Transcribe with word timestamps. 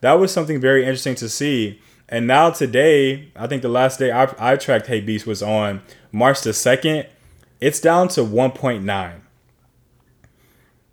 that 0.00 0.14
was 0.14 0.32
something 0.32 0.60
very 0.60 0.82
interesting 0.82 1.14
to 1.16 1.28
see. 1.28 1.80
And 2.08 2.26
now 2.26 2.50
today, 2.50 3.30
I 3.36 3.46
think 3.46 3.62
the 3.62 3.68
last 3.68 3.98
day 3.98 4.10
I, 4.10 4.32
I 4.38 4.56
tracked 4.56 4.86
Hape 4.86 5.04
Beast 5.06 5.26
was 5.26 5.42
on 5.42 5.82
March 6.10 6.40
the 6.40 6.52
second. 6.52 7.06
It's 7.60 7.80
down 7.80 8.08
to 8.08 8.24
one 8.24 8.52
point 8.52 8.84
nine. 8.84 9.22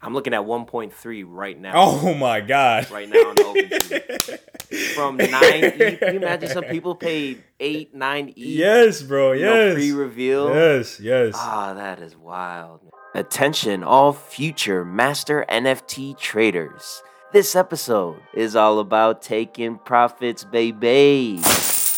I'm 0.01 0.13
looking 0.13 0.35
at 0.35 0.41
1.3 0.41 1.23
right 1.27 1.59
now. 1.59 1.71
Oh 1.75 2.13
my 2.13 2.39
god! 2.39 2.91
Right 2.91 3.09
now 3.09 3.17
on 3.21 3.35
OpenSea. 3.37 4.39
From 4.93 5.17
nine 5.17 5.63
E. 5.63 5.97
Can 5.97 6.13
you 6.13 6.19
imagine 6.19 6.49
some 6.49 6.63
people 6.65 6.93
paid 6.93 7.43
eight, 7.59 7.95
nine 7.95 8.29
E? 8.29 8.57
Yes, 8.57 9.01
bro. 9.01 9.31
Yes. 9.31 9.73
Pre-reveal. 9.73 10.53
Yes, 10.53 10.99
yes. 10.99 11.33
Ah, 11.35 11.73
that 11.73 11.99
is 11.99 12.15
wild. 12.15 12.81
Attention, 13.15 13.83
all 13.83 14.13
future 14.13 14.85
master 14.85 15.45
NFT 15.49 16.17
traders. 16.19 17.01
This 17.31 17.55
episode 17.55 18.21
is 18.33 18.55
all 18.55 18.79
about 18.79 19.21
taking 19.21 19.77
profits, 19.77 20.43
baby. 20.43 21.39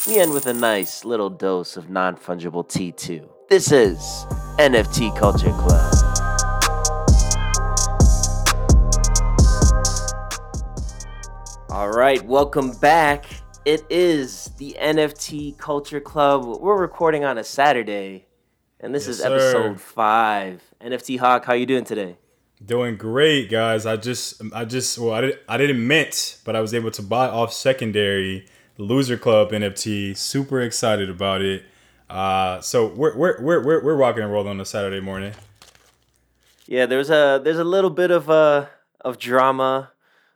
We 0.08 0.20
end 0.20 0.31
with 0.34 0.48
a 0.48 0.54
nice 0.54 1.05
little 1.05 1.30
dose 1.30 1.77
of 1.77 1.90
non 1.90 2.16
fungible 2.16 2.68
T2. 2.68 3.27
This 3.49 3.71
is 3.71 3.99
NFT 4.58 5.16
Culture 5.18 5.52
Club. 5.54 5.94
All 11.70 11.90
right, 11.90 12.23
welcome 12.26 12.71
back. 12.80 13.26
It 13.66 13.85
is 13.90 14.52
the 14.57 14.76
NFT 14.80 15.57
Culture 15.57 15.99
Club. 15.99 16.46
We're 16.59 16.77
recording 16.80 17.23
on 17.26 17.38
a 17.38 17.44
Saturday, 17.44 18.26
and 18.80 18.96
this 18.96 19.05
Yes, 19.07 19.20
is 19.20 19.26
episode 19.26 19.73
sir. 19.73 19.77
five. 19.77 20.63
NFT 20.82 21.18
Hawk, 21.20 21.46
how 21.46 21.54
you 21.54 21.66
doing 21.68 21.84
today? 21.84 22.18
Doing 22.66 22.98
great, 22.98 23.50
guys. 23.50 23.86
I 23.86 23.98
just, 23.98 24.42
I 24.54 24.66
just, 24.66 24.98
well, 24.98 25.14
I, 25.14 25.22
did, 25.22 25.40
I 25.48 25.58
didn't 25.58 25.86
mint, 25.86 26.40
but 26.44 26.56
I 26.56 26.60
was 26.60 26.74
able 26.74 26.90
to 26.92 27.04
buy 27.04 27.28
off 27.28 27.54
secondary 27.54 28.48
Loser 28.78 29.18
Club 29.18 29.52
NFT. 29.52 30.18
Super 30.18 30.62
excited 30.62 31.10
about 31.10 31.41
it. 31.41 31.66
Uh, 32.10 32.62
so 32.62 32.88
we're 32.88 33.16
we're 33.16 33.41
we're 33.41 33.64
we're, 33.64 33.84
we're 33.84 33.96
rocking 33.96 34.24
and 34.24 34.32
rolling 34.32 34.52
on 34.52 34.62
a 34.62 34.66
Saturday 34.66 35.02
morning. 35.02 35.34
Yeah, 36.66 36.86
there's 36.86 37.10
a 37.10 37.40
there's 37.44 37.60
a 37.60 37.64
little 37.64 37.90
bit 37.90 38.12
of 38.12 38.30
uh 38.30 38.68
of 39.02 39.20
drama. 39.20 39.92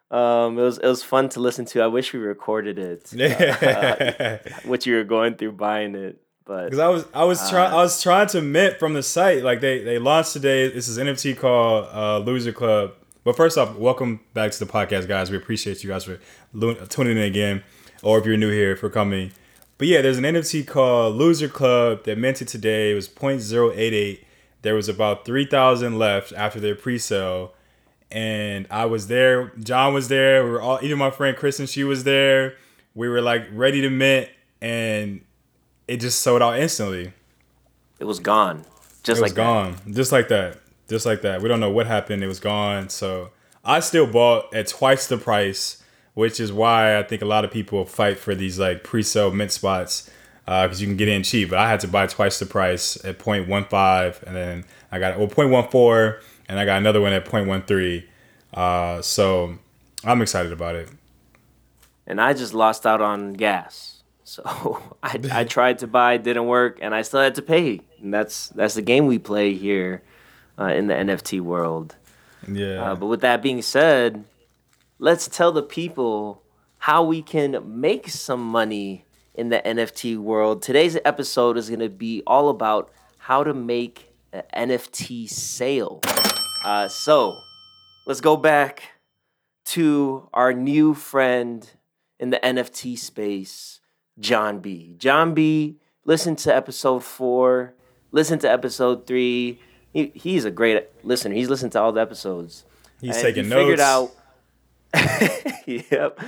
Um, 0.10 0.60
it 0.60 0.64
was 0.64 0.78
it 0.78 0.88
was 0.88 1.04
fun 1.04 1.30
to 1.30 1.40
listen 1.40 1.66
to. 1.66 1.82
I 1.82 1.88
wish 1.88 2.14
we 2.14 2.20
recorded 2.20 2.78
it. 2.78 3.12
Yeah. 3.14 4.40
what 4.66 4.86
you 4.86 4.96
were 4.96 5.04
going 5.04 5.36
through 5.36 5.54
buying 5.54 5.96
it, 5.96 6.21
but 6.46 6.66
Because 6.66 6.80
I 6.80 6.88
was 6.88 7.06
I 7.14 7.24
was 7.24 7.50
trying 7.50 7.72
I 7.72 7.76
was 7.78 8.02
trying 8.02 8.28
to 8.28 8.42
mint 8.42 8.80
from 8.80 8.94
the 8.94 9.04
site. 9.04 9.44
Like 9.44 9.62
they 9.62 9.84
they 9.84 10.00
launched 10.00 10.34
today. 10.34 10.70
This 10.70 10.88
is 10.88 10.98
NFT 10.98 11.38
called 11.38 11.88
uh, 11.92 12.20
Loser 12.20 12.52
Club. 12.52 12.94
But 13.24 13.36
first 13.36 13.58
off, 13.58 13.76
welcome 13.76 14.22
back 14.34 14.52
to 14.52 14.60
the 14.60 14.72
podcast, 14.72 15.08
guys. 15.08 15.30
We 15.30 15.38
appreciate 15.38 15.84
you 15.84 15.90
guys 15.90 16.06
for 16.06 16.20
tuning 16.90 17.18
in 17.18 17.24
again, 17.24 17.64
or 18.02 18.18
if 18.18 18.26
you're 18.26 18.38
new 18.38 18.50
here 18.50 18.76
for 18.76 18.90
coming. 18.90 19.32
But 19.78 19.88
yeah, 19.88 20.02
there's 20.02 20.18
an 20.18 20.24
NFT 20.24 20.68
called 20.68 21.16
Loser 21.16 21.48
Club 21.48 22.04
that 22.06 22.18
minted 22.18 22.48
today. 22.48 22.92
It 22.92 22.96
was 22.96 23.08
0.088. 23.08 24.24
There 24.62 24.76
was 24.76 24.88
about 24.88 25.26
3,000 25.26 25.98
left 25.98 26.34
after 26.34 26.60
their 26.60 26.76
pre-sale. 26.76 27.54
And 28.12 28.68
I 28.70 28.86
was 28.86 29.08
there. 29.08 29.52
John 29.60 29.94
was 29.94 30.08
there. 30.08 30.44
We 30.44 30.52
were 30.52 30.62
all, 30.62 30.80
even 30.84 31.00
my 31.00 31.10
friend 31.10 31.36
Kristen, 31.36 31.66
she 31.66 31.84
was 31.84 32.04
there. 32.04 32.58
We 32.94 33.10
were 33.10 33.22
like 33.22 33.48
ready 33.52 33.82
to 33.82 33.90
mint, 33.90 34.30
and 34.62 35.22
it 35.88 35.98
just 35.98 36.22
sold 36.22 36.42
out 36.42 36.60
instantly. 36.60 37.14
it 38.00 38.06
was 38.06 38.20
gone. 38.20 38.66
Just 39.04 39.20
It 39.20 39.22
was 39.24 39.32
like 39.32 39.34
that. 39.34 39.36
gone, 39.36 39.76
just 39.94 40.12
like 40.12 40.28
that, 40.30 40.60
just 40.88 41.06
like 41.06 41.22
that. 41.22 41.42
We 41.42 41.50
don't 41.50 41.60
know 41.60 41.72
what 41.72 41.88
happened. 41.88 42.24
It 42.24 42.28
was 42.28 42.40
gone. 42.40 42.90
So 42.90 43.30
I 43.66 43.80
still 43.80 44.06
bought 44.08 44.54
at 44.54 44.68
twice 44.68 45.08
the 45.08 45.18
price, 45.18 45.84
which 46.14 46.40
is 46.40 46.52
why 46.54 46.98
I 46.98 47.04
think 47.04 47.22
a 47.22 47.26
lot 47.26 47.44
of 47.46 47.52
people 47.52 47.86
fight 47.86 48.20
for 48.20 48.36
these 48.36 48.60
like 48.60 48.84
pre-sale 48.84 49.32
mint 49.32 49.52
spots 49.52 50.10
because 50.46 50.82
you 50.82 50.88
can 50.88 50.98
get 50.98 51.08
in 51.08 51.24
cheap. 51.24 51.50
But 51.50 51.60
I 51.60 51.70
had 51.70 51.80
to 51.82 51.88
buy 51.88 52.08
twice 52.08 52.38
the 52.40 52.46
price 52.46 53.04
at 53.06 53.18
0.15, 53.20 54.24
and 54.24 54.36
then 54.36 54.66
I 54.92 55.00
got 55.00 55.18
well 55.18 55.28
0.14, 55.28 56.20
and 56.50 56.60
I 56.60 56.66
got 56.66 56.78
another 56.78 57.02
one 57.02 57.14
at 57.14 57.26
0.13. 57.26 58.04
Uh, 58.54 59.02
so 59.02 59.58
I'm 60.04 60.22
excited 60.22 60.52
about 60.52 60.76
it. 60.76 60.90
and 62.06 62.20
I 62.20 62.34
just 62.34 62.54
lost 62.54 62.86
out 62.86 63.02
on 63.02 63.34
gas. 63.34 63.91
So 64.32 64.82
I, 65.04 65.20
I 65.30 65.44
tried 65.44 65.80
to 65.80 65.88
buy, 65.88 66.16
didn't 66.16 66.48
work, 66.48 66.80
and 66.82 66.96
I 66.96 67.02
still 67.02 67.20
had 67.20 67.36
to 67.36 67.42
pay. 67.42 67.82
And 68.02 68.14
that's 68.14 68.48
that's 68.50 68.76
the 68.76 68.82
game 68.82 69.08
we 69.08 69.20
play 69.20 69.56
here 69.56 70.04
uh, 70.58 70.68
in 70.68 70.88
the 70.88 70.94
NFT 70.94 71.42
world. 71.42 71.98
Yeah. 72.50 72.82
Uh, 72.82 72.96
but 72.96 73.08
with 73.08 73.20
that 73.22 73.42
being 73.42 73.62
said, 73.62 74.24
let's 75.00 75.28
tell 75.28 75.52
the 75.52 75.62
people 75.62 76.42
how 76.78 77.04
we 77.04 77.22
can 77.22 77.62
make 77.66 78.08
some 78.08 78.42
money 78.42 79.04
in 79.36 79.50
the 79.50 79.62
NFT 79.66 80.18
world. 80.18 80.62
Today's 80.62 80.98
episode 81.04 81.58
is 81.58 81.68
going 81.68 81.82
to 81.82 81.90
be 81.90 82.24
all 82.26 82.48
about 82.48 82.90
how 83.18 83.44
to 83.44 83.54
make 83.54 84.14
an 84.32 84.44
NFT 84.56 85.30
sale. 85.30 86.00
Uh, 86.64 86.88
so 86.88 87.38
let's 88.08 88.22
go 88.22 88.38
back 88.38 88.94
to 89.66 90.30
our 90.34 90.54
new 90.54 90.94
friend 90.94 91.70
in 92.18 92.30
the 92.30 92.40
NFT 92.40 92.98
space, 92.98 93.81
John 94.22 94.60
B. 94.60 94.96
John 94.98 95.34
B, 95.34 95.78
listen 96.06 96.36
to 96.38 96.56
episode 96.56 97.04
four, 97.04 97.74
listen 98.12 98.40
to 98.40 98.50
episode 98.50 99.06
three. 99.06 99.60
He, 99.92 100.12
he's 100.16 100.46
a 100.46 100.52
great 100.52 100.88
listener. 101.04 101.36
He's 101.36 101.50
listened 101.50 101.74
to 101.74 101.82
all 101.82 101.92
the 101.92 102.00
episodes. 102.02 102.64
He's 103.02 103.16
And 103.18 103.24
taking 103.24 103.44
he 103.46 103.50
notes. 103.50 103.62
Figured 103.62 103.80
out. 103.80 104.12
yep, 105.66 106.20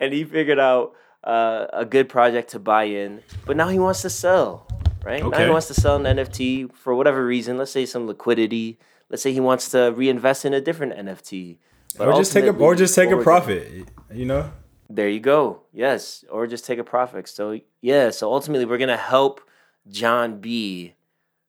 and 0.00 0.12
he 0.12 0.24
figured 0.24 0.58
out 0.58 0.94
uh, 1.24 1.66
a 1.72 1.84
good 1.84 2.08
project 2.08 2.50
to 2.50 2.58
buy 2.58 2.84
in, 2.84 3.20
but 3.46 3.56
now 3.56 3.68
he 3.68 3.78
wants 3.78 4.02
to 4.02 4.10
sell. 4.10 4.66
Right 5.04 5.22
okay. 5.22 5.38
now 5.38 5.44
he 5.46 5.50
wants 5.50 5.66
to 5.66 5.74
sell 5.74 5.96
an 5.96 6.16
NFT 6.16 6.72
for 6.72 6.94
whatever 6.94 7.26
reason. 7.26 7.58
Let's 7.58 7.72
say 7.72 7.86
some 7.86 8.06
liquidity. 8.06 8.78
Let's 9.10 9.22
say 9.22 9.32
he 9.32 9.40
wants 9.40 9.68
to 9.70 9.92
reinvest 9.92 10.44
in 10.44 10.54
a 10.54 10.60
different 10.60 10.94
NFT. 10.94 11.58
But 11.98 12.08
or 12.08 12.14
just 12.14 12.32
take 12.32 12.44
a 12.44 12.50
or 12.50 12.76
just 12.76 12.94
take 12.94 13.10
a 13.10 13.16
profit. 13.16 13.88
You 14.12 14.26
know. 14.26 14.52
There 14.94 15.08
you 15.08 15.20
go. 15.20 15.62
Yes, 15.72 16.22
or 16.30 16.46
just 16.46 16.66
take 16.66 16.78
a 16.78 16.84
profit. 16.84 17.26
So 17.28 17.58
yeah. 17.80 18.10
So 18.10 18.32
ultimately, 18.32 18.66
we're 18.66 18.78
gonna 18.78 18.96
help 18.96 19.40
John 19.88 20.38
B. 20.38 20.94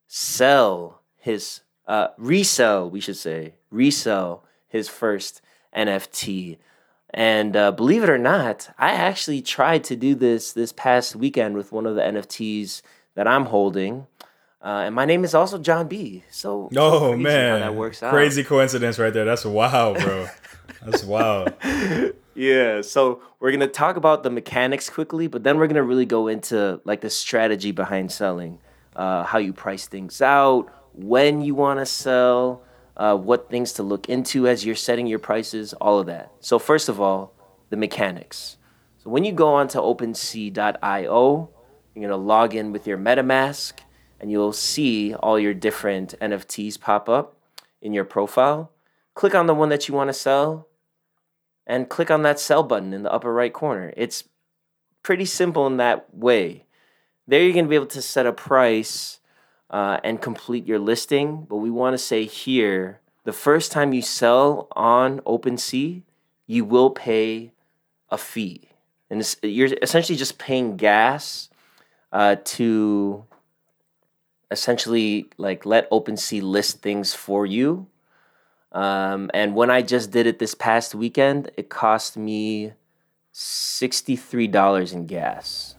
sell 0.07 1.01
his 1.17 1.61
uh, 1.87 2.07
resell. 2.17 2.89
We 2.89 3.01
should 3.01 3.17
say 3.17 3.55
resell 3.69 4.45
his 4.67 4.87
first 4.87 5.41
NFT. 5.75 6.57
And 7.15 7.55
uh, 7.55 7.71
believe 7.71 8.01
it 8.03 8.09
or 8.09 8.17
not, 8.17 8.69
I 8.77 8.91
actually 8.91 9.41
tried 9.41 9.83
to 9.85 9.95
do 9.95 10.15
this 10.15 10.53
this 10.53 10.71
past 10.71 11.15
weekend 11.15 11.55
with 11.55 11.71
one 11.71 11.85
of 11.85 11.95
the 11.95 12.01
NFTs 12.01 12.81
that 13.15 13.27
I'm 13.27 13.45
holding. 13.45 14.07
Uh, 14.63 14.83
and 14.85 14.95
my 14.95 15.03
name 15.05 15.23
is 15.25 15.35
also 15.35 15.57
John 15.59 15.87
B. 15.89 16.23
So, 16.31 16.69
Oh 16.75 17.17
man, 17.17 17.59
how 17.61 17.67
that 17.71 17.75
works 17.75 18.01
out. 18.01 18.11
crazy 18.13 18.43
coincidence 18.43 18.97
right 18.97 19.13
there. 19.13 19.25
That's 19.25 19.43
wow, 19.45 19.93
bro. 19.93 20.27
That's 20.85 21.03
wild. 21.03 21.53
Yeah, 22.35 22.81
so 22.81 23.21
we're 23.39 23.51
gonna 23.51 23.67
talk 23.67 23.95
about 23.95 24.23
the 24.23 24.31
mechanics 24.31 24.89
quickly, 24.89 25.27
but 25.27 25.43
then 25.43 25.57
we're 25.57 25.67
gonna 25.67 25.83
really 25.83 26.05
go 26.05 26.27
into 26.27 26.81
like 26.83 27.01
the 27.01 27.09
strategy 27.09 27.71
behind 27.71 28.11
selling, 28.11 28.59
uh, 28.95 29.23
how 29.23 29.37
you 29.37 29.53
price 29.53 29.87
things 29.87 30.21
out, 30.21 30.67
when 30.93 31.41
you 31.41 31.53
want 31.53 31.79
to 31.79 31.85
sell, 31.85 32.63
uh, 32.97 33.15
what 33.15 33.49
things 33.49 33.73
to 33.73 33.83
look 33.83 34.09
into 34.09 34.47
as 34.47 34.65
you're 34.65 34.75
setting 34.75 35.05
your 35.07 35.19
prices, 35.19 35.73
all 35.73 35.99
of 35.99 36.07
that. 36.07 36.31
So 36.39 36.57
first 36.57 36.89
of 36.89 36.99
all, 36.99 37.33
the 37.69 37.77
mechanics. 37.77 38.57
So 38.97 39.09
when 39.09 39.23
you 39.23 39.31
go 39.31 39.53
onto 39.53 39.79
OpenSea.io, 39.79 41.49
you're 41.93 42.09
gonna 42.09 42.17
log 42.17 42.55
in 42.55 42.71
with 42.71 42.87
your 42.87 42.97
MetaMask, 42.97 43.73
and 44.19 44.31
you'll 44.31 44.53
see 44.53 45.13
all 45.15 45.39
your 45.39 45.53
different 45.53 46.15
NFTs 46.19 46.79
pop 46.79 47.09
up 47.09 47.37
in 47.81 47.93
your 47.93 48.05
profile. 48.05 48.71
Click 49.13 49.35
on 49.35 49.45
the 49.45 49.53
one 49.53 49.69
that 49.69 49.87
you 49.87 49.93
want 49.93 50.07
to 50.07 50.13
sell 50.13 50.67
and 51.65 51.89
click 51.89 52.11
on 52.11 52.23
that 52.23 52.39
sell 52.39 52.63
button 52.63 52.93
in 52.93 53.03
the 53.03 53.11
upper 53.11 53.33
right 53.33 53.53
corner. 53.53 53.93
It's 53.95 54.25
pretty 55.01 55.25
simple 55.25 55.67
in 55.67 55.77
that 55.77 56.13
way. 56.13 56.65
There, 57.27 57.41
you're 57.41 57.53
going 57.53 57.65
to 57.65 57.69
be 57.69 57.75
able 57.75 57.85
to 57.87 58.01
set 58.01 58.25
a 58.25 58.33
price 58.33 59.19
uh, 59.69 59.99
and 60.03 60.21
complete 60.21 60.67
your 60.67 60.79
listing. 60.79 61.45
But 61.49 61.57
we 61.57 61.71
want 61.71 61.93
to 61.93 61.97
say 61.97 62.25
here 62.25 62.99
the 63.23 63.33
first 63.33 63.71
time 63.71 63.93
you 63.93 64.01
sell 64.01 64.67
on 64.73 65.19
OpenSea, 65.21 66.01
you 66.47 66.65
will 66.65 66.89
pay 66.89 67.51
a 68.09 68.17
fee. 68.17 68.69
And 69.09 69.35
you're 69.41 69.69
essentially 69.81 70.17
just 70.17 70.37
paying 70.37 70.75
gas 70.75 71.49
uh, 72.11 72.37
to 72.43 73.25
essentially 74.51 75.29
like 75.37 75.65
let 75.65 75.89
OpenSea 75.89 76.41
list 76.41 76.81
things 76.81 77.13
for 77.13 77.45
you. 77.45 77.87
Um, 78.73 79.29
and 79.33 79.55
when 79.55 79.69
I 79.69 79.81
just 79.81 80.11
did 80.11 80.25
it 80.25 80.39
this 80.39 80.55
past 80.55 80.95
weekend, 80.95 81.51
it 81.57 81.69
cost 81.69 82.17
me 82.17 82.73
sixty-three 83.31 84.47
dollars 84.47 84.93
in 84.93 85.05
gas. 85.05 85.75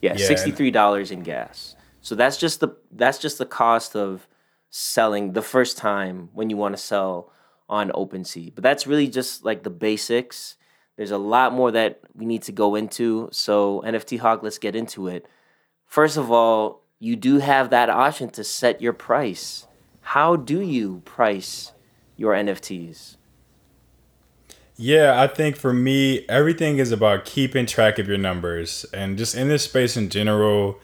Yeah, 0.00 0.14
Yeah, 0.16 0.26
sixty-three 0.26 0.70
dollars 0.70 1.10
in 1.10 1.22
gas. 1.22 1.74
So 2.00 2.14
that's 2.14 2.36
just 2.36 2.60
the 2.60 2.76
that's 2.92 3.18
just 3.18 3.38
the 3.38 3.46
cost 3.46 3.96
of 3.96 4.28
selling 4.70 5.32
the 5.32 5.42
first 5.42 5.76
time 5.76 6.30
when 6.32 6.48
you 6.48 6.56
want 6.56 6.76
to 6.76 6.82
sell 6.82 7.32
on 7.68 7.90
OpenSea. 7.90 8.54
But 8.54 8.62
that's 8.62 8.86
really 8.86 9.08
just 9.08 9.44
like 9.44 9.64
the 9.64 9.70
basics. 9.70 10.56
There's 10.96 11.10
a 11.10 11.18
lot 11.18 11.52
more 11.52 11.70
that 11.72 12.00
we 12.14 12.26
need 12.26 12.42
to 12.42 12.52
go 12.52 12.74
into. 12.74 13.28
So, 13.32 13.82
NFT 13.86 14.18
Hog, 14.18 14.42
let's 14.42 14.58
get 14.58 14.76
into 14.76 15.08
it. 15.08 15.26
First 15.86 16.16
of 16.16 16.30
all, 16.30 16.82
you 16.98 17.16
do 17.16 17.38
have 17.38 17.70
that 17.70 17.88
option 17.88 18.28
to 18.30 18.44
set 18.44 18.82
your 18.82 18.92
price. 18.92 19.66
How 20.02 20.36
do 20.36 20.60
you 20.60 21.00
price 21.04 21.72
your 22.20 22.34
NFTs? 22.34 23.16
Yeah, 24.76 25.20
I 25.20 25.26
think 25.26 25.56
for 25.56 25.72
me, 25.72 26.26
everything 26.28 26.76
is 26.78 26.92
about 26.92 27.24
keeping 27.24 27.64
track 27.64 27.98
of 27.98 28.06
your 28.06 28.18
numbers 28.18 28.84
and 28.92 29.16
just 29.16 29.34
in 29.34 29.48
this 29.48 29.64
space 29.64 29.96
in 29.96 30.10
general, 30.10 30.78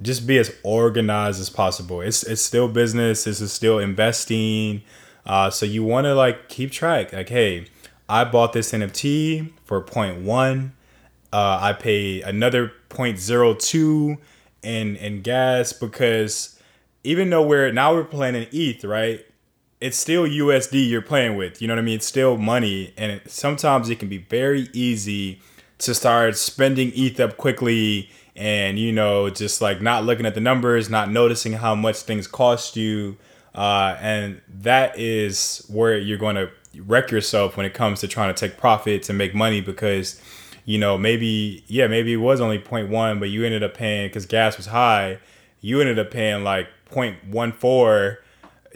just 0.00 0.26
be 0.26 0.38
as 0.38 0.54
organized 0.62 1.38
as 1.38 1.50
possible. 1.50 2.00
It's 2.00 2.22
it's 2.22 2.40
still 2.40 2.68
business. 2.68 3.24
This 3.24 3.42
is 3.42 3.52
still 3.52 3.78
investing. 3.78 4.82
Uh, 5.26 5.50
so 5.50 5.66
you 5.66 5.84
want 5.84 6.06
to 6.06 6.14
like 6.14 6.48
keep 6.48 6.70
track. 6.70 7.12
Like, 7.12 7.28
hey, 7.28 7.66
I 8.08 8.24
bought 8.24 8.54
this 8.54 8.72
NFT 8.72 9.52
for 9.64 9.82
0.1. 9.82 10.70
Uh, 11.32 11.58
I 11.60 11.72
paid 11.74 12.22
another 12.22 12.72
0.02 12.88 14.16
in 14.62 14.96
in 14.96 15.20
gas 15.20 15.74
because 15.74 16.58
even 17.04 17.28
though 17.28 17.46
we're 17.46 17.70
now 17.70 17.92
we're 17.92 18.04
playing 18.04 18.34
in 18.34 18.48
ETH, 18.50 18.82
right? 18.84 19.24
It's 19.84 19.98
still 19.98 20.24
USD 20.24 20.88
you're 20.88 21.02
playing 21.02 21.36
with. 21.36 21.60
You 21.60 21.68
know 21.68 21.74
what 21.74 21.80
I 21.80 21.84
mean? 21.84 21.96
It's 21.96 22.06
still 22.06 22.38
money, 22.38 22.94
and 22.96 23.12
it, 23.12 23.30
sometimes 23.30 23.90
it 23.90 23.98
can 23.98 24.08
be 24.08 24.16
very 24.16 24.70
easy 24.72 25.42
to 25.76 25.94
start 25.94 26.38
spending 26.38 26.90
ETH 26.94 27.20
up 27.20 27.36
quickly 27.36 28.08
and 28.34 28.78
you 28.78 28.92
know 28.92 29.28
just 29.28 29.60
like 29.60 29.82
not 29.82 30.04
looking 30.04 30.24
at 30.24 30.34
the 30.34 30.40
numbers 30.40 30.88
not 30.88 31.10
noticing 31.10 31.52
how 31.52 31.74
much 31.74 31.98
things 31.98 32.26
cost 32.26 32.76
you 32.76 33.16
uh, 33.54 33.96
and 34.00 34.40
that 34.48 34.98
is 34.98 35.64
where 35.68 35.98
you're 35.98 36.18
going 36.18 36.36
to 36.36 36.50
wreck 36.86 37.10
yourself 37.10 37.56
when 37.56 37.66
it 37.66 37.74
comes 37.74 38.00
to 38.00 38.08
trying 38.08 38.32
to 38.32 38.38
take 38.38 38.56
profits 38.56 39.08
and 39.08 39.18
make 39.18 39.34
money 39.34 39.60
because 39.60 40.20
you 40.64 40.78
know 40.78 40.96
maybe 40.96 41.62
yeah 41.66 41.86
maybe 41.86 42.14
it 42.14 42.18
was 42.18 42.40
only 42.40 42.58
0.1 42.58 43.20
but 43.20 43.28
you 43.28 43.44
ended 43.44 43.62
up 43.62 43.74
paying 43.74 44.08
because 44.08 44.24
gas 44.26 44.56
was 44.56 44.66
high 44.66 45.18
you 45.60 45.80
ended 45.80 45.98
up 45.98 46.10
paying 46.10 46.42
like 46.42 46.68
0.14 46.90 48.16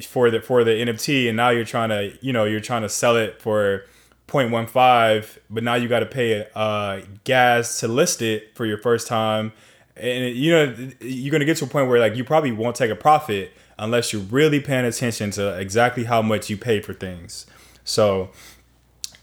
for 0.03 0.31
the 0.31 0.41
for 0.41 0.65
the 0.65 0.71
nft 0.71 1.29
and 1.29 1.37
now 1.37 1.49
you're 1.51 1.65
trying 1.65 1.89
to 1.89 2.17
you 2.21 2.33
know 2.33 2.45
you're 2.45 2.61
trying 2.61 2.83
to 2.83 2.89
sell 2.89 3.17
it 3.17 3.41
for 3.41 3.85
0.15 4.29 5.39
but 5.49 5.65
now 5.65 5.75
you 5.75 5.89
got 5.89 6.01
to 6.01 6.07
pay 6.07 6.47
uh, 6.55 7.01
gas 7.25 7.81
to 7.81 7.89
list 7.89 8.23
it 8.23 8.55
for 8.55 8.67
your 8.67 8.79
first 8.79 9.09
time. 9.09 9.53
And 9.97 10.37
you 10.37 10.53
know 10.53 10.91
you're 11.01 11.37
to 11.39 11.45
get 11.45 11.57
to 11.57 11.65
a 11.65 11.69
point 11.69 11.89
where 11.89 11.99
like 11.99 12.15
you 12.15 12.23
probably 12.23 12.53
won't 12.53 12.77
take 12.77 12.91
a 12.91 12.97
profit 12.97 13.53
unless 13.79 14.13
you're 14.13 14.23
really 14.23 14.61
paying 14.61 14.85
attention 14.85 15.33
to 15.33 15.59
exactly 15.59 16.05
how 16.05 16.23
much 16.23 16.49
you 16.49 16.57
pay 16.57 16.81
for 16.81 16.93
things. 16.93 17.47
So 17.83 18.31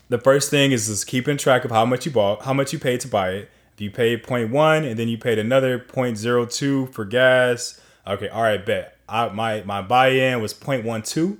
the 0.09 0.17
first 0.17 0.49
thing 0.49 0.71
is 0.73 0.87
just 0.87 1.07
keeping 1.07 1.37
track 1.37 1.63
of 1.63 1.71
how 1.71 1.85
much 1.85 2.05
you 2.05 2.11
bought 2.11 2.43
how 2.43 2.53
much 2.53 2.73
you 2.73 2.79
paid 2.79 2.99
to 3.01 3.07
buy 3.07 3.29
it. 3.29 3.51
If 3.75 3.81
you 3.81 3.91
paid 3.91 4.23
0.1 4.23 4.89
and 4.89 4.97
then 4.97 5.07
you 5.07 5.17
paid 5.17 5.37
another 5.37 5.79
0.02 5.79 6.93
for 6.93 7.05
gas 7.05 7.79
okay 8.07 8.27
all 8.27 8.43
right 8.43 8.65
bet 8.65 8.94
I, 9.07 9.29
my 9.29 9.63
my 9.63 9.81
buy-in 9.81 10.41
was 10.41 10.53
0.12 10.53 11.37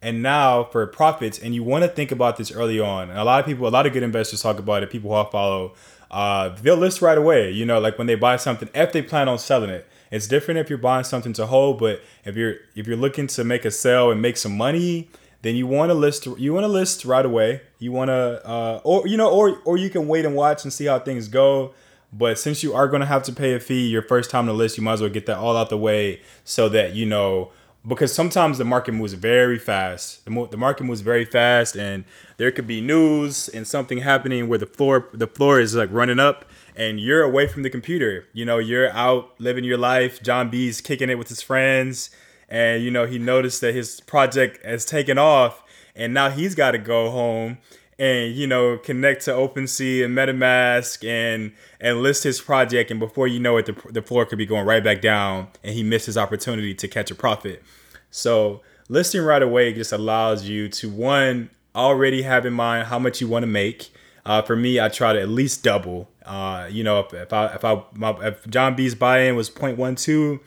and 0.00 0.22
now 0.22 0.64
for 0.64 0.86
profits 0.86 1.38
and 1.38 1.54
you 1.54 1.62
want 1.62 1.84
to 1.84 1.88
think 1.88 2.10
about 2.10 2.36
this 2.36 2.50
early 2.50 2.80
on 2.80 3.10
and 3.10 3.18
a 3.18 3.24
lot 3.24 3.40
of 3.40 3.46
people 3.46 3.66
a 3.66 3.70
lot 3.70 3.86
of 3.86 3.92
good 3.92 4.02
investors 4.02 4.42
talk 4.42 4.58
about 4.58 4.82
it 4.82 4.90
people 4.90 5.10
who 5.10 5.16
I 5.16 5.30
follow 5.30 5.74
uh, 6.10 6.50
they'll 6.60 6.76
list 6.76 7.00
right 7.02 7.18
away 7.18 7.50
you 7.50 7.66
know 7.66 7.78
like 7.78 7.98
when 7.98 8.06
they 8.06 8.14
buy 8.14 8.36
something 8.36 8.68
if 8.74 8.92
they 8.92 9.02
plan 9.02 9.28
on 9.28 9.38
selling 9.38 9.70
it. 9.70 9.88
It's 10.10 10.26
different 10.26 10.60
if 10.60 10.68
you're 10.68 10.78
buying 10.78 11.04
something 11.04 11.32
to 11.34 11.46
hold 11.46 11.78
but 11.78 12.00
if 12.24 12.36
you're 12.36 12.56
if 12.74 12.86
you're 12.86 12.96
looking 12.96 13.26
to 13.28 13.44
make 13.44 13.64
a 13.64 13.70
sale 13.70 14.10
and 14.10 14.20
make 14.20 14.36
some 14.36 14.56
money 14.56 15.08
then 15.42 15.56
you 15.56 15.66
want 15.66 15.90
to 15.90 15.94
list 15.94 16.26
you 16.38 16.54
want 16.54 16.64
to 16.64 16.68
list 16.68 17.04
right 17.04 17.26
away. 17.26 17.62
You 17.78 17.92
want 17.92 18.08
to 18.08 18.48
uh, 18.48 18.80
or 18.84 19.06
you 19.06 19.16
know 19.16 19.30
or 19.30 19.58
or 19.64 19.76
you 19.76 19.90
can 19.90 20.06
wait 20.08 20.24
and 20.24 20.34
watch 20.34 20.62
and 20.64 20.72
see 20.72 20.86
how 20.86 21.00
things 21.00 21.28
go 21.28 21.74
but 22.12 22.38
since 22.38 22.62
you 22.62 22.74
are 22.74 22.88
going 22.88 23.00
to 23.00 23.06
have 23.06 23.22
to 23.22 23.32
pay 23.32 23.54
a 23.54 23.60
fee 23.60 23.86
your 23.86 24.02
first 24.02 24.30
time 24.30 24.46
to 24.46 24.52
list 24.52 24.76
you 24.76 24.84
might 24.84 24.94
as 24.94 25.00
well 25.00 25.10
get 25.10 25.26
that 25.26 25.38
all 25.38 25.56
out 25.56 25.70
the 25.70 25.78
way 25.78 26.20
so 26.44 26.68
that 26.68 26.94
you 26.94 27.06
know 27.06 27.50
because 27.86 28.14
sometimes 28.14 28.58
the 28.58 28.64
market 28.64 28.92
moves 28.92 29.14
very 29.14 29.58
fast. 29.58 30.24
The, 30.24 30.30
mo- 30.30 30.46
the 30.46 30.56
market 30.56 30.84
moves 30.84 31.00
very 31.00 31.24
fast, 31.24 31.76
and 31.76 32.04
there 32.36 32.52
could 32.52 32.66
be 32.66 32.80
news 32.80 33.48
and 33.48 33.66
something 33.66 33.98
happening 33.98 34.48
where 34.48 34.58
the 34.58 34.66
floor 34.66 35.08
the 35.12 35.26
floor 35.26 35.60
is 35.60 35.74
like 35.74 35.90
running 35.92 36.20
up, 36.20 36.44
and 36.76 37.00
you're 37.00 37.22
away 37.22 37.48
from 37.48 37.62
the 37.62 37.70
computer. 37.70 38.26
You 38.32 38.44
know, 38.44 38.58
you're 38.58 38.90
out 38.90 39.32
living 39.38 39.64
your 39.64 39.78
life. 39.78 40.22
John 40.22 40.48
B's 40.48 40.80
kicking 40.80 41.10
it 41.10 41.18
with 41.18 41.28
his 41.28 41.42
friends, 41.42 42.10
and 42.48 42.82
you 42.82 42.90
know 42.90 43.06
he 43.06 43.18
noticed 43.18 43.60
that 43.62 43.74
his 43.74 44.00
project 44.00 44.64
has 44.64 44.84
taken 44.84 45.18
off, 45.18 45.62
and 45.96 46.14
now 46.14 46.30
he's 46.30 46.54
got 46.54 46.72
to 46.72 46.78
go 46.78 47.10
home 47.10 47.58
and 47.98 48.34
you 48.34 48.46
know 48.46 48.78
connect 48.78 49.24
to 49.24 49.30
OpenSea 49.30 50.04
and 50.04 50.16
MetaMask 50.16 51.06
and 51.08 51.52
and 51.80 52.02
list 52.02 52.24
his 52.24 52.40
project, 52.40 52.90
and 52.90 52.98
before 52.98 53.28
you 53.28 53.40
know 53.40 53.56
it, 53.56 53.66
the, 53.66 53.92
the 53.92 54.02
floor 54.02 54.26
could 54.26 54.38
be 54.38 54.46
going 54.46 54.66
right 54.66 54.82
back 54.82 55.00
down, 55.00 55.48
and 55.62 55.74
he 55.74 55.82
missed 55.82 56.06
his 56.06 56.16
opportunity 56.16 56.74
to 56.74 56.88
catch 56.88 57.10
a 57.10 57.14
profit. 57.14 57.62
So 58.10 58.60
listing 58.88 59.22
right 59.22 59.42
away 59.42 59.72
just 59.72 59.92
allows 59.92 60.48
you 60.48 60.68
to 60.68 60.88
one 60.88 61.50
already 61.74 62.22
have 62.22 62.44
in 62.44 62.52
mind 62.52 62.88
how 62.88 62.98
much 62.98 63.20
you 63.20 63.28
want 63.28 63.42
to 63.42 63.46
make. 63.48 63.90
Uh, 64.24 64.42
for 64.42 64.54
me, 64.54 64.78
I 64.78 64.88
try 64.88 65.12
to 65.12 65.20
at 65.20 65.28
least 65.28 65.64
double. 65.64 66.08
Uh, 66.24 66.68
you 66.70 66.84
know, 66.84 67.00
if, 67.00 67.12
if 67.12 67.32
I 67.32 67.46
if 67.54 67.64
I 67.64 67.82
my, 67.94 68.10
if 68.26 68.46
John 68.48 68.74
B's 68.76 68.94
buy-in 68.94 69.34
was 69.34 69.50
0.12, 69.50 70.40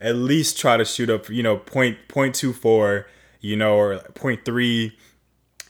at 0.00 0.16
least 0.16 0.58
try 0.58 0.76
to 0.76 0.84
shoot 0.84 1.10
up 1.10 1.28
you 1.28 1.42
know 1.42 1.56
point 1.56 1.98
point 2.08 2.34
two 2.34 2.52
four, 2.52 3.06
you 3.40 3.56
know, 3.56 3.76
or 3.76 3.98
0.3 4.14 4.92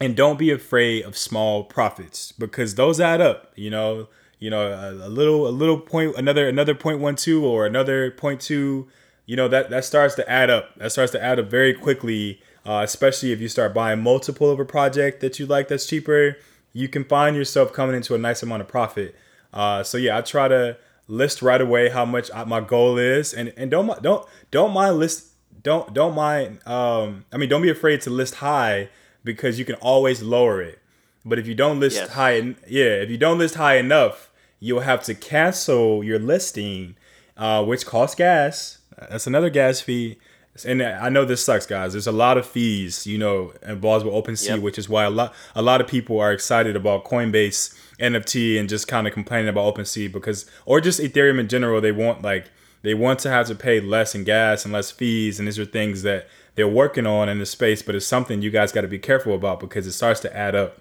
and 0.01 0.17
don't 0.17 0.39
be 0.39 0.51
afraid 0.51 1.05
of 1.05 1.17
small 1.17 1.65
profits 1.65 2.33
because 2.33 2.75
those 2.75 3.01
add 3.01 3.21
up 3.21 3.53
you 3.57 3.71
know? 3.71 4.09
You 4.41 4.51
know 4.51 4.69
a, 4.69 5.09
a, 5.09 5.11
little 5.11 5.49
a 5.49 5.51
little 5.51 5.81
point 5.81 6.15
another 6.17 6.49
another 6.49 6.73
point 6.73 7.01
one 7.01 7.17
two 7.17 7.45
or 7.45 7.67
another 7.67 8.13
point 8.13 8.41
two 8.41 8.87
you 9.27 9.35
know 9.35 9.49
that 9.49 9.69
that 9.71 9.85
starts 9.85 10.15
to 10.15 10.31
add 10.31 10.49
up. 10.49 10.79
That 10.79 10.93
starts 10.93 11.11
to 11.13 11.23
add 11.23 11.41
up 11.41 11.51
very 11.51 11.75
quickly 11.75 12.41
uh, 12.65 12.83
especially 12.85 13.33
if 13.33 13.41
you 13.41 13.49
start 13.49 13.75
buying 13.75 14.01
multiple 14.01 14.49
of 14.49 14.61
a 14.61 14.65
project 14.65 15.21
that 15.23 15.41
you 15.41 15.47
like 15.47 15.67
that's 15.67 15.87
cheaper 15.87 16.37
you 16.73 16.89
can 16.89 17.03
find 17.03 17.35
yourself 17.35 17.73
coming 17.73 17.97
into 17.97 18.15
a 18.15 18.19
nice 18.19 18.43
amount 18.43 18.63
of 18.63 18.69
profit. 18.69 19.17
Uh, 19.53 19.83
so 19.83 19.99
yeah 19.99 20.17
i 20.17 20.21
try 20.21 20.47
to 20.47 20.77
list 21.09 21.43
right 21.43 21.61
away 21.61 21.89
how 21.89 22.05
much 22.05 22.31
my 22.47 22.61
goal 22.61 22.97
is. 22.97 23.35
And 23.35 23.53
and 23.57 23.71
don't 23.71 24.01
don't 24.03 24.25
don't 24.51 24.73
mind 24.73 24.99
list 24.99 25.33
don't 25.63 25.93
don't 25.93 26.15
mind 26.15 26.65
um 26.67 27.25
i 27.33 27.37
mean 27.37 27.49
don't 27.49 27.63
be 27.63 27.71
afraid 27.71 28.01
to 28.03 28.11
list 28.11 28.37
high 28.37 28.89
because 29.29 29.59
you 29.59 29.65
can 29.67 29.75
always 29.77 30.23
lower 30.23 30.63
it. 30.63 30.79
But 31.23 31.39
if 31.39 31.47
you 31.47 31.55
don't 31.55 31.79
list 31.79 31.97
yes. 31.97 32.09
high, 32.15 32.37
yeah, 32.67 33.03
if 33.05 33.11
you 33.11 33.19
don't 33.19 33.37
list 33.37 33.57
high 33.57 33.77
enough, 33.77 34.31
you'll 34.59 34.81
have 34.81 35.03
to 35.05 35.15
cancel 35.15 36.03
your 36.03 36.19
listing, 36.19 36.97
uh, 37.37 37.63
which 37.63 37.85
costs 37.85 38.17
gas. 38.17 38.79
That's 39.11 39.27
another 39.27 39.51
gas 39.51 39.83
fee. 39.83 40.19
And 40.65 40.83
I 40.83 41.11
know 41.11 41.27
this 41.27 41.45
sucks, 41.45 41.67
guys. 41.67 41.93
There's 41.93 42.07
a 42.07 42.13
lot 42.13 42.39
of 42.39 42.47
fees, 42.47 43.07
you 43.07 43.19
know, 43.19 43.53
involved 43.63 44.07
with 44.07 44.15
OpenSea, 44.15 44.49
yep. 44.49 44.61
which 44.61 44.79
is 44.79 44.89
why 44.89 45.05
a 45.05 45.11
lot 45.11 45.35
a 45.55 45.61
lot 45.61 45.83
of 45.83 45.87
people 45.87 46.19
are 46.19 46.33
excited 46.33 46.75
about 46.75 47.05
Coinbase 47.05 47.79
NFT 48.01 48.59
and 48.59 48.67
just 48.67 48.89
kind 48.89 49.07
of 49.07 49.13
complaining 49.13 49.49
about 49.49 49.75
OpenSea 49.75 50.11
because, 50.11 50.51
or 50.65 50.81
just 50.81 51.01
Ethereum 51.01 51.39
in 51.39 51.49
general. 51.49 51.81
They 51.83 51.93
want 51.93 52.23
like 52.23 52.47
they 52.83 52.95
want 52.95 53.21
to 53.21 53.31
have 53.31 53.47
to 53.49 53.55
pay 53.55 53.79
less 53.81 54.15
in 54.15 54.25
gas 54.25 54.65
and 54.65 54.73
less 54.73 54.91
fees, 54.91 55.39
and 55.39 55.47
these 55.47 55.59
are 55.59 55.67
things 55.67 56.03
that 56.03 56.27
they're 56.59 56.69
working 56.69 57.07
on 57.07 57.29
in 57.29 57.39
the 57.39 57.47
space, 57.47 57.81
but 57.81 57.95
it's 57.95 58.07
something 58.07 58.43
you 58.43 58.51
guys 58.51 58.73
got 58.73 58.83
to 58.83 58.89
be 58.89 58.99
careful 58.99 59.35
about 59.35 59.61
because 59.61 59.87
it 59.87 59.93
starts 59.93 60.21
to 60.21 60.37
add 60.37 60.55
up. 60.55 60.79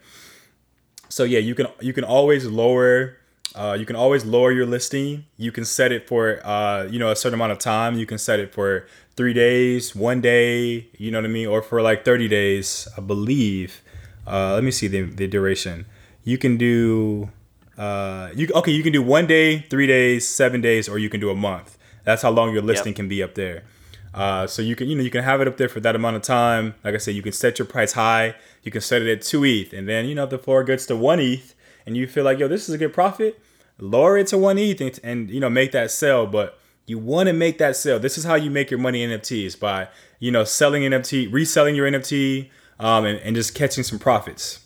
So 1.08 1.24
yeah, 1.24 1.40
you 1.40 1.56
can 1.56 1.68
you 1.80 1.94
can 1.94 2.04
always 2.04 2.46
lower 2.46 3.18
uh, 3.58 3.74
you 3.74 3.86
can 3.86 3.96
always 3.96 4.24
lower 4.24 4.52
your 4.52 4.68
listing. 4.68 5.26
You 5.36 5.52
can 5.52 5.66
set 5.66 5.92
it 5.92 6.08
for 6.08 6.46
uh, 6.46 6.84
you 6.84 7.00
know 7.00 7.12
a 7.12 7.16
certain 7.16 7.34
amount 7.36 7.54
of 7.54 7.60
time. 7.60 7.98
You 7.98 8.06
can 8.06 8.20
set 8.20 8.40
it 8.40 8.54
for 8.54 8.86
three 9.16 9.34
days, 9.34 9.96
one 9.96 10.22
day, 10.22 10.88
you 10.98 11.10
know 11.10 11.18
what 11.18 11.26
I 11.26 11.30
mean, 11.30 11.48
or 11.48 11.64
for 11.64 11.82
like 11.82 12.06
thirty 12.06 12.28
days, 12.28 12.88
I 12.96 13.02
believe. 13.02 13.82
Uh, 14.28 14.54
let 14.54 14.64
me 14.64 14.72
see 14.72 14.88
the, 14.88 15.04
the 15.04 15.28
duration. 15.28 15.86
You 16.24 16.38
can 16.38 16.58
do 16.58 17.30
uh, 17.78 18.30
you 18.36 18.48
okay. 18.54 18.72
You 18.72 18.84
can 18.84 18.94
do 18.94 19.02
one 19.02 19.26
day, 19.26 19.60
three 19.60 19.88
days, 19.88 20.28
seven 20.28 20.62
days, 20.62 20.88
or 20.88 21.00
you 21.00 21.10
can 21.10 21.20
do 21.20 21.32
a 21.32 21.36
month. 21.36 21.78
That's 22.04 22.22
how 22.22 22.30
long 22.30 22.54
your 22.54 22.62
listing 22.62 22.92
yep. 22.92 22.98
can 22.98 23.08
be 23.08 23.24
up 23.24 23.34
there. 23.34 23.64
Uh, 24.18 24.48
so 24.48 24.64
you 24.64 24.76
can 24.76 24.90
you 24.90 24.96
know 24.96 25.04
you 25.04 25.12
can 25.12 25.24
have 25.24 25.42
it 25.42 25.48
up 25.48 25.58
there 25.58 25.70
for 25.70 25.80
that 25.80 25.96
amount 25.96 26.16
of 26.16 26.24
time. 26.24 26.74
Like 26.84 26.96
I 26.96 26.98
said, 26.98 27.14
you 27.14 27.22
can 27.22 27.34
set 27.34 27.60
your 27.60 27.68
price 27.68 27.92
high. 27.92 28.34
You 28.64 28.72
can 28.72 28.82
set 28.82 29.04
it 29.04 29.12
at 29.12 29.22
two 29.22 29.46
ETH, 29.46 29.74
and 29.74 29.88
then 29.88 30.08
you 30.08 30.16
know 30.16 30.24
if 30.24 30.32
the 30.32 30.40
floor 30.40 30.64
gets 30.64 30.88
to 30.88 30.96
one 30.96 31.20
ETH, 31.20 31.54
and 31.86 31.96
you 31.96 32.08
feel 32.08 32.24
like 32.24 32.40
yo 32.40 32.48
this 32.48 32.68
is 32.68 32.74
a 32.74 32.80
good 32.80 32.94
profit, 32.94 33.40
lower 33.78 34.18
it 34.18 34.26
to 34.28 34.38
one 34.40 34.58
ETH 34.58 34.82
and, 34.82 35.00
and 35.04 35.30
you 35.30 35.40
know 35.40 35.52
make 35.52 35.72
that 35.74 35.92
sell. 35.92 36.26
But 36.26 36.58
you 36.88 36.98
want 36.98 37.28
to 37.28 37.34
make 37.34 37.60
that 37.60 37.76
sell. 37.76 38.00
This 38.00 38.18
is 38.18 38.24
how 38.24 38.34
you 38.34 38.50
make 38.50 38.72
your 38.72 38.80
money 38.80 39.04
in 39.04 39.12
NFTs 39.12 39.60
by 39.60 39.88
you 40.18 40.32
know 40.32 40.44
selling 40.44 40.82
NFT, 40.82 41.32
reselling 41.32 41.76
your 41.76 41.88
NFT, 41.88 42.50
um, 42.80 43.06
and, 43.06 43.20
and 43.20 43.36
just 43.36 43.54
catching 43.54 43.84
some 43.84 44.00
profits. 44.00 44.62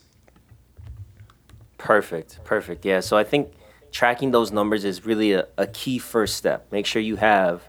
Perfect, 1.77 2.39
perfect. 2.45 2.85
Yeah. 2.85 3.01
So 3.01 3.17
I 3.17 3.25
think 3.25 3.51
tracking 3.91 4.31
those 4.31 4.53
numbers 4.53 4.85
is 4.85 5.05
really 5.05 5.33
a, 5.33 5.45
a 5.57 5.67
key 5.67 5.99
first 5.99 6.37
step. 6.37 6.71
Make 6.71 6.85
sure 6.85 7.01
you 7.01 7.17
have 7.17 7.67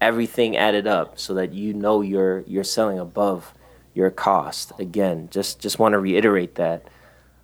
everything 0.00 0.56
added 0.56 0.86
up 0.86 1.18
so 1.18 1.34
that 1.34 1.52
you 1.52 1.74
know 1.74 2.00
you're 2.00 2.40
you're 2.46 2.64
selling 2.64 2.98
above 2.98 3.52
your 3.94 4.10
cost. 4.10 4.72
Again, 4.78 5.28
just 5.30 5.60
just 5.60 5.78
want 5.78 5.92
to 5.94 5.98
reiterate 5.98 6.54
that. 6.56 6.84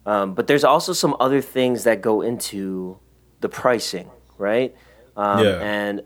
Um, 0.06 0.34
but 0.34 0.46
there's 0.46 0.64
also 0.64 0.92
some 0.92 1.16
other 1.18 1.40
things 1.40 1.84
that 1.84 2.00
go 2.02 2.20
into 2.20 2.98
the 3.40 3.48
pricing, 3.48 4.10
right? 4.38 4.74
Um, 5.16 5.40
Yeah. 5.40 5.58
And 5.60 6.02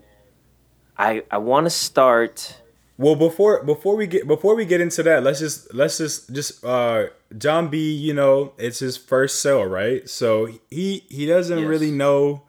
I 0.97 1.23
I 1.31 1.37
want 1.37 1.65
to 1.65 1.69
start. 1.69 2.61
Well, 2.97 3.15
before 3.15 3.63
before 3.63 3.95
we 3.95 4.07
get 4.07 4.27
before 4.27 4.55
we 4.55 4.65
get 4.65 4.81
into 4.81 5.03
that, 5.03 5.23
let's 5.23 5.39
just 5.39 5.73
let's 5.73 5.97
just 5.97 6.33
just 6.33 6.63
uh 6.65 7.07
John 7.37 7.69
B. 7.69 7.93
You 7.93 8.13
know, 8.13 8.53
it's 8.57 8.79
his 8.79 8.97
first 8.97 9.41
sell, 9.41 9.63
right? 9.65 10.07
So 10.09 10.49
he 10.69 11.05
he 11.09 11.25
doesn't 11.25 11.59
Yes. 11.59 11.67
really 11.67 11.91
know 11.91 12.43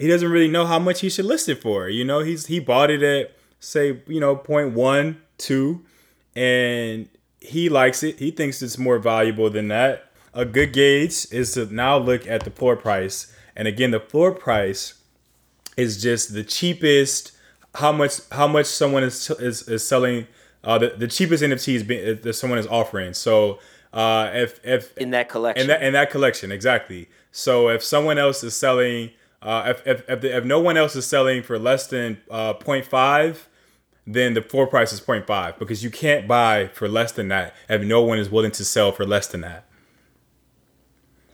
he 0.00 0.08
doesn't 0.08 0.30
really 0.30 0.48
know 0.48 0.64
how 0.66 0.78
much 0.78 1.00
he 1.00 1.10
should 1.10 1.26
list 1.26 1.48
it 1.48 1.60
for. 1.60 1.88
You 1.88 2.04
know, 2.04 2.20
he's 2.20 2.46
he 2.46 2.58
bought 2.58 2.90
it 2.90 3.02
at 3.02 3.32
say 3.60 4.02
you 4.06 4.18
know 4.18 4.34
point 4.34 4.72
one 4.72 5.20
two, 5.38 5.84
and 6.34 7.08
he 7.40 7.68
likes 7.68 8.02
it. 8.02 8.18
He 8.18 8.30
thinks 8.30 8.62
it's 8.62 8.78
more 8.78 8.98
valuable 8.98 9.50
than 9.50 9.68
that. 9.68 10.10
A 10.32 10.44
good 10.44 10.72
gauge 10.72 11.26
is 11.30 11.52
to 11.54 11.66
now 11.66 11.98
look 11.98 12.26
at 12.26 12.44
the 12.44 12.50
floor 12.50 12.76
price, 12.76 13.32
and 13.54 13.68
again, 13.68 13.90
the 13.90 14.00
floor 14.00 14.32
price 14.32 14.94
is 15.76 16.02
just 16.02 16.32
the 16.32 16.44
cheapest 16.44 17.32
how 17.76 17.92
much 17.92 18.20
how 18.32 18.48
much 18.48 18.66
someone 18.66 19.04
is 19.04 19.30
is, 19.30 19.68
is 19.68 19.86
selling 19.86 20.26
uh 20.64 20.78
the, 20.78 20.94
the 20.96 21.06
cheapest 21.06 21.42
NFT 21.42 21.74
is 21.74 21.82
being 21.82 22.20
that 22.20 22.34
someone 22.34 22.58
is 22.58 22.66
offering. 22.66 23.14
So 23.14 23.58
uh 23.92 24.30
if 24.32 24.60
if 24.64 24.96
In 24.98 25.10
that 25.10 25.28
collection. 25.28 25.62
in 25.62 25.68
that 25.68 25.82
in 25.82 25.92
that 25.92 26.10
collection 26.10 26.50
exactly. 26.52 27.08
So 27.32 27.68
if 27.68 27.82
someone 27.84 28.18
else 28.18 28.42
is 28.42 28.56
selling 28.56 29.10
uh 29.42 29.64
if 29.74 29.86
if 29.86 30.08
if, 30.08 30.20
the, 30.20 30.36
if 30.36 30.44
no 30.44 30.60
one 30.60 30.76
else 30.76 30.94
is 30.96 31.06
selling 31.06 31.42
for 31.42 31.58
less 31.58 31.86
than 31.86 32.18
uh 32.30 32.54
0.5 32.54 33.46
then 34.06 34.34
the 34.34 34.42
floor 34.42 34.66
price 34.66 34.92
is 34.92 35.00
0.5 35.00 35.58
because 35.58 35.84
you 35.84 35.90
can't 35.90 36.26
buy 36.26 36.68
for 36.68 36.88
less 36.88 37.12
than 37.12 37.28
that 37.28 37.54
if 37.68 37.82
no 37.82 38.02
one 38.02 38.18
is 38.18 38.28
willing 38.30 38.50
to 38.50 38.64
sell 38.64 38.90
for 38.92 39.06
less 39.06 39.26
than 39.28 39.42
that. 39.42 39.64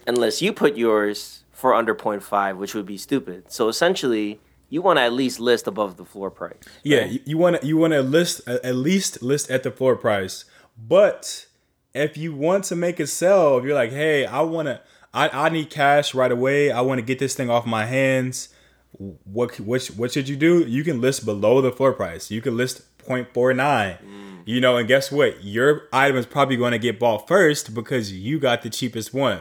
unless 0.06 0.40
you 0.42 0.52
put 0.52 0.76
yours 0.76 1.42
for 1.52 1.74
under 1.74 1.94
0.5, 1.94 2.56
which 2.58 2.74
would 2.74 2.84
be 2.86 2.98
stupid. 2.98 3.50
So 3.50 3.68
essentially, 3.68 4.40
you 4.68 4.82
want 4.82 4.98
to 4.98 5.02
at 5.02 5.12
least 5.12 5.40
list 5.40 5.66
above 5.66 5.96
the 5.96 6.04
floor 6.04 6.30
price. 6.30 6.58
Yeah, 6.82 7.06
you- 7.24 7.38
want 7.38 7.60
to 7.60 7.66
you 7.66 7.76
want 7.78 7.92
to 7.94 8.02
list 8.02 8.46
at 8.46 8.62
at 8.64 8.74
least 8.76 9.22
list 9.22 9.50
at 9.50 9.62
the 9.62 9.70
floor 9.70 9.96
price. 9.96 10.44
But 10.76 11.46
if 11.94 12.16
you 12.18 12.34
want 12.34 12.64
to 12.64 12.76
make 12.76 13.00
a 13.00 13.06
sell, 13.06 13.56
if 13.58 13.64
you're 13.64 13.74
like, 13.74 13.90
hey, 13.90 14.26
I 14.26 14.42
want 14.42 14.66
to, 14.68 14.80
I, 15.16 15.46
I 15.46 15.48
need 15.48 15.70
cash 15.70 16.14
right 16.14 16.30
away. 16.30 16.70
I 16.70 16.82
want 16.82 16.98
to 16.98 17.04
get 17.04 17.18
this 17.18 17.34
thing 17.34 17.48
off 17.48 17.64
my 17.64 17.86
hands. 17.86 18.50
What 18.92 19.58
what 19.58 19.86
what 19.86 20.12
should 20.12 20.28
you 20.28 20.36
do? 20.36 20.60
You 20.60 20.84
can 20.84 21.00
list 21.00 21.24
below 21.24 21.60
the 21.62 21.72
floor 21.72 21.92
price. 21.94 22.30
You 22.30 22.42
can 22.42 22.56
list 22.56 22.82
0.49. 22.98 23.98
You 24.44 24.60
know, 24.60 24.76
and 24.76 24.86
guess 24.86 25.10
what? 25.10 25.42
Your 25.42 25.88
item 25.92 26.16
is 26.16 26.26
probably 26.26 26.56
going 26.56 26.72
to 26.72 26.78
get 26.78 27.00
bought 27.00 27.26
first 27.26 27.74
because 27.74 28.12
you 28.12 28.38
got 28.38 28.62
the 28.62 28.70
cheapest 28.70 29.12
one. 29.14 29.40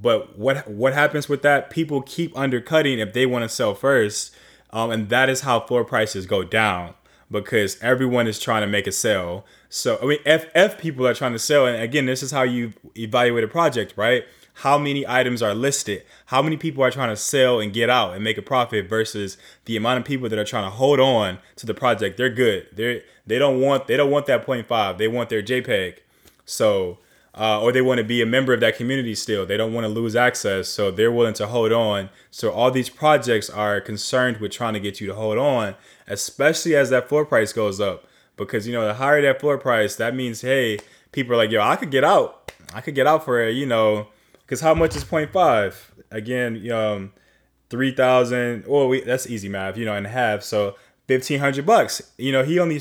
But 0.00 0.38
what 0.38 0.68
what 0.68 0.94
happens 0.94 1.28
with 1.28 1.42
that? 1.42 1.70
People 1.70 2.02
keep 2.02 2.36
undercutting 2.38 3.00
if 3.00 3.12
they 3.12 3.26
want 3.26 3.42
to 3.42 3.48
sell 3.48 3.74
first, 3.74 4.34
um, 4.70 4.90
and 4.90 5.08
that 5.08 5.28
is 5.28 5.42
how 5.42 5.60
floor 5.60 5.84
prices 5.84 6.24
go 6.24 6.42
down 6.42 6.94
because 7.30 7.80
everyone 7.82 8.26
is 8.26 8.38
trying 8.38 8.62
to 8.62 8.66
make 8.66 8.86
a 8.86 8.92
sale. 8.92 9.44
So 9.68 9.98
I 10.00 10.06
mean, 10.06 10.18
if 10.24 10.48
if 10.54 10.78
people 10.78 11.06
are 11.06 11.14
trying 11.14 11.32
to 11.32 11.38
sell, 11.38 11.66
and 11.66 11.82
again, 11.82 12.06
this 12.06 12.22
is 12.22 12.30
how 12.30 12.42
you 12.42 12.72
evaluate 12.96 13.44
a 13.44 13.48
project, 13.48 13.94
right? 13.96 14.24
How 14.54 14.76
many 14.78 15.06
items 15.06 15.42
are 15.42 15.54
listed? 15.54 16.02
How 16.26 16.42
many 16.42 16.56
people 16.56 16.84
are 16.84 16.90
trying 16.90 17.08
to 17.08 17.16
sell 17.16 17.60
and 17.60 17.72
get 17.72 17.88
out 17.88 18.14
and 18.14 18.22
make 18.22 18.36
a 18.36 18.42
profit 18.42 18.88
versus 18.88 19.38
the 19.64 19.76
amount 19.76 20.00
of 20.00 20.04
people 20.04 20.28
that 20.28 20.38
are 20.38 20.44
trying 20.44 20.64
to 20.64 20.70
hold 20.70 21.00
on 21.00 21.38
to 21.56 21.66
the 21.66 21.74
project? 21.74 22.16
They're 22.16 22.28
good. 22.28 22.66
They 22.72 23.02
they 23.26 23.38
don't 23.38 23.60
want 23.60 23.86
they 23.86 23.96
don't 23.96 24.10
want 24.10 24.26
that 24.26 24.46
0.5. 24.46 24.98
They 24.98 25.08
want 25.08 25.30
their 25.30 25.42
JPEG. 25.42 25.98
So, 26.44 26.98
uh, 27.34 27.62
or 27.62 27.70
they 27.70 27.80
want 27.80 27.98
to 27.98 28.04
be 28.04 28.20
a 28.20 28.26
member 28.26 28.52
of 28.52 28.60
that 28.60 28.76
community 28.76 29.14
still. 29.14 29.46
They 29.46 29.56
don't 29.56 29.72
want 29.72 29.84
to 29.84 29.88
lose 29.88 30.16
access, 30.16 30.68
so 30.68 30.90
they're 30.90 31.12
willing 31.12 31.34
to 31.34 31.46
hold 31.46 31.72
on. 31.72 32.10
So 32.30 32.50
all 32.50 32.70
these 32.70 32.90
projects 32.90 33.48
are 33.48 33.80
concerned 33.80 34.38
with 34.38 34.50
trying 34.50 34.74
to 34.74 34.80
get 34.80 35.00
you 35.00 35.06
to 35.06 35.14
hold 35.14 35.38
on, 35.38 35.76
especially 36.08 36.74
as 36.74 36.90
that 36.90 37.08
floor 37.08 37.24
price 37.24 37.52
goes 37.52 37.80
up. 37.80 38.06
Because 38.36 38.66
you 38.66 38.72
know, 38.72 38.86
the 38.86 38.94
higher 38.94 39.22
that 39.22 39.40
floor 39.40 39.58
price, 39.58 39.96
that 39.96 40.14
means 40.14 40.40
hey, 40.40 40.78
people 41.12 41.34
are 41.34 41.36
like, 41.36 41.50
yo, 41.50 41.62
I 41.62 41.76
could 41.76 41.90
get 41.90 42.04
out. 42.04 42.52
I 42.74 42.80
could 42.80 42.94
get 42.94 43.06
out 43.06 43.24
for 43.24 43.48
you 43.48 43.66
know, 43.66 44.08
because 44.50 44.62
how 44.62 44.74
much 44.74 44.96
is 44.96 45.04
0.5? 45.04 45.76
Again, 46.10 46.72
um, 46.72 47.12
three 47.68 47.92
thousand. 47.92 48.64
Well, 48.66 48.88
we, 48.88 49.00
that's 49.00 49.30
easy 49.30 49.48
math, 49.48 49.76
you 49.76 49.84
know, 49.84 49.94
and 49.94 50.08
half. 50.08 50.42
So 50.42 50.74
fifteen 51.06 51.38
hundred 51.38 51.64
bucks. 51.64 52.02
You 52.18 52.32
know, 52.32 52.42
he 52.42 52.58
only 52.58 52.80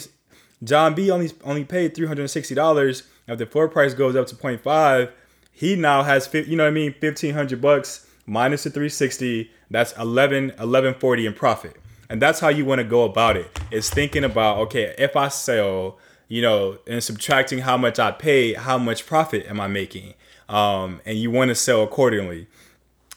John 0.63 0.95
B 0.95 1.11
only 1.11 1.31
only 1.43 1.63
paid 1.63 1.93
three 1.93 2.07
hundred 2.07 2.21
and 2.21 2.31
sixty 2.31 2.55
dollars. 2.55 3.03
If 3.27 3.38
the 3.38 3.45
floor 3.45 3.69
price 3.69 3.93
goes 3.93 4.15
up 4.15 4.25
to 4.27 4.35
0.5, 4.35 5.11
he 5.51 5.75
now 5.75 6.01
has 6.01 6.27
you 6.33 6.55
know 6.55 6.63
what 6.63 6.69
I 6.69 6.71
mean, 6.71 6.95
fifteen 6.99 7.35
hundred 7.35 7.61
bucks 7.61 8.07
minus 8.25 8.63
the 8.63 8.71
three 8.71 8.89
sixty. 8.89 9.51
That's 9.69 9.95
11 9.99 10.45
1140 10.45 11.27
in 11.27 11.33
profit. 11.35 11.75
And 12.09 12.19
that's 12.19 12.39
how 12.39 12.49
you 12.49 12.65
want 12.65 12.79
to 12.79 12.83
go 12.83 13.03
about 13.03 13.38
it. 13.38 13.59
Is 13.69 13.91
thinking 13.91 14.23
about 14.23 14.57
okay, 14.61 14.95
if 14.97 15.15
I 15.15 15.27
sell, 15.27 15.99
you 16.27 16.41
know, 16.41 16.79
and 16.88 17.03
subtracting 17.03 17.59
how 17.59 17.77
much 17.77 17.99
I 17.99 18.09
pay, 18.09 18.53
how 18.53 18.79
much 18.79 19.05
profit 19.05 19.45
am 19.45 19.59
I 19.59 19.67
making? 19.67 20.15
Um, 20.50 21.00
and 21.06 21.18
you 21.18 21.32
want 21.32 21.50
to 21.50 21.56
sell 21.56 21.84
accordingly. 21.84 22.48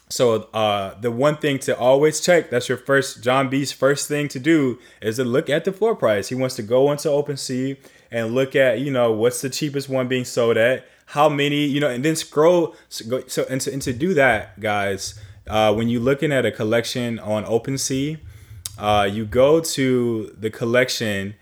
So 0.09 0.47
uh, 0.53 0.93
the 1.01 1.09
one 1.09 1.37
thing 1.37 1.57
to 1.59 1.75
always 1.75 2.21
check, 2.21 2.51
that's 2.51 2.69
your 2.69 2.77
first 2.77 3.23
John 3.23 3.49
B's 3.49 3.71
first 3.71 4.07
thing 4.07 4.27
to 4.27 4.39
do 4.39 4.77
is 5.01 5.15
to 5.15 5.23
look 5.23 5.49
at 5.49 5.65
the 5.65 5.73
floor 5.73 5.95
price. 5.95 6.29
He 6.29 6.35
wants 6.35 6.55
to 6.57 6.61
go 6.61 6.91
into 6.91 7.07
OpenSea 7.07 7.77
and 8.11 8.35
look 8.35 8.55
at, 8.55 8.79
you 8.79 8.91
know, 8.91 9.11
what's 9.11 9.41
the 9.41 9.49
cheapest 9.49 9.89
one 9.89 10.07
being 10.07 10.25
sold 10.25 10.55
at, 10.55 10.85
how 11.07 11.27
many, 11.27 11.65
you 11.65 11.79
know, 11.79 11.89
and 11.89 12.05
then 12.05 12.15
scroll. 12.15 12.75
So, 12.89 13.23
so 13.25 13.47
and, 13.49 13.59
to, 13.61 13.73
and 13.73 13.81
to 13.81 13.91
do 13.91 14.13
that, 14.13 14.59
guys, 14.59 15.19
uh, 15.47 15.73
when 15.73 15.89
you're 15.89 16.01
looking 16.01 16.31
at 16.31 16.45
a 16.45 16.51
collection 16.51 17.17
on 17.17 17.43
OpenSea, 17.45 18.19
uh, 18.77 19.09
you 19.11 19.25
go 19.25 19.59
to 19.59 20.35
the 20.37 20.51
collection 20.51 21.33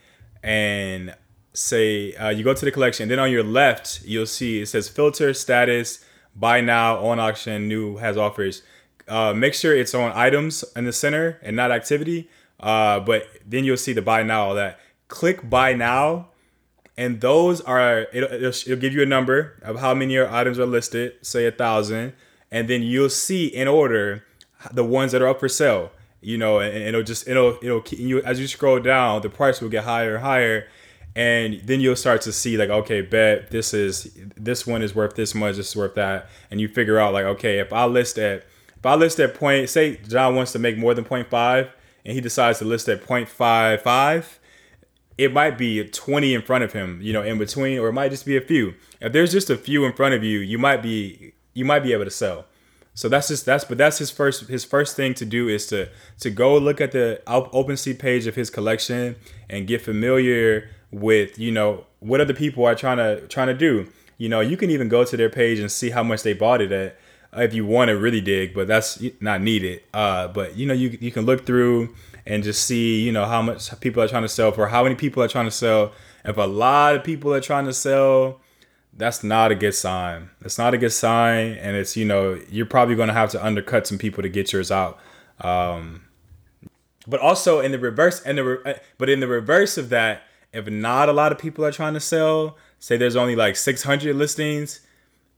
and 0.42 1.14
say 1.54 2.14
uh, 2.14 2.30
you 2.30 2.44
go 2.44 2.54
to 2.54 2.66
the 2.66 2.72
collection. 2.72 3.10
Then 3.10 3.20
on 3.20 3.32
your 3.32 3.44
left, 3.44 4.02
you'll 4.04 4.26
see 4.26 4.62
it 4.62 4.68
says 4.68 4.90
filter 4.90 5.34
status, 5.34 6.04
buy 6.36 6.62
now, 6.62 6.98
on 6.98 7.20
auction, 7.20 7.68
new 7.68 7.98
has 7.98 8.18
offers. 8.18 8.64
Uh, 9.08 9.34
make 9.34 9.54
sure 9.54 9.76
it's 9.76 9.94
on 9.94 10.12
items 10.14 10.64
in 10.76 10.86
the 10.86 10.94
center 10.94 11.40
and 11.42 11.56
not 11.56 11.72
activity. 11.72 12.30
Uh, 12.60 13.00
but 13.00 13.28
then 13.46 13.64
you'll 13.64 13.78
see 13.78 13.94
the 13.94 14.02
buy 14.02 14.24
now, 14.24 14.44
all 14.44 14.56
that. 14.56 14.80
Click 15.08 15.50
buy 15.50 15.74
now, 15.74 16.30
and 16.96 17.20
those 17.20 17.60
are 17.62 18.08
it'll, 18.14 18.32
it'll, 18.32 18.50
it'll 18.50 18.78
give 18.78 18.94
you 18.94 19.02
a 19.02 19.06
number 19.06 19.60
of 19.64 19.80
how 19.80 19.94
many 19.94 20.14
your 20.14 20.32
items 20.32 20.60
are 20.60 20.66
listed, 20.66 21.14
say 21.22 21.46
a 21.46 21.52
thousand, 21.52 22.14
and 22.52 22.70
then 22.70 22.84
you'll 22.84 23.10
see 23.10 23.48
in 23.48 23.68
order 23.68 24.24
the 24.72 24.84
ones 24.84 25.12
that 25.12 25.22
are 25.22 25.28
up 25.28 25.40
for 25.40 25.50
sale. 25.50 25.92
You 26.22 26.38
know, 26.38 26.60
and, 26.60 26.72
and 26.74 26.84
it'll 26.84 27.04
just 27.04 27.28
it'll 27.28 27.58
it'll 27.64 27.82
keep 27.82 28.00
you 28.00 28.22
as 28.22 28.40
you 28.40 28.48
scroll 28.48 28.80
down, 28.80 29.24
the 29.24 29.30
price 29.30 29.60
will 29.60 29.70
get 29.70 29.84
higher 29.84 30.16
and 30.16 30.24
higher, 30.24 30.68
and 31.16 31.62
then 31.66 31.82
you'll 31.82 31.96
start 31.96 32.22
to 32.22 32.32
see 32.32 32.58
like, 32.58 32.70
okay, 32.70 33.02
bet 33.02 33.52
this 33.52 33.74
is 33.74 34.16
this 34.36 34.66
one 34.66 34.82
is 34.82 34.96
worth 34.96 35.16
this 35.16 35.36
much, 35.36 35.58
this 35.58 35.70
is 35.70 35.76
worth 35.76 35.96
that, 35.96 36.30
and 36.50 36.62
you 36.62 36.68
figure 36.68 37.00
out 37.00 37.14
like, 37.14 37.26
okay, 37.26 37.60
if 37.60 37.74
I 37.74 37.86
list 37.86 38.18
at 38.18 38.46
if 38.78 38.86
I 38.86 38.96
list 38.96 39.20
at 39.20 39.36
point, 39.36 39.70
say 39.70 39.98
John 40.08 40.36
wants 40.36 40.52
to 40.54 40.60
make 40.60 40.78
more 40.78 40.94
than 40.94 41.06
0.5, 41.06 41.70
and 42.06 42.16
he 42.16 42.22
decides 42.22 42.60
to 42.60 42.66
list 42.66 42.90
at 42.90 43.04
0.55 43.04 44.40
it 45.22 45.32
might 45.32 45.56
be 45.56 45.84
20 45.88 46.34
in 46.34 46.42
front 46.42 46.64
of 46.64 46.74
him, 46.74 47.00
you 47.00 47.14
know, 47.14 47.22
in 47.22 47.38
between, 47.38 47.78
or 47.78 47.90
it 47.90 47.94
might 47.94 48.10
just 48.10 48.26
be 48.26 48.36
a 48.36 48.42
few. 48.42 48.74
If 49.00 49.14
there's 49.14 49.32
just 49.32 49.52
a 49.52 49.58
few 49.58 49.86
in 49.86 49.94
front 49.94 50.16
of 50.16 50.24
you, 50.24 50.40
you 50.40 50.58
might 50.58 50.82
be 50.82 51.34
you 51.54 51.64
might 51.64 51.82
be 51.82 51.94
able 51.94 52.06
to 52.06 52.12
sell. 52.12 52.46
So 52.94 53.08
that's 53.08 53.28
just 53.28 53.46
that's 53.46 53.64
but 53.64 53.78
that's 53.78 54.00
his 54.00 54.10
first 54.10 54.48
his 54.48 54.66
first 54.66 54.96
thing 54.96 55.14
to 55.16 55.26
do 55.26 55.48
is 55.48 55.68
to 55.68 55.90
to 56.22 56.30
go 56.32 56.58
look 56.58 56.82
at 56.82 56.92
the 56.92 57.22
open 57.28 57.76
OpenSea 57.76 58.00
page 58.00 58.26
of 58.26 58.36
his 58.36 58.50
collection 58.50 59.16
and 59.50 59.68
get 59.68 59.82
familiar 59.82 60.70
with 60.92 61.40
you 61.40 61.52
know 61.52 61.86
what 62.00 62.22
other 62.22 62.34
people 62.34 62.66
are 62.66 62.76
trying 62.76 62.98
to 62.98 63.28
trying 63.28 63.48
to 63.48 63.54
do. 63.54 63.88
You 64.18 64.30
know, 64.30 64.40
you 64.40 64.56
can 64.56 64.70
even 64.70 64.88
go 64.88 65.04
to 65.04 65.18
their 65.18 65.30
page 65.30 65.60
and 65.60 65.72
see 65.72 65.90
how 65.90 66.04
much 66.04 66.22
they 66.24 66.34
bought 66.34 66.62
it 66.62 66.72
at 66.72 66.98
uh, 67.36 67.42
if 67.42 67.54
you 67.54 67.66
want 67.66 67.90
to 67.90 67.98
really 67.98 68.22
dig, 68.22 68.54
but 68.54 68.68
that's 68.68 69.02
not 69.20 69.42
needed. 69.42 69.82
Uh, 69.94 70.28
but 70.28 70.56
you 70.56 70.66
know, 70.66 70.74
you 70.74 70.98
you 71.02 71.12
can 71.12 71.26
look 71.26 71.46
through 71.46 71.96
and 72.26 72.44
just 72.44 72.66
see 72.66 73.02
you 73.02 73.12
know 73.12 73.26
how 73.26 73.42
much 73.42 73.80
people 73.80 74.04
are 74.04 74.08
trying 74.08 74.24
to 74.24 74.30
sell 74.30 74.52
for, 74.52 74.68
how 74.68 74.84
many 74.84 74.96
people 74.96 75.24
are 75.24 75.28
trying 75.28 75.46
to 75.46 75.52
sell. 75.52 75.94
If 76.24 76.38
a 76.38 76.42
lot 76.42 76.96
of 76.96 77.04
people 77.04 77.34
are 77.34 77.42
trying 77.42 77.66
to 77.66 77.74
sell, 77.74 78.42
that's 78.94 79.24
not 79.24 79.52
a 79.52 79.56
good 79.56 79.74
sign. 79.74 80.30
It's 80.42 80.58
not 80.58 80.74
a 80.74 80.78
good 80.78 80.92
sign, 80.92 81.54
and 81.54 81.76
it's 81.76 81.96
you 81.96 82.06
know 82.06 82.40
you're 82.50 82.66
probably 82.66 82.96
going 82.96 83.08
to 83.08 83.14
have 83.14 83.32
to 83.32 83.44
undercut 83.44 83.88
some 83.88 83.98
people 83.98 84.22
to 84.22 84.30
get 84.30 84.54
yours 84.54 84.72
out. 84.72 85.00
Um, 85.40 86.04
but 87.08 87.20
also 87.20 87.60
in 87.60 87.72
the 87.72 87.80
reverse, 87.80 88.22
and 88.22 88.38
the 88.38 88.44
re- 88.44 88.80
but 88.98 89.10
in 89.10 89.20
the 89.20 89.28
reverse 89.28 89.78
of 89.78 89.90
that, 89.90 90.24
if 90.54 90.68
not 90.68 91.10
a 91.10 91.14
lot 91.14 91.32
of 91.32 91.38
people 91.38 91.66
are 91.66 91.72
trying 91.72 91.94
to 91.94 92.00
sell, 92.00 92.58
say 92.80 92.98
there's 92.98 93.16
only 93.16 93.36
like 93.36 93.56
600 93.56 94.16
listings, 94.16 94.82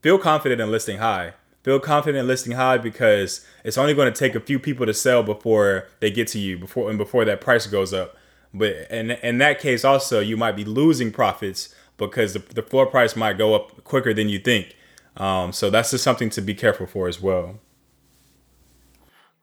feel 0.02 0.18
confident 0.18 0.62
in 0.62 0.72
listing 0.72 0.98
high. 0.98 1.34
Feel 1.64 1.80
confident 1.80 2.20
in 2.20 2.28
listing 2.28 2.54
high 2.54 2.78
because 2.78 3.46
it's 3.64 3.78
only 3.78 3.94
going 3.94 4.12
to 4.12 4.18
take 4.18 4.36
a 4.36 4.40
few 4.40 4.60
people 4.60 4.86
to 4.86 4.94
sell 4.94 5.24
before 5.24 5.88
they 6.02 6.12
get 6.12 6.28
to 6.30 6.40
you 6.40 6.58
before 6.58 6.90
and 6.90 6.98
before 6.98 7.24
that 7.24 7.40
price 7.40 7.68
goes 7.68 7.94
up. 7.94 8.18
But 8.54 8.92
in 8.92 9.12
in 9.12 9.38
that 9.38 9.60
case, 9.60 9.86
also 9.86 10.20
you 10.20 10.36
might 10.36 10.58
be 10.58 10.66
losing 10.66 11.12
profits 11.12 11.74
because 11.98 12.34
the, 12.34 12.40
the 12.40 12.62
floor 12.62 12.86
price 12.86 13.16
might 13.16 13.38
go 13.38 13.56
up 13.56 13.84
quicker 13.86 14.14
than 14.14 14.28
you 14.28 14.40
think. 14.40 14.76
Um, 15.16 15.54
so 15.54 15.70
that's 15.70 15.92
just 15.92 16.04
something 16.04 16.30
to 16.32 16.42
be 16.42 16.54
careful 16.54 16.86
for 16.86 17.08
as 17.08 17.22
well. 17.22 17.60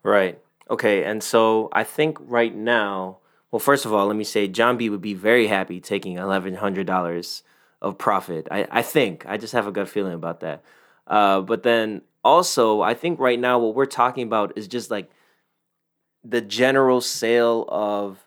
Right. 0.02 0.38
Okay. 0.68 1.04
And 1.04 1.22
so 1.22 1.68
I 1.72 1.84
think 1.84 2.18
right 2.20 2.54
now, 2.54 3.18
well, 3.50 3.60
first 3.60 3.84
of 3.84 3.92
all, 3.92 4.06
let 4.06 4.16
me 4.16 4.24
say 4.24 4.46
John 4.46 4.76
B 4.76 4.88
would 4.88 5.00
be 5.00 5.14
very 5.14 5.48
happy 5.48 5.80
taking 5.80 6.16
eleven 6.16 6.54
hundred 6.54 6.86
dollars 6.86 7.42
of 7.82 7.98
profit. 7.98 8.46
I, 8.50 8.66
I 8.70 8.82
think. 8.82 9.24
I 9.26 9.36
just 9.36 9.52
have 9.52 9.66
a 9.66 9.72
gut 9.72 9.88
feeling 9.88 10.12
about 10.12 10.40
that. 10.40 10.62
Uh, 11.06 11.40
but 11.40 11.62
then 11.62 12.02
also, 12.24 12.80
I 12.82 12.94
think 12.94 13.18
right 13.18 13.38
now 13.38 13.58
what 13.58 13.74
we're 13.74 13.86
talking 13.86 14.24
about 14.24 14.52
is 14.56 14.68
just 14.68 14.90
like 14.90 15.10
the 16.22 16.40
general 16.40 17.00
sale 17.00 17.64
of 17.68 18.26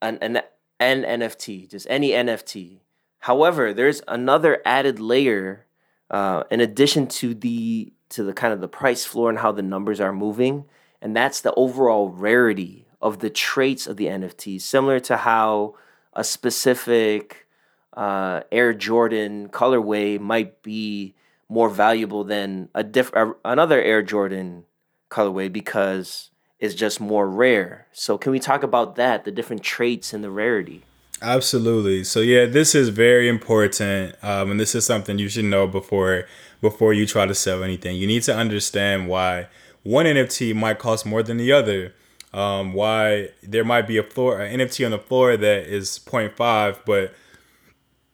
an, 0.00 0.18
an, 0.22 0.40
an 0.78 1.02
NFT, 1.02 1.68
just 1.68 1.86
any 1.90 2.10
NFT. 2.10 2.78
However, 3.18 3.74
there's 3.74 4.02
another 4.06 4.62
added 4.64 5.00
layer 5.00 5.66
uh, 6.10 6.44
in 6.50 6.60
addition 6.60 7.06
to 7.08 7.34
the 7.34 7.92
to 8.10 8.22
the 8.22 8.32
kind 8.32 8.52
of 8.52 8.60
the 8.60 8.68
price 8.68 9.04
floor 9.04 9.28
and 9.28 9.38
how 9.38 9.50
the 9.50 9.62
numbers 9.62 10.00
are 10.00 10.12
moving, 10.12 10.66
and 11.02 11.16
that's 11.16 11.40
the 11.40 11.52
overall 11.54 12.08
rarity 12.08 12.83
of 13.04 13.18
the 13.18 13.28
traits 13.28 13.86
of 13.86 13.98
the 13.98 14.06
NFT, 14.06 14.58
similar 14.58 14.98
to 15.00 15.18
how 15.18 15.74
a 16.14 16.24
specific 16.24 17.46
uh, 17.92 18.40
Air 18.50 18.72
Jordan 18.72 19.50
colorway 19.50 20.18
might 20.18 20.62
be 20.62 21.14
more 21.50 21.68
valuable 21.68 22.24
than 22.24 22.70
a 22.74 22.82
diff- 22.82 23.12
another 23.44 23.80
Air 23.80 24.02
Jordan 24.02 24.64
colorway 25.10 25.52
because 25.52 26.30
it's 26.58 26.74
just 26.74 26.98
more 26.98 27.28
rare. 27.28 27.86
So 27.92 28.16
can 28.16 28.32
we 28.32 28.40
talk 28.40 28.62
about 28.62 28.96
that, 28.96 29.26
the 29.26 29.30
different 29.30 29.62
traits 29.62 30.14
and 30.14 30.24
the 30.24 30.30
rarity? 30.30 30.82
Absolutely. 31.20 32.04
So 32.04 32.20
yeah, 32.20 32.46
this 32.46 32.74
is 32.74 32.88
very 32.88 33.28
important, 33.28 34.16
um, 34.22 34.50
and 34.50 34.58
this 34.58 34.74
is 34.74 34.86
something 34.86 35.18
you 35.18 35.28
should 35.28 35.44
know 35.44 35.66
before 35.66 36.24
before 36.62 36.94
you 36.94 37.04
try 37.04 37.26
to 37.26 37.34
sell 37.34 37.62
anything. 37.62 37.96
You 37.96 38.06
need 38.06 38.22
to 38.22 38.34
understand 38.34 39.08
why 39.08 39.48
one 39.82 40.06
NFT 40.06 40.54
might 40.54 40.78
cost 40.78 41.04
more 41.04 41.22
than 41.22 41.36
the 41.36 41.52
other. 41.52 41.92
Um, 42.34 42.72
why 42.72 43.28
there 43.44 43.64
might 43.64 43.86
be 43.86 43.96
a 43.96 44.02
floor 44.02 44.40
an 44.40 44.58
NFT 44.58 44.84
on 44.84 44.90
the 44.90 44.98
floor 44.98 45.36
that 45.36 45.66
is 45.66 46.00
0.5, 46.04 46.80
but 46.84 47.14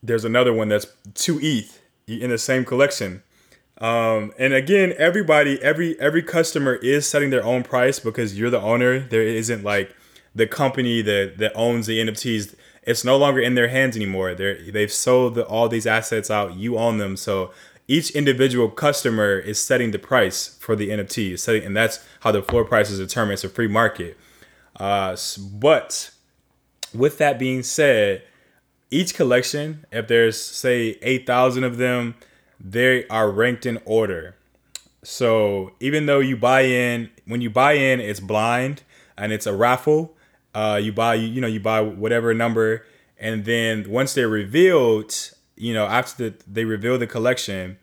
there's 0.03 0.27
another 0.27 0.53
one 0.53 0.69
that's 0.69 0.87
two 1.15 1.41
ETH 1.43 1.81
in 2.07 2.29
the 2.29 2.37
same 2.37 2.67
collection. 2.67 3.23
Um, 3.79 4.35
and 4.39 4.53
again, 4.53 4.93
everybody, 4.99 5.61
every 5.63 5.99
every 5.99 6.23
customer 6.23 6.75
is 6.75 7.09
setting 7.09 7.31
their 7.31 7.45
own 7.45 7.63
price 7.63 7.99
because 7.99 8.39
you're 8.39 8.51
the 8.51 8.61
owner. 8.61 9.01
There 9.01 9.23
isn't 9.23 9.65
like 9.65 9.97
the 10.35 10.47
company 10.47 11.01
that 11.01 11.39
that 11.39 11.53
owns 11.55 11.87
the 11.87 11.99
NFTs. 11.99 12.55
It's 12.83 13.05
no 13.05 13.17
longer 13.17 13.41
in 13.41 13.55
their 13.55 13.69
hands 13.69 13.97
anymore. 13.97 14.35
They 14.35 14.71
they've 14.71 14.93
sold 14.93 15.35
the, 15.35 15.47
all 15.47 15.71
these 15.71 15.87
assets 15.87 16.31
out. 16.31 16.57
You 16.57 16.77
own 16.77 16.99
them, 16.99 17.17
so 17.17 17.53
each 17.91 18.13
individual 18.13 18.69
customer 18.69 19.37
is 19.37 19.59
setting 19.61 19.91
the 19.91 19.99
price 19.99 20.57
for 20.61 20.77
the 20.77 20.91
NFT. 20.91 21.37
Setting, 21.37 21.65
and 21.65 21.77
that's 21.77 21.99
how 22.21 22.31
the 22.31 22.41
floor 22.41 22.65
price 22.65 22.89
is 22.89 23.01
determined. 23.01 23.33
It's 23.33 23.45
a 23.45 23.49
free 23.49 23.67
market. 23.67 24.17
Uh, 24.77 25.17
but 25.53 26.13
with 26.95 27.19
that 27.19 27.37
being 27.37 27.65
said, 27.65 28.23
each 28.93 29.15
collection, 29.15 29.87
if 29.91 30.07
there's 30.07 30.41
say 30.41 30.99
eight 31.03 31.27
thousand 31.27 31.65
of 31.65 31.79
them 31.79 32.15
they 32.63 33.09
are 33.09 33.29
ranked 33.29 33.67
in 33.67 33.81
order. 33.85 34.37
So 35.03 35.73
even 35.81 36.07
though 36.07 36.21
you 36.21 36.37
buy 36.37 36.63
in, 36.63 37.11
when 37.25 37.41
you 37.41 37.51
buy 37.51 37.73
in, 37.73 38.01
it's 38.01 38.21
blind 38.21 38.83
and 39.17 39.33
it's 39.33 39.47
a 39.47 39.55
raffle. 39.55 40.15
Uh, 40.55 40.79
you 40.81 40.93
buy, 40.93 41.15
you 41.15 41.41
know, 41.41 41.47
you 41.49 41.59
buy 41.59 41.81
whatever 41.81 42.35
number, 42.35 42.85
and 43.19 43.45
then 43.45 43.89
once 43.89 44.15
they're 44.15 44.29
revealed, 44.29 45.15
you 45.61 45.75
know, 45.75 45.87
after 45.87 46.31
the, 46.31 46.37
they 46.51 46.65
reveal 46.65 46.99
the 46.99 47.07
collection, 47.07 47.79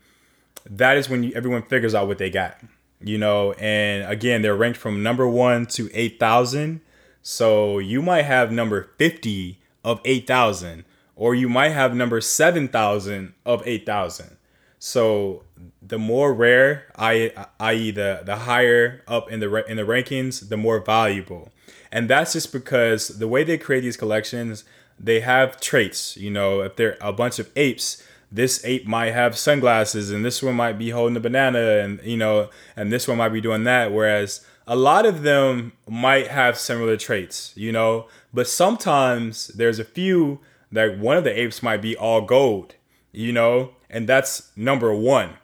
that 0.66 0.98
is 0.98 1.10
when 1.10 1.24
you, 1.24 1.32
everyone 1.36 1.62
figures 1.62 1.94
out 1.94 2.08
what 2.08 2.18
they 2.18 2.30
got. 2.30 2.58
You 3.00 3.20
know, 3.20 3.54
and 3.54 4.10
again, 4.12 4.42
they're 4.42 4.56
ranked 4.56 4.80
from 4.80 5.04
number 5.04 5.28
one 5.28 5.68
to 5.68 5.90
eight 5.94 6.20
thousand. 6.20 6.82
So 7.22 7.78
you 7.78 8.02
might 8.02 8.24
have 8.24 8.52
number 8.52 8.90
fifty 8.98 9.60
of 9.84 10.02
eight 10.04 10.26
thousand, 10.26 10.86
or 11.16 11.36
you 11.36 11.48
might 11.48 11.70
have 11.70 11.96
number 11.96 12.20
seven 12.20 12.68
thousand 12.68 13.34
of 13.46 13.62
eight 13.68 13.86
thousand. 13.86 14.38
So 14.80 15.44
the 15.82 16.00
more 16.00 16.34
rare, 16.34 16.88
i.e. 16.96 17.92
the 17.92 18.22
the 18.26 18.36
higher 18.36 19.04
up 19.08 19.32
in 19.32 19.40
the 19.40 19.64
in 19.70 19.78
the 19.78 19.84
rankings, 19.84 20.50
the 20.50 20.58
more 20.58 20.80
valuable. 20.80 21.52
And 21.92 22.10
that's 22.10 22.34
just 22.34 22.52
because 22.52 23.08
the 23.08 23.28
way 23.28 23.44
they 23.44 23.58
create 23.58 23.82
these 23.82 23.98
collections, 23.98 24.66
they 25.00 25.20
have 25.22 25.60
traits. 25.60 26.18
You 26.18 26.32
know, 26.32 26.62
if 26.62 26.76
they're 26.76 26.98
a 27.02 27.14
bunch 27.14 27.40
of 27.40 27.50
apes, 27.56 28.04
this 28.32 28.64
ape 28.66 28.86
might 28.86 29.12
have 29.12 29.38
sunglasses, 29.38 30.12
and 30.12 30.24
this 30.24 30.44
one 30.44 30.56
might 30.56 30.78
be 30.78 30.90
holding 30.90 31.16
a 31.18 31.22
banana, 31.22 31.80
and 31.80 32.02
you 32.04 32.18
know, 32.18 32.50
and 32.76 32.92
this 32.92 33.08
one 33.08 33.18
might 33.18 33.30
be 33.30 33.42
doing 33.42 33.64
that. 33.64 33.94
Whereas 33.94 34.46
a 34.68 34.76
lot 34.76 35.06
of 35.06 35.24
them 35.24 35.72
might 35.88 36.28
have 36.28 36.58
similar 36.58 36.98
traits, 36.98 37.54
you 37.56 37.72
know, 37.72 38.08
but 38.34 38.48
sometimes 38.48 39.48
there's 39.48 39.80
a 39.80 39.86
few 39.86 40.40
that 40.72 41.00
one 41.00 41.16
of 41.16 41.24
the 41.24 41.40
apes 41.40 41.64
might 41.64 41.82
be 41.82 41.96
all 41.96 42.22
gold, 42.22 42.76
you 43.14 43.32
know, 43.32 43.72
and 43.90 44.08
that's 44.10 44.52
number 44.58 44.94
one. 44.94 45.36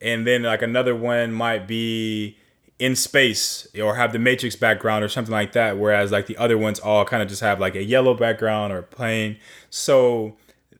And 0.00 0.26
then 0.26 0.44
like 0.44 0.62
another 0.62 0.94
one 0.94 1.32
might 1.32 1.66
be 1.66 2.38
in 2.80 2.96
space 2.96 3.68
or 3.80 3.94
have 3.94 4.12
the 4.12 4.18
matrix 4.18 4.56
background 4.56 5.04
or 5.04 5.08
something 5.08 5.32
like 5.32 5.52
that 5.52 5.78
whereas 5.78 6.10
like 6.10 6.26
the 6.26 6.36
other 6.38 6.56
ones 6.56 6.80
all 6.80 7.04
kind 7.04 7.22
of 7.22 7.28
just 7.28 7.42
have 7.42 7.60
like 7.60 7.76
a 7.76 7.84
yellow 7.84 8.14
background 8.14 8.72
or 8.72 8.82
plain. 8.82 9.36
So 9.68 10.36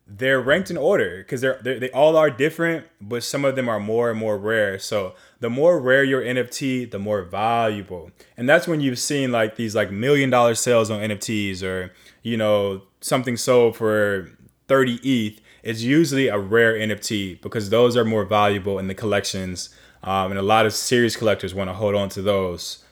they're 0.06 0.40
ranked 0.40 0.70
in 0.70 0.76
order 0.76 1.18
because 1.18 1.40
they're, 1.40 1.60
they're, 1.62 1.78
they 1.78 1.90
all 1.90 2.16
are 2.16 2.30
different 2.30 2.86
but 3.00 3.22
some 3.22 3.44
of 3.44 3.54
them 3.54 3.68
are 3.68 3.78
more 3.78 4.10
and 4.10 4.18
more 4.18 4.38
rare. 4.38 4.78
So 4.78 5.14
the 5.40 5.50
more 5.50 5.78
rare 5.78 6.02
your 6.02 6.22
nft 6.22 6.90
the 6.90 6.98
more 6.98 7.22
valuable. 7.22 8.10
And 8.36 8.48
that's 8.48 8.66
when 8.66 8.80
you've 8.80 8.98
seen 8.98 9.30
like 9.30 9.56
these 9.56 9.76
like 9.76 9.92
million 9.92 10.30
dollar 10.30 10.54
sales 10.54 10.90
on 10.90 11.00
nfts 11.00 11.62
or 11.62 11.92
you 12.22 12.36
know 12.36 12.82
something 13.02 13.36
sold 13.36 13.76
for 13.76 14.30
30 14.68 15.00
eth 15.04 15.40
it's 15.62 15.82
usually 15.82 16.28
a 16.28 16.38
rare 16.38 16.74
NFT 16.74 17.40
because 17.42 17.70
those 17.70 17.96
are 17.96 18.04
more 18.04 18.24
valuable 18.24 18.78
in 18.78 18.88
the 18.88 18.94
collections, 18.94 19.70
um, 20.02 20.32
and 20.32 20.38
a 20.38 20.42
lot 20.42 20.66
of 20.66 20.72
serious 20.72 21.16
collectors 21.16 21.54
want 21.54 21.68
to 21.68 21.74
hold 21.74 21.94
on 21.94 22.08
to 22.10 22.22
those. 22.22 22.84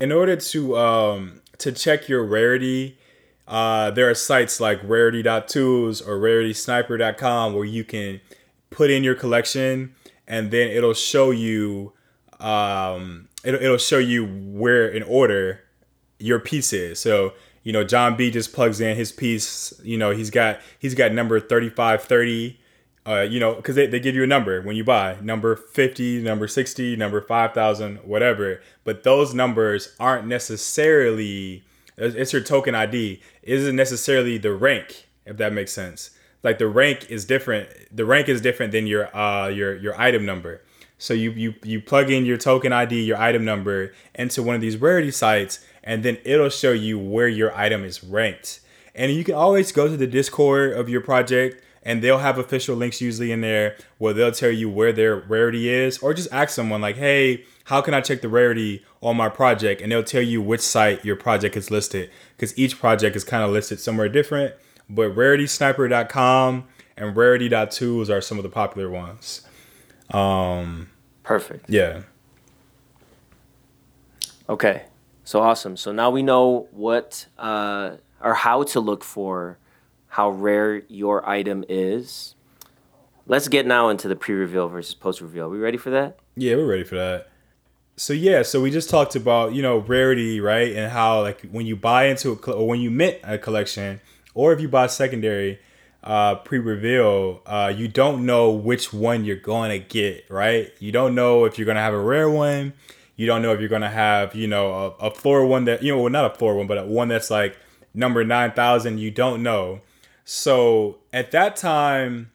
In 0.00 0.12
order 0.12 0.36
to 0.36 0.76
um, 0.76 1.40
to 1.58 1.72
check 1.72 2.08
your 2.08 2.24
rarity, 2.24 2.98
uh, 3.46 3.90
there 3.90 4.08
are 4.08 4.14
sites 4.14 4.60
like 4.60 4.80
rarity.tools 4.82 6.00
or 6.00 6.18
raritysniper.com 6.18 7.54
where 7.54 7.64
you 7.64 7.84
can 7.84 8.20
put 8.70 8.90
in 8.90 9.02
your 9.02 9.14
collection 9.14 9.94
and 10.26 10.50
then 10.50 10.68
it'll 10.68 10.94
show 10.94 11.30
you 11.30 11.92
um, 12.38 13.28
it'll, 13.42 13.60
it'll 13.60 13.78
show 13.78 13.98
you 13.98 14.26
where 14.26 14.88
in 14.88 15.02
order 15.02 15.60
your 16.18 16.38
piece 16.38 16.72
is. 16.72 16.98
So 17.00 17.32
you 17.64 17.72
know, 17.72 17.84
John 17.84 18.16
B 18.16 18.30
just 18.30 18.52
plugs 18.52 18.80
in 18.80 18.96
his 18.96 19.12
piece. 19.12 19.74
You 19.82 19.98
know, 19.98 20.10
he's 20.10 20.30
got 20.30 20.60
he's 20.78 20.94
got 20.94 21.12
number 21.12 21.38
thirty 21.40 21.68
five 21.68 22.02
thirty. 22.02 22.58
Uh, 23.08 23.22
you 23.22 23.40
know, 23.40 23.54
because 23.54 23.74
they, 23.74 23.86
they 23.86 23.98
give 23.98 24.14
you 24.14 24.22
a 24.22 24.26
number 24.26 24.60
when 24.60 24.76
you 24.76 24.84
buy 24.84 25.16
number 25.22 25.56
50, 25.56 26.20
number 26.20 26.46
60, 26.46 26.94
number 26.96 27.22
5,000, 27.22 27.96
whatever. 28.04 28.60
But 28.84 29.02
those 29.02 29.32
numbers 29.32 29.94
aren't 29.98 30.26
necessarily, 30.26 31.64
it's 31.96 32.34
your 32.34 32.42
token 32.42 32.74
ID, 32.74 33.22
isn't 33.42 33.74
necessarily 33.74 34.36
the 34.36 34.52
rank, 34.52 35.06
if 35.24 35.38
that 35.38 35.54
makes 35.54 35.72
sense. 35.72 36.10
Like 36.42 36.58
the 36.58 36.68
rank 36.68 37.10
is 37.10 37.24
different. 37.24 37.70
The 37.90 38.04
rank 38.04 38.28
is 38.28 38.42
different 38.42 38.72
than 38.72 38.86
your 38.86 39.14
uh 39.16 39.48
your 39.48 39.74
your 39.76 40.00
item 40.00 40.24
number. 40.24 40.62
So 40.98 41.14
you 41.14 41.30
you 41.32 41.54
you 41.64 41.80
plug 41.80 42.10
in 42.10 42.24
your 42.24 42.36
token 42.36 42.72
ID, 42.72 43.02
your 43.02 43.18
item 43.18 43.44
number 43.44 43.92
into 44.14 44.42
one 44.42 44.54
of 44.54 44.60
these 44.60 44.76
rarity 44.76 45.10
sites, 45.10 45.64
and 45.82 46.02
then 46.02 46.18
it'll 46.24 46.48
show 46.48 46.72
you 46.72 46.98
where 46.98 47.28
your 47.28 47.56
item 47.56 47.84
is 47.84 48.04
ranked. 48.04 48.60
And 48.94 49.12
you 49.12 49.24
can 49.24 49.34
always 49.34 49.72
go 49.72 49.88
to 49.88 49.96
the 49.96 50.06
Discord 50.06 50.72
of 50.72 50.88
your 50.88 51.00
project 51.00 51.62
and 51.82 52.02
they'll 52.02 52.18
have 52.18 52.38
official 52.38 52.76
links 52.76 53.00
usually 53.00 53.32
in 53.32 53.40
there 53.40 53.76
where 53.98 54.12
they'll 54.12 54.32
tell 54.32 54.50
you 54.50 54.68
where 54.68 54.92
their 54.92 55.16
rarity 55.16 55.68
is 55.68 55.98
or 55.98 56.14
just 56.14 56.32
ask 56.32 56.54
someone 56.54 56.80
like, 56.80 56.96
"Hey, 56.96 57.44
how 57.64 57.80
can 57.80 57.94
I 57.94 58.00
check 58.00 58.20
the 58.20 58.28
rarity 58.28 58.84
on 59.00 59.16
my 59.16 59.28
project?" 59.28 59.80
and 59.80 59.92
they'll 59.92 60.02
tell 60.02 60.22
you 60.22 60.40
which 60.42 60.60
site 60.60 61.04
your 61.04 61.16
project 61.16 61.56
is 61.56 61.70
listed 61.70 62.10
cuz 62.38 62.56
each 62.58 62.78
project 62.78 63.16
is 63.16 63.24
kind 63.24 63.42
of 63.42 63.50
listed 63.50 63.80
somewhere 63.80 64.08
different. 64.08 64.54
But 64.90 65.14
raritysniper.com 65.14 66.64
and 66.96 67.16
rarity.tools 67.16 68.10
are 68.10 68.20
some 68.20 68.38
of 68.38 68.42
the 68.42 68.50
popular 68.50 68.88
ones. 68.90 69.42
Um 70.10 70.90
Perfect. 71.22 71.68
Yeah. 71.68 72.02
Okay. 74.48 74.84
So 75.24 75.42
awesome. 75.42 75.76
So 75.76 75.92
now 75.92 76.08
we 76.08 76.22
know 76.22 76.68
what 76.70 77.26
uh, 77.38 77.96
or 78.22 78.32
how 78.32 78.62
to 78.62 78.80
look 78.80 79.04
for 79.04 79.58
how 80.08 80.30
rare 80.30 80.82
your 80.88 81.28
item 81.28 81.64
is. 81.68 82.34
Let's 83.26 83.48
get 83.48 83.66
now 83.66 83.88
into 83.88 84.08
the 84.08 84.16
pre-reveal 84.16 84.68
versus 84.68 84.94
post-reveal. 84.94 85.50
We 85.50 85.58
ready 85.58 85.76
for 85.76 85.90
that? 85.90 86.18
Yeah, 86.36 86.56
we're 86.56 86.66
ready 86.66 86.84
for 86.84 86.96
that. 86.96 87.28
So 87.96 88.12
yeah, 88.12 88.42
so 88.42 88.60
we 88.60 88.70
just 88.70 88.88
talked 88.88 89.16
about 89.16 89.54
you 89.54 89.62
know 89.62 89.78
rarity, 89.78 90.40
right, 90.40 90.74
and 90.74 90.90
how 90.92 91.22
like 91.22 91.42
when 91.50 91.66
you 91.66 91.74
buy 91.74 92.06
into 92.06 92.32
a 92.32 92.50
or 92.52 92.66
when 92.66 92.80
you 92.80 92.90
mint 92.90 93.18
a 93.24 93.38
collection, 93.38 94.00
or 94.34 94.52
if 94.52 94.60
you 94.60 94.68
buy 94.68 94.86
secondary, 94.86 95.58
uh, 96.04 96.36
pre-reveal, 96.36 97.42
uh, 97.46 97.72
you 97.74 97.88
don't 97.88 98.24
know 98.24 98.50
which 98.50 98.92
one 98.92 99.24
you're 99.24 99.36
going 99.36 99.70
to 99.70 99.78
get, 99.78 100.24
right? 100.30 100.72
You 100.78 100.92
don't 100.92 101.14
know 101.14 101.44
if 101.44 101.58
you're 101.58 101.66
going 101.66 101.76
to 101.76 101.82
have 101.82 101.94
a 101.94 102.00
rare 102.00 102.30
one. 102.30 102.72
You 103.16 103.26
don't 103.26 103.42
know 103.42 103.52
if 103.52 103.60
you're 103.60 103.68
going 103.68 103.82
to 103.82 103.88
have, 103.88 104.34
you 104.34 104.46
know, 104.46 104.96
a, 105.00 105.06
a 105.06 105.10
floor 105.10 105.44
one 105.44 105.64
that, 105.64 105.82
you 105.82 105.92
know, 105.92 106.00
well, 106.00 106.10
not 106.10 106.32
a 106.32 106.34
floor 106.38 106.54
one, 106.54 106.68
but 106.68 106.78
a 106.78 106.84
one 106.84 107.08
that's 107.08 107.30
like 107.30 107.56
number 107.92 108.24
9,000. 108.24 108.98
You 108.98 109.10
don't 109.10 109.42
know. 109.42 109.80
So 110.30 110.98
at 111.12 111.30
that 111.30 111.56
time, 111.56 112.32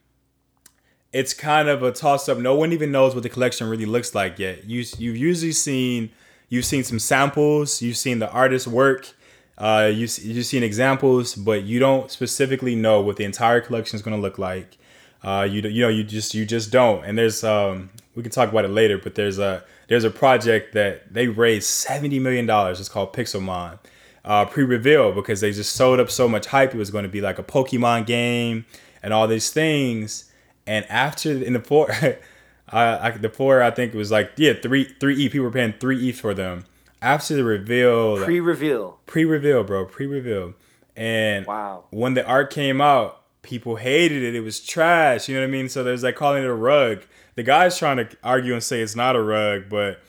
it's 1.12 1.32
kind 1.32 1.68
of 1.68 1.82
a 1.82 1.92
toss 1.92 2.28
up. 2.28 2.38
No 2.38 2.54
one 2.56 2.72
even 2.72 2.90
knows 2.90 3.14
what 3.14 3.22
the 3.22 3.28
collection 3.28 3.68
really 3.68 3.86
looks 3.86 4.14
like 4.14 4.38
yet. 4.38 4.64
You, 4.64 4.84
you've 4.98 5.16
usually 5.16 5.52
seen, 5.52 6.10
you've 6.48 6.64
seen 6.64 6.82
some 6.82 6.98
samples, 6.98 7.80
you've 7.82 7.96
seen 7.96 8.18
the 8.18 8.30
artist's 8.30 8.66
work 8.66 9.14
uh, 9.56 9.90
you 9.92 10.08
you've 10.22 10.46
seen 10.46 10.62
examples, 10.62 11.34
but 11.34 11.62
you 11.62 11.78
don't 11.78 12.10
specifically 12.10 12.74
know 12.74 13.00
what 13.00 13.16
the 13.16 13.24
entire 13.24 13.60
collection 13.60 13.96
is 13.96 14.02
going 14.02 14.16
to 14.16 14.20
look 14.20 14.38
like. 14.38 14.76
Uh, 15.22 15.46
you 15.48 15.62
you 15.62 15.82
know 15.82 15.88
you 15.88 16.02
just 16.02 16.34
you 16.34 16.44
just 16.44 16.70
don't. 16.70 17.04
And 17.04 17.16
there's 17.16 17.44
um 17.44 17.90
we 18.14 18.22
can 18.22 18.32
talk 18.32 18.50
about 18.50 18.64
it 18.64 18.68
later, 18.68 18.98
but 18.98 19.14
there's 19.14 19.38
a 19.38 19.62
there's 19.88 20.04
a 20.04 20.10
project 20.10 20.74
that 20.74 21.12
they 21.12 21.28
raised 21.28 21.68
seventy 21.68 22.18
million 22.18 22.46
dollars. 22.46 22.80
It's 22.80 22.88
called 22.88 23.12
Pixelmon. 23.12 23.78
Uh, 24.24 24.46
pre-reveal 24.46 25.12
because 25.12 25.42
they 25.42 25.52
just 25.52 25.74
sold 25.76 26.00
up 26.00 26.10
so 26.10 26.26
much 26.26 26.46
hype. 26.46 26.74
It 26.74 26.78
was 26.78 26.90
going 26.90 27.02
to 27.02 27.10
be 27.10 27.20
like 27.20 27.38
a 27.38 27.42
Pokemon 27.42 28.06
game 28.06 28.64
and 29.02 29.12
all 29.12 29.28
these 29.28 29.50
things. 29.50 30.32
And 30.66 30.86
after 30.86 31.30
in 31.30 31.52
the 31.52 31.60
four, 31.60 31.92
I, 32.70 33.08
I 33.08 33.10
the 33.10 33.28
floor 33.28 33.62
I 33.62 33.70
think 33.70 33.94
it 33.94 33.98
was 33.98 34.10
like 34.10 34.32
yeah 34.36 34.54
three 34.54 34.84
three 34.98 35.16
E 35.16 35.28
people 35.28 35.44
were 35.44 35.50
paying 35.50 35.74
three 35.78 36.08
ETH 36.08 36.18
for 36.18 36.32
them 36.32 36.64
after 37.04 37.36
the 37.36 37.44
reveal, 37.44 38.24
pre-reveal, 38.24 38.98
pre-reveal, 39.06 39.62
bro, 39.62 39.84
pre-reveal, 39.84 40.54
and 40.96 41.46
wow, 41.46 41.84
when 41.90 42.14
the 42.14 42.26
art 42.26 42.50
came 42.50 42.80
out, 42.80 43.20
people 43.42 43.76
hated 43.76 44.22
it. 44.22 44.34
It 44.34 44.40
was 44.40 44.58
trash. 44.58 45.28
You 45.28 45.34
know 45.34 45.42
what 45.42 45.48
I 45.48 45.50
mean? 45.50 45.68
So 45.68 45.84
there's 45.84 46.02
like 46.02 46.16
calling 46.16 46.42
it 46.42 46.48
a 46.48 46.54
rug. 46.54 47.02
The 47.34 47.42
guy's 47.42 47.78
trying 47.78 47.98
to 47.98 48.08
argue 48.24 48.54
and 48.54 48.62
say 48.62 48.80
it's 48.80 48.96
not 48.96 49.16
a 49.16 49.22
rug, 49.22 49.64
but 49.68 50.00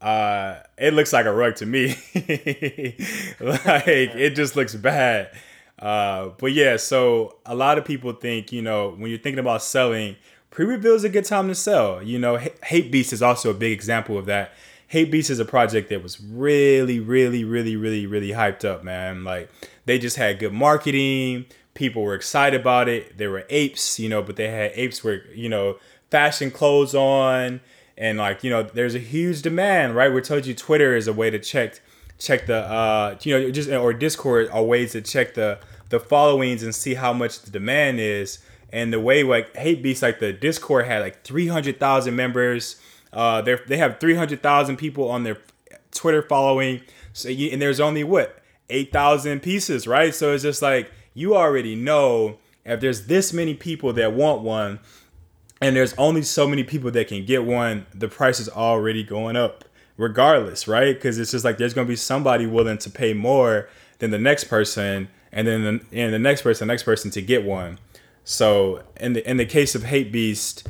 uh, 0.00 0.56
it 0.76 0.94
looks 0.94 1.12
like 1.12 1.26
a 1.26 1.32
rug 1.32 1.56
to 1.56 1.66
me. 1.66 1.88
like 3.40 3.86
it 3.86 4.34
just 4.34 4.56
looks 4.56 4.74
bad. 4.74 5.30
Uh, 5.78 6.30
but 6.38 6.52
yeah, 6.52 6.76
so 6.76 7.36
a 7.44 7.54
lot 7.54 7.78
of 7.78 7.84
people 7.84 8.12
think, 8.12 8.52
you 8.52 8.62
know, 8.62 8.90
when 8.90 9.10
you're 9.10 9.18
thinking 9.18 9.38
about 9.38 9.62
selling, 9.62 10.16
pre-reveal 10.50 10.94
is 10.94 11.04
a 11.04 11.08
good 11.08 11.24
time 11.24 11.48
to 11.48 11.54
sell. 11.54 12.02
You 12.02 12.18
know, 12.18 12.38
Hape 12.64 12.90
Beast 12.90 13.12
is 13.12 13.22
also 13.22 13.50
a 13.50 13.54
big 13.54 13.72
example 13.72 14.16
of 14.16 14.26
that. 14.26 14.52
Hape 14.88 15.10
Beast 15.10 15.30
is 15.30 15.40
a 15.40 15.44
project 15.44 15.90
that 15.90 16.02
was 16.02 16.20
really, 16.20 17.00
really, 17.00 17.44
really, 17.44 17.76
really, 17.76 18.06
really 18.06 18.30
hyped 18.30 18.64
up, 18.64 18.84
man. 18.84 19.24
Like 19.24 19.50
they 19.84 19.98
just 19.98 20.16
had 20.16 20.38
good 20.38 20.52
marketing. 20.52 21.46
People 21.74 22.02
were 22.02 22.14
excited 22.14 22.60
about 22.60 22.88
it. 22.88 23.18
There 23.18 23.30
were 23.30 23.44
apes, 23.50 23.98
you 23.98 24.08
know, 24.08 24.22
but 24.22 24.36
they 24.36 24.48
had 24.48 24.72
apes 24.74 25.02
with, 25.02 25.22
you 25.34 25.48
know, 25.48 25.76
fashion 26.10 26.50
clothes 26.50 26.94
on. 26.94 27.60
And 27.98 28.18
like, 28.18 28.44
you 28.44 28.50
know, 28.50 28.62
there's 28.62 28.94
a 28.94 29.00
huge 29.00 29.42
demand, 29.42 29.94
right? 29.94 30.12
We 30.12 30.20
told 30.20 30.46
you 30.46 30.54
Twitter 30.54 30.94
is 30.94 31.08
a 31.08 31.12
way 31.12 31.30
to 31.30 31.38
check 31.38 31.80
check 32.18 32.46
the 32.46 32.56
uh 32.56 33.16
you 33.22 33.38
know, 33.38 33.50
just 33.50 33.70
or 33.70 33.92
Discord 33.92 34.48
are 34.50 34.62
ways 34.62 34.92
to 34.92 35.02
check 35.02 35.34
the 35.34 35.58
the 35.88 36.00
followings 36.00 36.62
and 36.62 36.74
see 36.74 36.94
how 36.94 37.12
much 37.12 37.40
the 37.42 37.50
demand 37.50 38.00
is. 38.00 38.38
And 38.72 38.92
the 38.92 39.00
way 39.00 39.22
like 39.22 39.54
Hape 39.56 39.82
Beast, 39.82 40.02
like 40.02 40.18
the 40.18 40.32
Discord 40.32 40.86
had 40.86 41.00
like 41.00 41.22
300,000 41.22 42.14
members 42.14 42.76
uh, 43.16 43.40
they 43.40 43.56
they 43.66 43.78
have 43.78 43.98
three 43.98 44.14
hundred 44.14 44.42
thousand 44.42 44.76
people 44.76 45.10
on 45.10 45.24
their 45.24 45.38
Twitter 45.90 46.22
following. 46.22 46.82
So 47.14 47.30
you, 47.30 47.50
and 47.50 47.60
there's 47.60 47.80
only 47.80 48.04
what 48.04 48.38
eight 48.68 48.92
thousand 48.92 49.40
pieces, 49.40 49.86
right? 49.86 50.14
So 50.14 50.34
it's 50.34 50.42
just 50.42 50.60
like 50.60 50.90
you 51.14 51.34
already 51.34 51.74
know 51.74 52.36
if 52.64 52.80
there's 52.80 53.06
this 53.06 53.32
many 53.32 53.54
people 53.54 53.92
that 53.94 54.12
want 54.12 54.42
one, 54.42 54.80
and 55.60 55.74
there's 55.74 55.94
only 55.94 56.22
so 56.22 56.46
many 56.46 56.64
people 56.64 56.90
that 56.90 57.08
can 57.08 57.24
get 57.24 57.44
one, 57.44 57.86
the 57.94 58.08
price 58.08 58.40
is 58.40 58.48
already 58.48 59.02
going 59.02 59.36
up, 59.36 59.64
regardless, 59.96 60.68
right? 60.68 60.94
Because 60.94 61.18
it's 61.18 61.30
just 61.30 61.44
like 61.44 61.58
there's 61.58 61.74
gonna 61.74 61.88
be 61.88 61.96
somebody 61.96 62.46
willing 62.46 62.78
to 62.78 62.90
pay 62.90 63.12
more 63.12 63.68
than 63.98 64.10
the 64.10 64.18
next 64.18 64.44
person, 64.44 65.08
and 65.32 65.46
then 65.46 65.62
the, 65.62 65.98
and 65.98 66.12
the 66.12 66.18
next 66.18 66.42
person, 66.42 66.68
the 66.68 66.72
next 66.72 66.82
person 66.82 67.10
to 67.12 67.22
get 67.22 67.44
one. 67.44 67.78
So 68.24 68.82
in 68.96 69.14
the 69.14 69.28
in 69.28 69.36
the 69.36 69.46
case 69.46 69.74
of 69.74 69.84
Hape 69.84 70.12
Beast, 70.12 70.66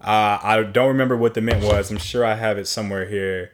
uh, 0.00 0.38
I 0.42 0.62
don't 0.62 0.88
remember 0.88 1.16
what 1.16 1.34
the 1.34 1.40
mint 1.40 1.64
was. 1.64 1.90
I'm 1.90 1.98
sure 1.98 2.24
I 2.24 2.34
have 2.34 2.58
it 2.58 2.66
somewhere 2.66 3.06
here. 3.06 3.52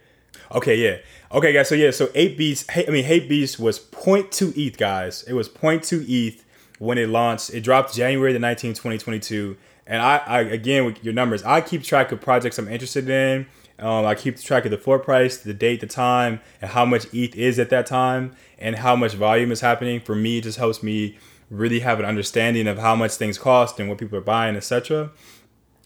Okay, 0.50 0.76
yeah. 0.76 0.98
Okay, 1.30 1.52
guys. 1.52 1.68
So 1.68 1.74
yeah, 1.74 1.90
so 1.90 2.10
eight 2.14 2.36
beast. 2.36 2.70
I 2.76 2.90
mean, 2.90 3.04
hape 3.04 3.28
beast 3.28 3.58
was 3.58 3.78
0.2 3.78 4.56
ETH, 4.56 4.76
guys. 4.76 5.22
It 5.22 5.32
was 5.32 5.48
0.2 5.48 6.04
ETH 6.08 6.44
when 6.78 6.98
it 6.98 7.08
launched. 7.08 7.54
It 7.54 7.62
dropped 7.62 7.94
January 7.94 8.32
the 8.32 8.38
19th, 8.38 8.76
2022. 8.76 9.56
And 9.92 10.00
I, 10.00 10.22
I 10.26 10.40
again 10.40 10.87
with 10.87 11.05
your 11.05 11.12
numbers, 11.12 11.42
I 11.42 11.61
keep 11.61 11.83
track 11.83 12.12
of 12.12 12.20
projects 12.22 12.59
I'm 12.59 12.66
interested 12.66 13.11
in. 13.11 13.46
Um, 13.78 14.07
I 14.07 14.14
keep 14.14 14.40
track 14.40 14.64
of 14.64 14.70
the 14.70 14.78
floor 14.78 14.98
price, 14.98 15.37
the 15.37 15.52
date, 15.52 15.83
the 15.83 15.87
time, 15.87 16.40
and 16.62 16.70
how 16.70 16.87
much 16.87 17.12
ETH 17.12 17.37
is 17.37 17.59
at 17.59 17.68
that 17.68 17.85
time, 17.85 18.35
and 18.59 18.76
how 18.76 18.96
much 18.96 19.12
volume 19.12 19.52
is 19.52 19.61
happening. 19.61 20.00
For 20.00 20.14
me, 20.14 20.38
it 20.38 20.44
just 20.44 20.57
helps 20.57 20.83
me 20.83 21.18
really 21.50 21.81
have 21.81 21.98
an 22.00 22.07
understanding 22.07 22.68
of 22.68 22.78
how 22.78 22.94
much 22.94 23.12
things 23.16 23.37
cost 23.37 23.78
and 23.78 23.90
what 23.90 23.98
people 23.98 24.16
are 24.16 24.22
buying, 24.22 24.57
etc. 24.57 25.11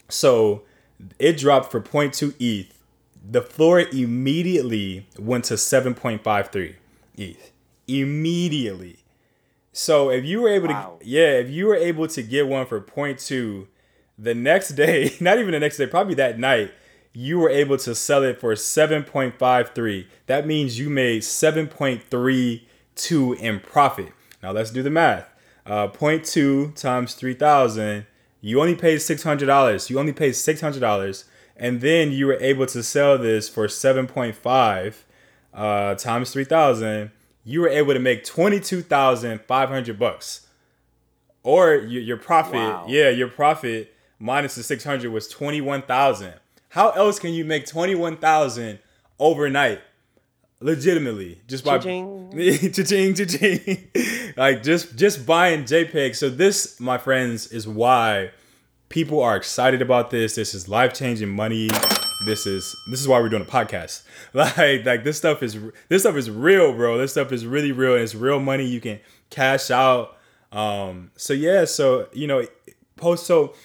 So 0.07 0.63
it 1.19 1.37
dropped 1.37 1.69
for 1.69 1.81
0.2 1.81 2.33
ETH. 2.39 2.81
The 3.29 3.41
floor 3.41 3.81
immediately 3.81 5.05
went 5.19 5.43
to 5.45 5.55
7.53 5.55 6.75
ETH. 7.17 7.51
Immediately. 7.89 8.99
So 9.73 10.09
if 10.11 10.23
you 10.23 10.43
were 10.43 10.49
able 10.49 10.69
wow. 10.69 10.95
to 10.97 11.05
yeah, 11.05 11.31
if 11.31 11.49
you 11.49 11.65
were 11.65 11.75
able 11.75 12.07
to 12.07 12.23
get 12.23 12.47
one 12.47 12.65
for 12.65 12.79
0.2 12.79 13.67
the 14.17 14.33
next 14.33 14.69
day, 14.69 15.13
not 15.19 15.37
even 15.39 15.51
the 15.51 15.59
next 15.59 15.75
day, 15.77 15.87
probably 15.87 16.15
that 16.15 16.39
night, 16.39 16.71
you 17.13 17.39
were 17.39 17.49
able 17.49 17.77
to 17.79 17.95
sell 17.95 18.23
it 18.23 18.39
for 18.39 18.53
7.53. 18.53 20.05
That 20.27 20.45
means 20.45 20.79
you 20.79 20.89
made 20.89 21.23
7.32 21.23 23.39
in 23.39 23.59
profit. 23.59 24.13
Now 24.43 24.51
let's 24.51 24.71
do 24.71 24.83
the 24.83 24.89
math. 24.89 25.29
Uh, 25.65 25.87
0.2 25.87 26.75
times 26.75 27.13
3,000 27.15 28.05
you 28.41 28.61
only 28.61 28.75
paid 28.75 29.01
six 29.01 29.23
hundred 29.23 29.47
dollars. 29.47 29.89
You 29.89 29.99
only 29.99 30.13
paid 30.13 30.33
six 30.33 30.61
hundred 30.61 30.79
dollars, 30.79 31.25
and 31.55 31.81
then 31.81 32.11
you 32.11 32.27
were 32.27 32.37
able 32.39 32.65
to 32.67 32.83
sell 32.83 33.17
this 33.17 33.49
for 33.49 33.67
seven 33.67 34.07
point 34.07 34.35
five 34.35 35.05
uh, 35.53 35.95
times 35.95 36.31
three 36.31 36.43
thousand. 36.43 37.11
You 37.43 37.61
were 37.61 37.69
able 37.69 37.93
to 37.93 37.99
make 37.99 38.23
twenty 38.23 38.59
two 38.59 38.81
thousand 38.81 39.41
five 39.41 39.69
hundred 39.69 39.97
bucks, 39.97 40.47
or 41.43 41.75
your, 41.75 42.01
your 42.01 42.17
profit. 42.17 42.53
Wow. 42.53 42.85
Yeah, 42.87 43.09
your 43.09 43.27
profit 43.27 43.93
minus 44.19 44.55
the 44.55 44.63
six 44.63 44.83
hundred 44.83 45.11
was 45.11 45.27
twenty 45.27 45.61
one 45.61 45.81
thousand. 45.81 46.33
How 46.69 46.91
else 46.91 47.19
can 47.19 47.33
you 47.33 47.45
make 47.45 47.65
twenty 47.65 47.95
one 47.95 48.17
thousand 48.17 48.79
overnight? 49.19 49.81
legitimately 50.59 51.39
just 51.47 51.63
by 51.63 51.77
cha-ching, 51.77 52.31
cha-ching, 52.73 53.13
cha-ching. 53.13 53.87
like 54.37 54.63
just 54.63 54.95
just 54.95 55.25
buying 55.25 55.63
JPEG. 55.63 56.15
So 56.15 56.29
this, 56.29 56.79
my 56.79 56.97
friends, 56.97 57.47
is 57.51 57.67
why 57.67 58.31
people 58.89 59.21
are 59.21 59.35
excited 59.35 59.81
about 59.81 60.09
this. 60.09 60.35
This 60.35 60.53
is 60.53 60.67
life 60.67 60.93
changing 60.93 61.29
money. 61.29 61.69
This 62.25 62.47
is 62.47 62.75
this 62.89 62.99
is 62.99 63.07
why 63.07 63.19
we're 63.19 63.29
doing 63.29 63.43
a 63.43 63.45
podcast. 63.45 64.03
Like 64.33 64.85
like 64.85 65.03
this 65.03 65.17
stuff 65.17 65.41
is 65.41 65.57
this 65.87 66.03
stuff 66.03 66.15
is 66.15 66.29
real, 66.29 66.73
bro. 66.73 66.97
This 66.97 67.11
stuff 67.11 67.31
is 67.31 67.45
really 67.45 67.71
real. 67.71 67.95
It's 67.95 68.13
real 68.13 68.39
money 68.39 68.65
you 68.65 68.81
can 68.81 68.99
cash 69.29 69.71
out. 69.71 70.17
Um. 70.51 71.11
So 71.15 71.33
yeah. 71.33 71.65
So 71.65 72.09
you 72.13 72.27
know, 72.27 72.45
post 72.97 73.25
so 73.25 73.55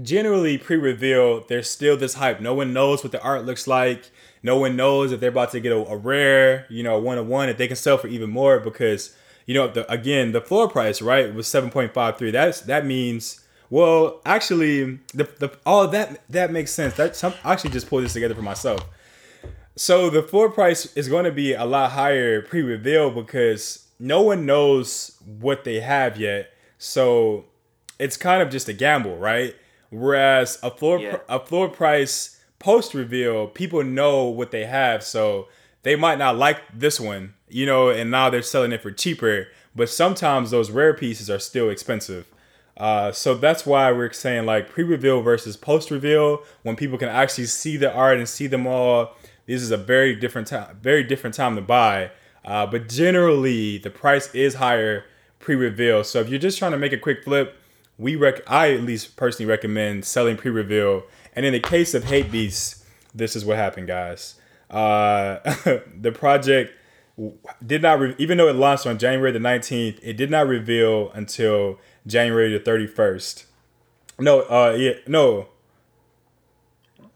generally 0.00 0.58
pre-reveal. 0.58 1.44
There's 1.46 1.68
still 1.68 1.96
this 1.96 2.14
hype. 2.14 2.40
No 2.40 2.54
one 2.54 2.72
knows 2.72 3.02
what 3.02 3.12
the 3.12 3.22
art 3.22 3.44
looks 3.44 3.66
like 3.66 4.10
no 4.42 4.58
one 4.58 4.76
knows 4.76 5.12
if 5.12 5.20
they're 5.20 5.28
about 5.28 5.52
to 5.52 5.60
get 5.60 5.72
a, 5.72 5.76
a 5.76 5.96
rare, 5.96 6.66
you 6.68 6.82
know, 6.82 6.98
one 6.98 7.18
of 7.18 7.26
one, 7.26 7.48
if 7.48 7.58
they 7.58 7.68
can 7.68 7.76
sell 7.76 7.96
for 7.96 8.08
even 8.08 8.30
more 8.30 8.58
because, 8.58 9.14
you 9.46 9.54
know, 9.54 9.68
the, 9.68 9.90
again, 9.90 10.32
the 10.32 10.40
floor 10.40 10.68
price, 10.68 11.00
right, 11.00 11.32
was 11.32 11.46
7.53. 11.46 12.32
That's 12.32 12.60
that 12.62 12.84
means 12.84 13.38
well, 13.70 14.20
actually, 14.26 14.98
the, 15.14 15.24
the 15.38 15.56
all 15.64 15.88
that 15.88 16.22
that 16.28 16.50
makes 16.50 16.72
sense. 16.72 16.94
That 16.94 17.22
I 17.42 17.52
actually 17.52 17.70
just 17.70 17.88
pulled 17.88 18.04
this 18.04 18.12
together 18.12 18.34
for 18.34 18.42
myself. 18.42 18.86
So 19.76 20.10
the 20.10 20.22
floor 20.22 20.50
price 20.50 20.94
is 20.94 21.08
going 21.08 21.24
to 21.24 21.32
be 21.32 21.54
a 21.54 21.64
lot 21.64 21.92
higher 21.92 22.42
pre-reveal 22.42 23.10
because 23.10 23.88
no 23.98 24.20
one 24.20 24.44
knows 24.44 25.16
what 25.24 25.64
they 25.64 25.80
have 25.80 26.18
yet. 26.18 26.52
So 26.76 27.46
it's 27.98 28.18
kind 28.18 28.42
of 28.42 28.50
just 28.50 28.68
a 28.68 28.74
gamble, 28.74 29.16
right? 29.16 29.54
Whereas 29.92 30.58
a 30.62 30.70
floor 30.70 30.98
yeah. 30.98 31.18
a 31.28 31.38
floor 31.38 31.68
price 31.68 32.40
post 32.58 32.94
reveal, 32.94 33.46
people 33.46 33.84
know 33.84 34.24
what 34.24 34.50
they 34.50 34.64
have, 34.64 35.04
so 35.04 35.48
they 35.82 35.96
might 35.96 36.18
not 36.18 36.36
like 36.36 36.60
this 36.72 36.98
one, 36.98 37.34
you 37.48 37.66
know, 37.66 37.90
and 37.90 38.10
now 38.10 38.30
they're 38.30 38.40
selling 38.40 38.72
it 38.72 38.80
for 38.80 38.90
cheaper. 38.90 39.48
But 39.76 39.90
sometimes 39.90 40.50
those 40.50 40.70
rare 40.70 40.94
pieces 40.94 41.28
are 41.28 41.38
still 41.38 41.68
expensive. 41.68 42.26
Uh, 42.74 43.12
so 43.12 43.34
that's 43.34 43.66
why 43.66 43.92
we're 43.92 44.12
saying 44.12 44.46
like 44.46 44.70
pre-reveal 44.70 45.20
versus 45.20 45.58
post-reveal 45.58 46.42
when 46.62 46.74
people 46.74 46.96
can 46.96 47.10
actually 47.10 47.44
see 47.44 47.76
the 47.76 47.92
art 47.92 48.16
and 48.16 48.26
see 48.26 48.46
them 48.46 48.66
all. 48.66 49.14
This 49.44 49.60
is 49.60 49.70
a 49.70 49.76
very 49.76 50.16
different 50.16 50.48
time, 50.48 50.78
very 50.80 51.02
different 51.04 51.36
time 51.36 51.54
to 51.56 51.62
buy. 51.62 52.12
Uh, 52.46 52.66
but 52.66 52.88
generally, 52.88 53.76
the 53.76 53.90
price 53.90 54.34
is 54.34 54.54
higher 54.54 55.04
pre-reveal. 55.38 56.02
So 56.02 56.20
if 56.20 56.30
you're 56.30 56.38
just 56.38 56.58
trying 56.58 56.72
to 56.72 56.78
make 56.78 56.92
a 56.92 56.98
quick 56.98 57.24
flip, 57.24 57.58
we 57.98 58.16
rec 58.16 58.42
I 58.46 58.72
at 58.72 58.82
least 58.82 59.16
personally 59.16 59.48
recommend 59.48 60.04
selling 60.04 60.36
pre-reveal. 60.36 61.04
And 61.34 61.46
in 61.46 61.52
the 61.52 61.60
case 61.60 61.94
of 61.94 62.04
Hape 62.04 62.30
Beast, 62.30 62.84
this 63.14 63.36
is 63.36 63.44
what 63.44 63.56
happened, 63.56 63.86
guys. 63.86 64.36
Uh, 64.70 65.38
the 66.00 66.12
project 66.12 66.72
did 67.64 67.82
not 67.82 68.00
re- 68.00 68.14
even 68.18 68.38
though 68.38 68.48
it 68.48 68.56
launched 68.56 68.86
on 68.86 68.98
January 68.98 69.32
the 69.32 69.38
19th, 69.38 69.98
it 70.02 70.16
did 70.16 70.30
not 70.30 70.46
reveal 70.46 71.10
until 71.12 71.78
January 72.06 72.56
the 72.56 72.60
31st. 72.60 73.44
No, 74.18 74.40
uh 74.42 74.74
yeah, 74.78 74.92
no. 75.06 75.48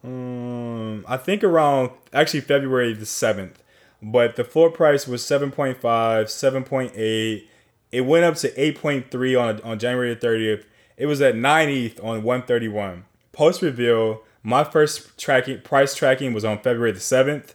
Um, 0.04 1.04
I 1.08 1.16
think 1.16 1.42
around 1.42 1.90
actually 2.12 2.40
February 2.40 2.92
the 2.92 3.04
7th. 3.04 3.54
But 4.02 4.36
the 4.36 4.44
floor 4.44 4.70
price 4.70 5.06
was 5.06 5.22
7.5, 5.22 5.80
7.8. 5.80 7.44
It 7.92 8.02
went 8.02 8.24
up 8.24 8.36
to 8.36 8.50
8.3 8.52 9.40
on 9.40 9.60
on 9.62 9.78
January 9.78 10.14
30th. 10.14 10.64
It 10.96 11.06
was 11.06 11.20
at 11.20 11.36
9 11.36 11.68
ETH 11.68 12.00
on 12.00 12.22
131. 12.22 13.04
Post 13.32 13.62
reveal, 13.62 14.22
my 14.42 14.64
first 14.64 15.18
tracking 15.18 15.60
price 15.60 15.94
tracking 15.94 16.32
was 16.32 16.44
on 16.44 16.58
February 16.58 16.92
the 16.92 17.00
7th, 17.00 17.54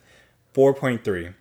4.3. 0.54 1.34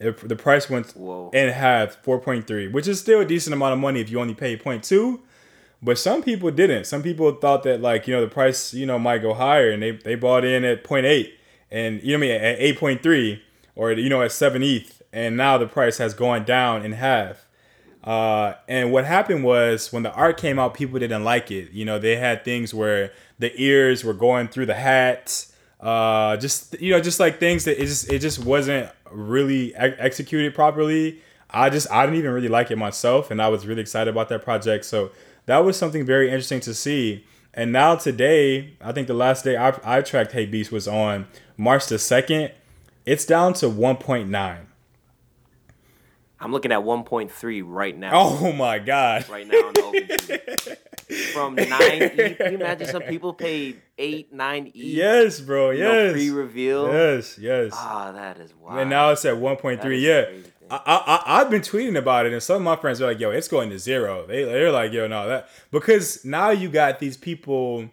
If 0.00 0.26
the 0.26 0.34
price 0.34 0.68
went 0.68 0.92
Whoa. 0.92 1.30
in 1.32 1.50
half, 1.50 2.02
4.3, 2.02 2.72
which 2.72 2.88
is 2.88 2.98
still 2.98 3.20
a 3.20 3.24
decent 3.24 3.54
amount 3.54 3.74
of 3.74 3.78
money 3.78 4.00
if 4.00 4.10
you 4.10 4.18
only 4.18 4.34
pay 4.34 4.56
0.2. 4.56 5.20
But 5.82 5.98
some 5.98 6.22
people 6.22 6.50
didn't. 6.50 6.86
Some 6.86 7.02
people 7.02 7.32
thought 7.32 7.62
that 7.62 7.80
like, 7.80 8.08
you 8.08 8.14
know, 8.14 8.20
the 8.20 8.28
price, 8.28 8.74
you 8.74 8.86
know, 8.86 8.98
might 8.98 9.18
go 9.18 9.34
higher 9.34 9.70
and 9.70 9.82
they, 9.82 9.92
they 9.92 10.14
bought 10.14 10.44
in 10.44 10.64
at 10.64 10.84
0.8 10.84 11.30
and 11.70 12.02
you 12.02 12.16
know 12.16 12.18
I 12.18 12.20
mean 12.20 12.30
at 12.32 12.58
8.3 12.58 13.40
or 13.76 13.92
you 13.92 14.08
know 14.08 14.22
at 14.22 14.32
7 14.32 14.62
ETH 14.62 15.02
and 15.12 15.36
now 15.36 15.58
the 15.58 15.66
price 15.66 15.98
has 15.98 16.14
gone 16.14 16.44
down 16.44 16.84
in 16.84 16.92
half. 16.92 17.46
Uh, 18.02 18.54
and 18.66 18.92
what 18.92 19.04
happened 19.04 19.44
was 19.44 19.92
when 19.92 20.02
the 20.02 20.12
art 20.12 20.38
came 20.38 20.58
out, 20.58 20.74
people 20.74 20.98
didn't 20.98 21.24
like 21.24 21.50
it. 21.50 21.72
You 21.72 21.84
know, 21.84 21.98
they 21.98 22.16
had 22.16 22.44
things 22.44 22.72
where 22.72 23.12
the 23.38 23.52
ears 23.60 24.04
were 24.04 24.14
going 24.14 24.48
through 24.48 24.66
the 24.66 24.74
hats. 24.74 25.52
Uh, 25.80 26.36
just 26.36 26.80
you 26.80 26.92
know, 26.92 27.00
just 27.00 27.20
like 27.20 27.38
things 27.38 27.64
that 27.64 27.80
it 27.80 27.86
just 27.86 28.10
it 28.10 28.20
just 28.20 28.38
wasn't 28.38 28.90
really 29.10 29.74
ex- 29.74 29.96
executed 29.98 30.54
properly. 30.54 31.20
I 31.50 31.70
just 31.70 31.90
I 31.90 32.04
didn't 32.04 32.18
even 32.18 32.32
really 32.32 32.48
like 32.48 32.70
it 32.70 32.76
myself, 32.76 33.30
and 33.30 33.40
I 33.40 33.48
was 33.48 33.66
really 33.66 33.80
excited 33.82 34.10
about 34.10 34.28
that 34.28 34.42
project. 34.42 34.84
So 34.84 35.10
that 35.46 35.58
was 35.58 35.76
something 35.76 36.04
very 36.04 36.28
interesting 36.28 36.60
to 36.60 36.74
see. 36.74 37.24
And 37.52 37.72
now 37.72 37.96
today, 37.96 38.74
I 38.80 38.92
think 38.92 39.08
the 39.08 39.14
last 39.14 39.44
day 39.44 39.56
I, 39.56 39.74
I 39.82 40.02
tracked 40.02 40.32
Hape 40.32 40.50
Beast 40.50 40.70
was 40.70 40.86
on 40.86 41.26
March 41.56 41.86
the 41.86 41.98
second. 41.98 42.52
It's 43.04 43.24
down 43.24 43.54
to 43.54 43.68
one 43.68 43.96
point 43.96 44.28
nine. 44.28 44.69
I'm 46.40 46.52
looking 46.52 46.72
at 46.72 46.80
1.3 46.80 47.62
right 47.66 47.96
now. 47.96 48.10
Oh 48.14 48.52
my 48.52 48.78
god! 48.78 49.28
Right 49.28 49.46
now 49.46 49.58
on 49.58 49.74
OpenSea. 49.74 50.76
From 51.32 51.56
nine 51.56 52.10
can 52.36 52.52
you 52.52 52.58
imagine 52.58 52.86
some 52.86 53.02
people 53.02 53.34
paid 53.34 53.80
eight, 53.98 54.32
nine 54.32 54.68
ETH? 54.68 54.74
Yes, 54.76 55.40
bro. 55.40 55.70
know, 55.72 55.76
Yes. 55.76 56.12
pre-reveal. 56.12 56.86
Yes. 56.92 57.36
Yes. 57.38 57.72
Ah, 57.74 58.12
that 58.12 58.38
is 58.38 58.54
wild. 58.54 58.78
And 58.78 58.90
now 58.90 59.10
it's 59.10 59.24
at 59.24 59.34
1.3. 59.34 60.00
Yeah. 60.00 60.26
I, 60.70 60.78
I, 60.86 61.40
I've 61.40 61.50
been 61.50 61.62
tweeting 61.62 61.98
about 61.98 62.26
it, 62.26 62.32
and 62.32 62.40
some 62.40 62.56
of 62.56 62.62
my 62.62 62.76
friends 62.76 63.02
are 63.02 63.06
like, 63.08 63.18
yo, 63.18 63.30
it's 63.32 63.48
going 63.48 63.70
to 63.70 63.78
zero. 63.78 64.24
They, 64.24 64.44
they're 64.44 64.70
like, 64.70 64.92
yo, 64.92 65.08
no, 65.08 65.26
that. 65.26 65.48
Because 65.72 66.24
now 66.24 66.50
you 66.50 66.68
got 66.68 67.00
these 67.00 67.16
people, 67.16 67.90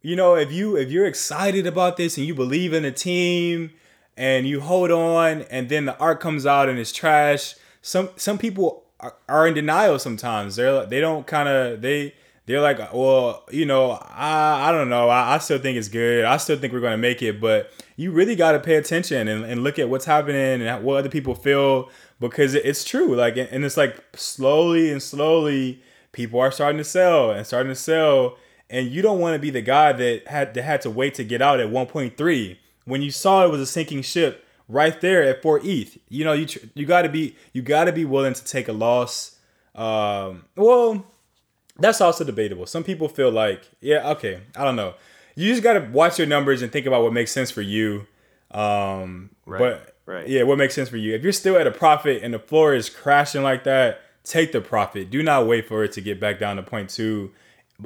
you 0.00 0.16
know, 0.16 0.34
if, 0.34 0.50
you, 0.50 0.74
if 0.76 0.90
you're 0.90 1.04
excited 1.06 1.66
about 1.66 1.98
this 1.98 2.16
and 2.16 2.26
you 2.26 2.34
believe 2.34 2.72
in 2.72 2.82
the 2.82 2.92
team 2.92 3.72
and 4.16 4.46
you 4.46 4.60
hold 4.60 4.90
on, 4.90 5.42
and 5.50 5.68
then 5.68 5.84
the 5.84 5.98
art 5.98 6.18
comes 6.20 6.46
out 6.46 6.70
and 6.70 6.78
it's 6.78 6.92
trash, 6.92 7.56
some, 7.82 8.10
some 8.16 8.38
people 8.38 8.84
are, 9.00 9.14
are 9.28 9.46
in 9.46 9.54
denial 9.54 9.98
sometimes. 9.98 10.56
They're, 10.56 10.86
they 10.86 11.00
don't 11.00 11.26
kind 11.26 11.48
of, 11.48 11.80
they, 11.80 12.14
they're 12.48 12.62
like, 12.62 12.78
well, 12.94 13.44
you 13.50 13.66
know, 13.66 13.90
I, 13.90 14.68
I 14.68 14.72
don't 14.72 14.88
know. 14.88 15.10
I, 15.10 15.34
I 15.34 15.38
still 15.38 15.58
think 15.58 15.76
it's 15.76 15.88
good. 15.88 16.24
I 16.24 16.38
still 16.38 16.56
think 16.56 16.72
we're 16.72 16.80
to 16.80 16.96
make 16.96 17.20
it. 17.20 17.42
But 17.42 17.70
you 17.96 18.10
really 18.10 18.36
got 18.36 18.52
to 18.52 18.58
pay 18.58 18.76
attention 18.76 19.28
and, 19.28 19.44
and 19.44 19.62
look 19.62 19.78
at 19.78 19.90
what's 19.90 20.06
happening 20.06 20.66
and 20.66 20.82
what 20.82 20.96
other 20.96 21.10
people 21.10 21.34
feel 21.34 21.90
because 22.20 22.54
it's 22.54 22.84
true. 22.84 23.14
Like, 23.14 23.36
and 23.36 23.64
it's 23.66 23.76
like 23.76 24.02
slowly 24.16 24.90
and 24.90 25.02
slowly, 25.02 25.82
people 26.12 26.40
are 26.40 26.50
starting 26.50 26.78
to 26.78 26.84
sell 26.84 27.32
and 27.32 27.46
starting 27.46 27.70
to 27.70 27.76
sell. 27.76 28.38
And 28.70 28.88
you 28.88 29.02
don't 29.02 29.20
want 29.20 29.34
to 29.34 29.38
be 29.38 29.50
the 29.50 29.60
guy 29.60 29.92
that 29.92 30.26
had, 30.26 30.54
that 30.54 30.62
had 30.62 30.80
to 30.82 30.90
wait 30.90 31.14
to 31.16 31.24
get 31.24 31.42
out 31.42 31.60
at 31.60 31.68
1.3 31.68 32.56
when 32.86 33.02
you 33.02 33.10
saw 33.10 33.44
it 33.44 33.50
was 33.50 33.60
a 33.60 33.66
sinking 33.66 34.00
ship 34.00 34.46
right 34.68 35.00
there 35.00 35.22
at 35.22 35.42
4 35.42 35.60
ETH. 35.64 35.96
You 36.08 36.24
know, 36.24 36.32
you 36.34 36.46
tr- 36.46 36.66
you 36.74 36.86
got 36.86 37.02
to 37.02 37.08
be 37.08 37.34
you 37.52 37.62
got 37.62 37.84
to 37.84 37.92
be 37.92 38.04
willing 38.04 38.34
to 38.34 38.44
take 38.44 38.68
a 38.68 38.72
loss. 38.72 39.36
Um, 39.74 40.44
well, 40.56 41.04
that's 41.78 42.00
also 42.00 42.24
debatable. 42.24 42.66
Some 42.66 42.84
people 42.84 43.08
feel 43.08 43.30
like, 43.30 43.62
yeah, 43.80 44.08
okay, 44.10 44.40
I 44.56 44.64
don't 44.64 44.76
know. 44.76 44.94
You 45.36 45.48
just 45.50 45.62
gotta 45.62 45.88
watch 45.92 46.18
your 46.18 46.26
numbers 46.26 46.62
and 46.62 46.72
think 46.72 46.84
about 46.86 47.04
what 47.04 47.12
makes 47.12 47.30
sense 47.30 47.50
for 47.52 47.62
you. 47.62 48.06
Um, 48.50 49.30
Right, 49.46 49.58
but 49.60 49.96
right. 50.04 50.28
yeah, 50.28 50.42
what 50.42 50.58
makes 50.58 50.74
sense 50.74 50.88
for 50.88 50.96
you. 50.96 51.14
If 51.14 51.22
you're 51.22 51.32
still 51.32 51.56
at 51.56 51.66
a 51.66 51.70
profit 51.70 52.22
and 52.24 52.34
the 52.34 52.38
floor 52.38 52.74
is 52.74 52.90
crashing 52.90 53.42
like 53.42 53.64
that, 53.64 54.00
take 54.24 54.50
the 54.52 54.60
profit. 54.60 55.10
Do 55.10 55.22
not 55.22 55.46
wait 55.46 55.66
for 55.68 55.84
it 55.84 55.92
to 55.92 56.00
get 56.00 56.18
back 56.18 56.38
down 56.40 56.56
to 56.56 56.62
point 56.62 56.90
two, 56.90 57.30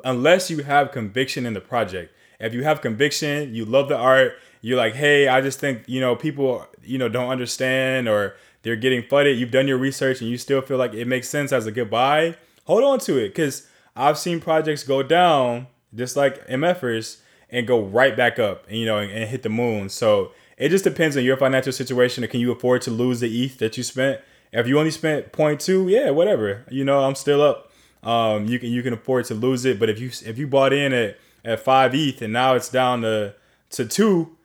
unless 0.05 0.51
you 0.51 0.63
have 0.63 0.93
conviction 0.93 1.45
in 1.45 1.53
the 1.53 1.61
project. 1.61 2.15
If 2.41 2.55
you 2.55 2.65
have 2.65 2.81
conviction, 2.81 3.55
you 3.55 3.65
love 3.65 3.89
the 3.89 3.97
art. 3.99 4.33
You're 4.63 4.79
like, 4.79 4.95
hey, 4.95 5.29
I 5.29 5.41
just 5.43 5.61
think 5.61 5.83
you 5.87 6.01
know 6.01 6.17
people, 6.17 6.67
you 6.83 6.97
know, 6.97 7.09
don't 7.09 7.29
understand 7.29 8.09
or 8.09 8.37
they're 8.63 8.77
getting 8.77 9.03
flooded. 9.03 9.39
You've 9.39 9.51
done 9.51 9.69
your 9.69 9.77
research 9.79 10.21
and 10.21 10.31
you 10.31 10.39
still 10.39 10.63
feel 10.63 10.79
like 10.79 10.95
it 10.95 11.07
makes 11.07 11.29
sense 11.29 11.53
as 11.53 11.67
a 11.67 11.73
good 11.73 11.91
buy. 11.91 12.37
Hold 12.65 12.85
on 12.85 12.99
to 13.01 13.19
it 13.19 13.31
because 13.31 13.67
I've 13.95 14.17
seen 14.17 14.41
projects 14.41 14.85
go 14.85 15.03
down 15.03 15.67
just 15.95 16.17
like 16.17 16.47
MFers 16.49 17.19
and 17.51 17.67
go 17.67 17.83
right 17.83 18.17
back 18.17 18.39
up, 18.39 18.67
and 18.69 18.79
you 18.79 18.87
know, 18.87 18.99
and, 18.99 19.11
and 19.13 19.29
hit 19.29 19.43
the 19.43 19.51
moon. 19.51 19.91
So 19.91 20.33
it 20.57 20.71
just 20.71 20.85
depends 20.85 21.17
on 21.17 21.25
your 21.25 21.37
financial 21.37 21.73
situation. 21.73 22.27
Can 22.27 22.41
you 22.41 22.51
afford 22.51 22.83
to 22.83 22.91
lose 22.91 23.21
the 23.21 23.45
ETH 23.45 23.59
that 23.59 23.77
you 23.77 23.83
spent? 23.83 24.21
If 24.53 24.67
you 24.67 24.79
only 24.79 24.91
spent 24.91 25.33
0.2, 25.33 25.91
yeah, 25.91 26.11
whatever. 26.11 26.65
You 26.71 26.85
know, 26.85 27.05
I'm 27.05 27.15
still 27.15 27.43
up. 27.43 27.71
Um, 28.03 28.47
you 28.47 28.59
can 28.59 28.71
you 28.71 28.83
can 28.83 28.95
afford 28.95 29.27
to 29.27 29.35
lose 29.35 29.65
it. 29.65 29.79
But 29.79 29.91
if 29.91 30.01
you 30.01 30.11
if 30.25 30.39
you 30.39 30.47
bought 30.47 30.73
in 30.73 30.93
at 30.93 31.19
at 31.45 31.61
five 31.61 31.95
ETH 31.95 32.23
and 32.23 32.33
now 32.33 32.55
it's 32.55 32.69
down 32.69 33.03
to 33.03 33.35
to 33.71 33.87
two, 33.87 34.37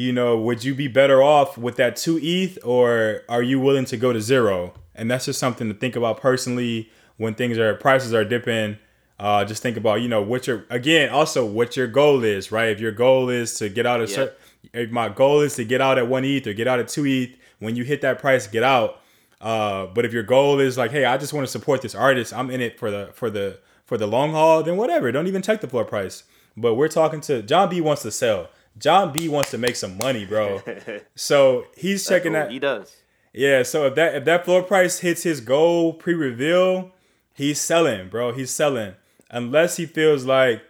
you 0.00 0.12
know, 0.12 0.36
would 0.36 0.64
you 0.64 0.74
be 0.74 0.88
better 0.88 1.22
off 1.22 1.58
with 1.58 1.76
that 1.76 1.96
two 1.96 2.18
ETH 2.22 2.58
or 2.64 3.22
are 3.28 3.42
you 3.42 3.60
willing 3.60 3.84
to 3.86 3.96
go 3.96 4.12
to 4.12 4.20
zero? 4.20 4.72
And 4.94 5.10
that's 5.10 5.26
just 5.26 5.38
something 5.38 5.68
to 5.68 5.74
think 5.74 5.94
about 5.94 6.20
personally 6.20 6.90
when 7.16 7.34
things 7.34 7.58
are 7.58 7.74
prices 7.74 8.14
are 8.14 8.24
dipping. 8.24 8.78
Uh, 9.18 9.44
just 9.44 9.62
think 9.62 9.76
about 9.76 10.00
you 10.00 10.08
know 10.08 10.22
what 10.22 10.46
your 10.46 10.64
again 10.70 11.10
also 11.10 11.44
what 11.44 11.76
your 11.76 11.86
goal 11.86 12.24
is 12.24 12.50
right. 12.50 12.68
If 12.70 12.80
your 12.80 12.92
goal 12.92 13.28
is 13.28 13.58
to 13.58 13.68
get 13.68 13.84
out 13.84 14.00
of 14.00 14.08
cer- 14.08 14.34
if 14.72 14.90
my 14.90 15.10
goal 15.10 15.40
is 15.40 15.54
to 15.56 15.64
get 15.64 15.82
out 15.82 15.98
at 15.98 16.08
one 16.08 16.24
ETH 16.24 16.46
or 16.46 16.54
get 16.54 16.66
out 16.66 16.78
at 16.78 16.88
two 16.88 17.04
ETH, 17.04 17.36
when 17.58 17.76
you 17.76 17.84
hit 17.84 18.00
that 18.00 18.18
price, 18.18 18.46
get 18.46 18.62
out. 18.62 19.00
Uh, 19.40 19.86
but 19.86 20.06
if 20.06 20.12
your 20.14 20.22
goal 20.22 20.60
is 20.60 20.78
like, 20.78 20.90
hey, 20.90 21.04
I 21.04 21.18
just 21.18 21.34
want 21.34 21.46
to 21.46 21.50
support 21.50 21.82
this 21.82 21.94
artist, 21.94 22.32
I'm 22.32 22.50
in 22.50 22.62
it 22.62 22.78
for 22.78 22.90
the 22.90 23.10
for 23.12 23.28
the 23.28 23.58
for 23.84 23.98
the 23.98 24.06
long 24.06 24.30
haul, 24.32 24.62
then 24.62 24.78
whatever. 24.78 25.12
Don't 25.12 25.26
even 25.26 25.42
check 25.42 25.60
the 25.60 25.68
floor 25.68 25.84
price. 25.84 26.24
But 26.56 26.74
we're 26.74 26.88
talking 26.88 27.20
to 27.22 27.42
John 27.42 27.68
B 27.68 27.82
wants 27.82 28.02
to 28.02 28.10
sell. 28.10 28.48
John 28.80 29.12
B 29.12 29.28
wants 29.28 29.50
to 29.50 29.58
make 29.58 29.76
some 29.76 29.98
money, 29.98 30.24
bro. 30.24 30.62
so 31.14 31.66
he's 31.76 32.06
checking 32.08 32.32
that. 32.32 32.50
he 32.50 32.58
does. 32.58 32.96
Yeah, 33.32 33.62
so 33.62 33.86
if 33.86 33.94
that 33.94 34.14
if 34.16 34.24
that 34.24 34.44
floor 34.44 34.62
price 34.62 34.98
hits 35.00 35.22
his 35.22 35.40
goal 35.40 35.92
pre-reveal, 35.92 36.90
he's 37.34 37.60
selling, 37.60 38.08
bro. 38.08 38.32
He's 38.32 38.50
selling. 38.50 38.94
Unless 39.30 39.76
he 39.76 39.86
feels 39.86 40.24
like, 40.24 40.62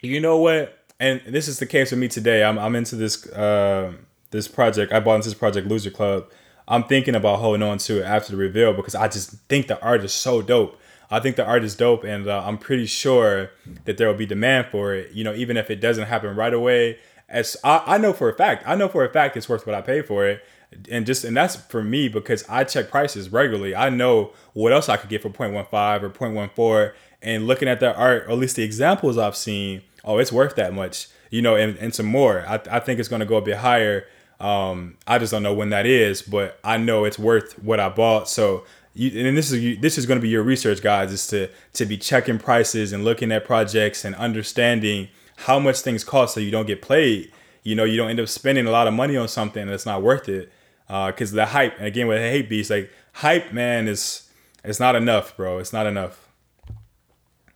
you 0.00 0.20
know 0.20 0.36
what? 0.36 0.78
And 1.00 1.20
this 1.26 1.48
is 1.48 1.58
the 1.58 1.66
case 1.66 1.90
with 1.90 1.98
me 1.98 2.06
today. 2.06 2.44
I'm 2.44 2.58
I'm 2.58 2.76
into 2.76 2.94
this 2.94 3.26
uh, 3.28 3.94
this 4.30 4.46
project. 4.46 4.92
I 4.92 5.00
bought 5.00 5.16
into 5.16 5.28
this 5.30 5.38
project 5.38 5.66
Loser 5.66 5.90
Club. 5.90 6.30
I'm 6.68 6.84
thinking 6.84 7.16
about 7.16 7.40
holding 7.40 7.62
on 7.62 7.78
to 7.78 8.00
it 8.00 8.04
after 8.04 8.32
the 8.32 8.38
reveal 8.38 8.72
because 8.72 8.94
I 8.94 9.08
just 9.08 9.30
think 9.48 9.66
the 9.66 9.82
art 9.82 10.04
is 10.04 10.12
so 10.12 10.42
dope. 10.42 10.78
I 11.10 11.20
think 11.20 11.36
the 11.36 11.44
art 11.44 11.64
is 11.64 11.74
dope, 11.74 12.04
and 12.04 12.26
uh, 12.26 12.42
I'm 12.46 12.56
pretty 12.56 12.86
sure 12.86 13.50
that 13.84 13.98
there 13.98 14.08
will 14.08 14.14
be 14.14 14.24
demand 14.24 14.68
for 14.70 14.94
it. 14.94 15.12
You 15.12 15.24
know, 15.24 15.34
even 15.34 15.56
if 15.56 15.70
it 15.70 15.80
doesn't 15.80 16.06
happen 16.06 16.34
right 16.36 16.54
away, 16.54 16.98
as 17.32 17.56
I, 17.64 17.82
I 17.86 17.98
know 17.98 18.12
for 18.12 18.28
a 18.28 18.34
fact, 18.34 18.62
I 18.66 18.76
know 18.76 18.88
for 18.88 19.04
a 19.04 19.08
fact 19.08 19.36
it's 19.36 19.48
worth 19.48 19.66
what 19.66 19.74
I 19.74 19.80
pay 19.80 20.02
for 20.02 20.26
it, 20.26 20.44
and 20.90 21.06
just 21.06 21.24
and 21.24 21.36
that's 21.36 21.56
for 21.56 21.82
me 21.82 22.08
because 22.08 22.44
I 22.48 22.64
check 22.64 22.90
prices 22.90 23.30
regularly. 23.32 23.74
I 23.74 23.88
know 23.88 24.32
what 24.52 24.72
else 24.72 24.88
I 24.88 24.98
could 24.98 25.08
get 25.10 25.22
for 25.22 25.30
0.15 25.30 26.02
or 26.02 26.10
0.14, 26.10 26.92
and 27.22 27.46
looking 27.46 27.68
at 27.68 27.80
that 27.80 27.96
art, 27.96 28.24
or 28.24 28.32
at 28.32 28.38
least 28.38 28.56
the 28.56 28.62
examples 28.62 29.16
I've 29.18 29.36
seen, 29.36 29.82
oh, 30.04 30.18
it's 30.18 30.30
worth 30.30 30.54
that 30.56 30.74
much. 30.74 31.08
You 31.30 31.40
know, 31.40 31.56
and, 31.56 31.78
and 31.78 31.94
some 31.94 32.04
more. 32.04 32.44
I, 32.46 32.60
I 32.70 32.78
think 32.78 33.00
it's 33.00 33.08
going 33.08 33.20
to 33.20 33.26
go 33.26 33.36
a 33.36 33.42
bit 33.42 33.56
higher. 33.56 34.06
Um, 34.38 34.98
I 35.06 35.18
just 35.18 35.32
don't 35.32 35.42
know 35.42 35.54
when 35.54 35.70
that 35.70 35.86
is, 35.86 36.20
but 36.20 36.58
I 36.62 36.76
know 36.76 37.06
it's 37.06 37.18
worth 37.18 37.58
what 37.62 37.80
I 37.80 37.88
bought. 37.88 38.28
So 38.28 38.64
you, 38.92 39.26
and 39.26 39.34
this 39.34 39.50
is 39.50 39.62
you, 39.62 39.76
this 39.78 39.96
is 39.96 40.04
going 40.04 40.18
to 40.18 40.22
be 40.22 40.28
your 40.28 40.42
research, 40.42 40.82
guys, 40.82 41.10
is 41.10 41.26
to 41.28 41.48
to 41.72 41.86
be 41.86 41.96
checking 41.96 42.38
prices 42.38 42.92
and 42.92 43.04
looking 43.04 43.32
at 43.32 43.46
projects 43.46 44.04
and 44.04 44.14
understanding 44.16 45.08
how 45.42 45.58
much 45.58 45.80
things 45.80 46.04
cost, 46.04 46.34
so 46.34 46.40
you 46.40 46.50
don't 46.50 46.66
get 46.66 46.82
played. 46.82 47.30
You 47.62 47.74
know, 47.74 47.84
you 47.84 47.96
don't 47.96 48.10
end 48.10 48.20
up 48.20 48.28
spending 48.28 48.66
a 48.66 48.70
lot 48.70 48.86
of 48.86 48.94
money 48.94 49.16
on 49.16 49.28
something 49.28 49.66
that's 49.66 49.86
not 49.86 50.02
worth 50.02 50.28
it. 50.28 50.50
Because 50.88 51.32
the 51.32 51.46
hype, 51.46 51.78
and 51.78 51.86
again 51.86 52.06
with 52.06 52.18
hape 52.18 52.48
beast, 52.50 52.70
like 52.70 52.90
hype, 53.12 53.52
man, 53.52 53.88
is 53.88 54.28
it's 54.62 54.78
not 54.80 54.94
enough, 54.94 55.36
bro. 55.36 55.58
It's 55.58 55.72
not 55.72 55.86
enough. 55.86 56.28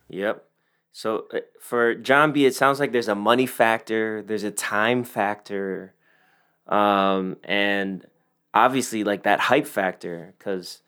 Yep. 0.09 0.43
So 0.91 1.27
uh, 1.31 1.41
for 1.59 1.93
John 1.93 2.31
B, 2.31 2.45
it 2.45 2.55
sounds 2.55 2.79
like 2.79 2.91
there's 2.91 3.07
a 3.07 3.13
money 3.13 3.45
factor, 3.45 4.23
there's 4.23 4.43
a 4.43 4.49
time 4.49 5.03
factor, 5.03 5.93
um, 6.65 7.37
and 7.43 8.07
obviously 8.53 9.03
like 9.03 9.21
that 9.23 9.39
hype 9.39 9.67
factor 9.67 10.33
because 10.37 10.81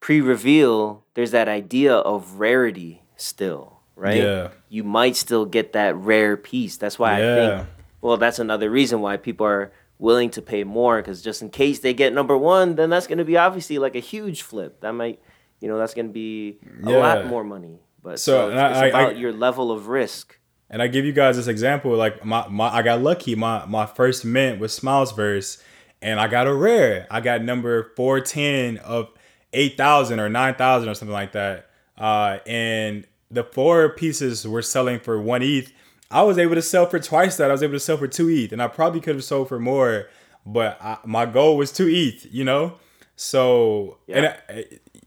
pre-reveal 0.00 1.04
there's 1.12 1.32
that 1.32 1.48
idea 1.48 1.94
of 1.94 2.40
rarity 2.40 3.02
still, 3.16 3.73
right? 3.96 4.16
Yeah. 4.16 4.48
You 4.68 4.84
might 4.84 5.16
still 5.16 5.44
get 5.46 5.72
that 5.74 5.96
rare 5.96 6.36
piece. 6.36 6.76
That's 6.76 6.98
why 6.98 7.16
I 7.16 7.20
Yeah. 7.20 7.34
think. 7.58 7.68
Well, 8.00 8.16
that's 8.16 8.38
another 8.38 8.70
reason 8.70 9.00
why 9.00 9.16
people 9.16 9.46
are 9.46 9.72
willing 9.98 10.28
to 10.30 10.42
pay 10.42 10.64
more 10.64 10.96
because 11.00 11.22
just 11.22 11.40
in 11.42 11.48
case 11.50 11.78
they 11.80 11.94
get 11.94 12.12
number 12.12 12.36
one, 12.36 12.74
then 12.74 12.90
that's 12.90 13.06
going 13.06 13.18
to 13.18 13.24
be 13.24 13.36
obviously 13.36 13.78
like 13.78 13.94
a 13.94 14.00
huge 14.00 14.42
flip. 14.42 14.80
That 14.80 14.92
might, 14.92 15.20
you 15.60 15.68
know, 15.68 15.78
that's 15.78 15.94
going 15.94 16.08
to 16.08 16.12
be 16.12 16.58
a 16.84 16.90
lot 16.90 17.26
more 17.26 17.44
money. 17.44 17.78
But 18.02 18.20
So, 18.20 18.48
so, 18.48 18.50
it's, 18.50 18.58
I- 18.60 18.68
it's 18.70 18.78
I- 18.78 18.86
about 18.88 19.08
I- 19.14 19.18
your 19.18 19.32
level 19.32 19.70
of 19.72 19.88
risk. 19.88 20.38
And 20.70 20.82
I 20.82 20.88
give 20.88 21.04
you 21.04 21.12
guys 21.12 21.36
this 21.36 21.46
example, 21.46 21.92
like 21.94 22.24
my, 22.24 22.48
my 22.48 22.68
I 22.68 22.82
got 22.82 23.00
lucky. 23.00 23.34
My 23.36 23.64
my 23.66 23.86
first 23.86 24.24
mint 24.24 24.58
was 24.58 24.76
Smilesverse, 24.78 25.62
and 26.02 26.18
I 26.18 26.26
got 26.26 26.46
a 26.48 26.54
rare. 26.54 27.06
I 27.10 27.20
got 27.20 27.42
number 27.42 27.92
four 27.96 28.20
ten 28.20 28.78
of 28.78 29.08
eight 29.52 29.76
thousand 29.76 30.20
or 30.20 30.28
nine 30.28 30.54
thousand 30.56 30.88
or 30.88 30.94
something 30.94 31.12
like 31.12 31.32
that. 31.32 31.66
Uh, 31.96 32.38
and 32.46 33.06
the 33.34 33.44
four 33.44 33.90
pieces 33.90 34.46
were 34.46 34.62
selling 34.62 34.98
for 35.00 35.20
one 35.20 35.42
ETH. 35.42 35.72
I 36.10 36.22
was 36.22 36.38
able 36.38 36.54
to 36.54 36.62
sell 36.62 36.86
for 36.86 36.98
twice 36.98 37.36
that. 37.36 37.50
I 37.50 37.52
was 37.52 37.62
able 37.62 37.74
to 37.74 37.80
sell 37.80 37.96
for 37.96 38.06
two 38.06 38.28
ETH, 38.28 38.52
and 38.52 38.62
I 38.62 38.68
probably 38.68 39.00
could 39.00 39.16
have 39.16 39.24
sold 39.24 39.48
for 39.48 39.58
more, 39.58 40.08
but 40.46 40.80
I, 40.80 40.98
my 41.04 41.26
goal 41.26 41.56
was 41.56 41.72
two 41.72 41.88
ETH. 41.88 42.32
You 42.32 42.44
know, 42.44 42.74
so 43.16 43.98
and 44.08 44.26
I, 44.26 44.64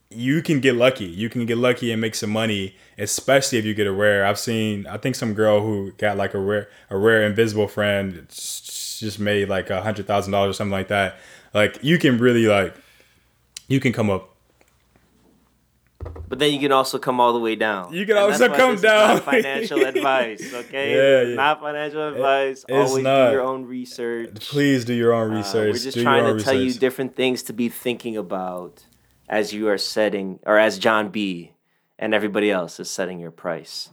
you 0.10 0.42
can 0.42 0.60
get 0.60 0.76
lucky. 0.76 1.06
You 1.06 1.30
can 1.30 1.46
get 1.46 1.58
lucky 1.58 1.92
and 1.92 2.00
make 2.00 2.16
some 2.16 2.30
money, 2.30 2.76
especially 2.98 3.60
if 3.60 3.66
you 3.66 3.74
get 3.74 3.88
a 3.88 3.92
rare. 3.92 4.26
I've 4.26 4.40
seen, 4.40 4.88
I 4.88 4.98
think 4.98 5.16
some 5.16 5.34
girl 5.34 5.62
who 5.62 5.92
got 5.94 6.18
like 6.18 6.34
a 6.34 6.40
rare, 6.40 6.70
a 6.90 6.98
rare 6.98 7.24
invisible 7.24 7.68
friend 7.68 8.26
just 8.30 9.20
made 9.20 9.50
like 9.50 9.70
a 9.70 9.82
hundred 9.82 10.08
thousand 10.08 10.32
dollars 10.32 10.52
or 10.52 10.54
something 10.54 10.72
like 10.72 10.88
that. 10.88 11.18
Like 11.54 11.80
you 11.84 11.98
can 11.98 12.18
really 12.18 12.46
like, 12.46 12.76
you 13.68 13.80
can 13.80 13.94
come 13.94 14.10
up. 14.10 14.34
But 16.30 16.40
then 16.40 16.54
you 16.54 16.60
can 16.60 16.72
also 16.72 16.98
come 17.00 17.20
all 17.20 17.34
the 17.34 17.40
way 17.40 17.56
down. 17.56 17.94
You 17.94 18.06
can 18.06 18.18
And 18.18 18.32
also 18.32 18.48
come 18.50 18.72
this 18.72 18.80
is 18.80 18.84
not 18.84 19.08
down. 19.08 19.22
financial 19.22 19.84
advice, 19.86 20.54
okay? 20.54 20.96
Yeah, 21.24 21.30
yeah. 21.30 21.36
Not 21.36 21.62
financial 21.62 22.08
advice. 22.10 22.66
it's 22.68 22.90
Always 22.92 23.04
not. 23.04 23.28
do 23.28 23.32
your 23.34 23.42
own 23.42 23.66
research. 23.66 24.36
Please 24.36 24.84
do 24.86 24.94
your 24.94 25.14
own 25.14 25.32
Uh, 25.32 25.38
research. 25.38 25.74
we're 25.74 25.80
just 25.80 25.96
do 25.98 26.04
trying 26.04 26.24
to 26.26 26.32
own 26.32 26.40
tell 26.40 26.54
you 26.54 26.74
different 26.74 27.16
things 27.16 27.44
to 27.44 27.54
be 27.54 27.70
thinking 27.70 28.18
about 28.18 28.86
as 29.30 29.54
you 29.54 29.68
are 29.68 29.78
setting, 29.78 30.40
or 30.46 30.58
as 30.58 30.78
John 30.80 31.10
B. 31.10 31.54
and 32.00 32.14
everybody 32.14 32.52
else 32.52 32.80
is 32.80 32.90
setting 32.90 33.20
your 33.20 33.32
price. 33.32 33.90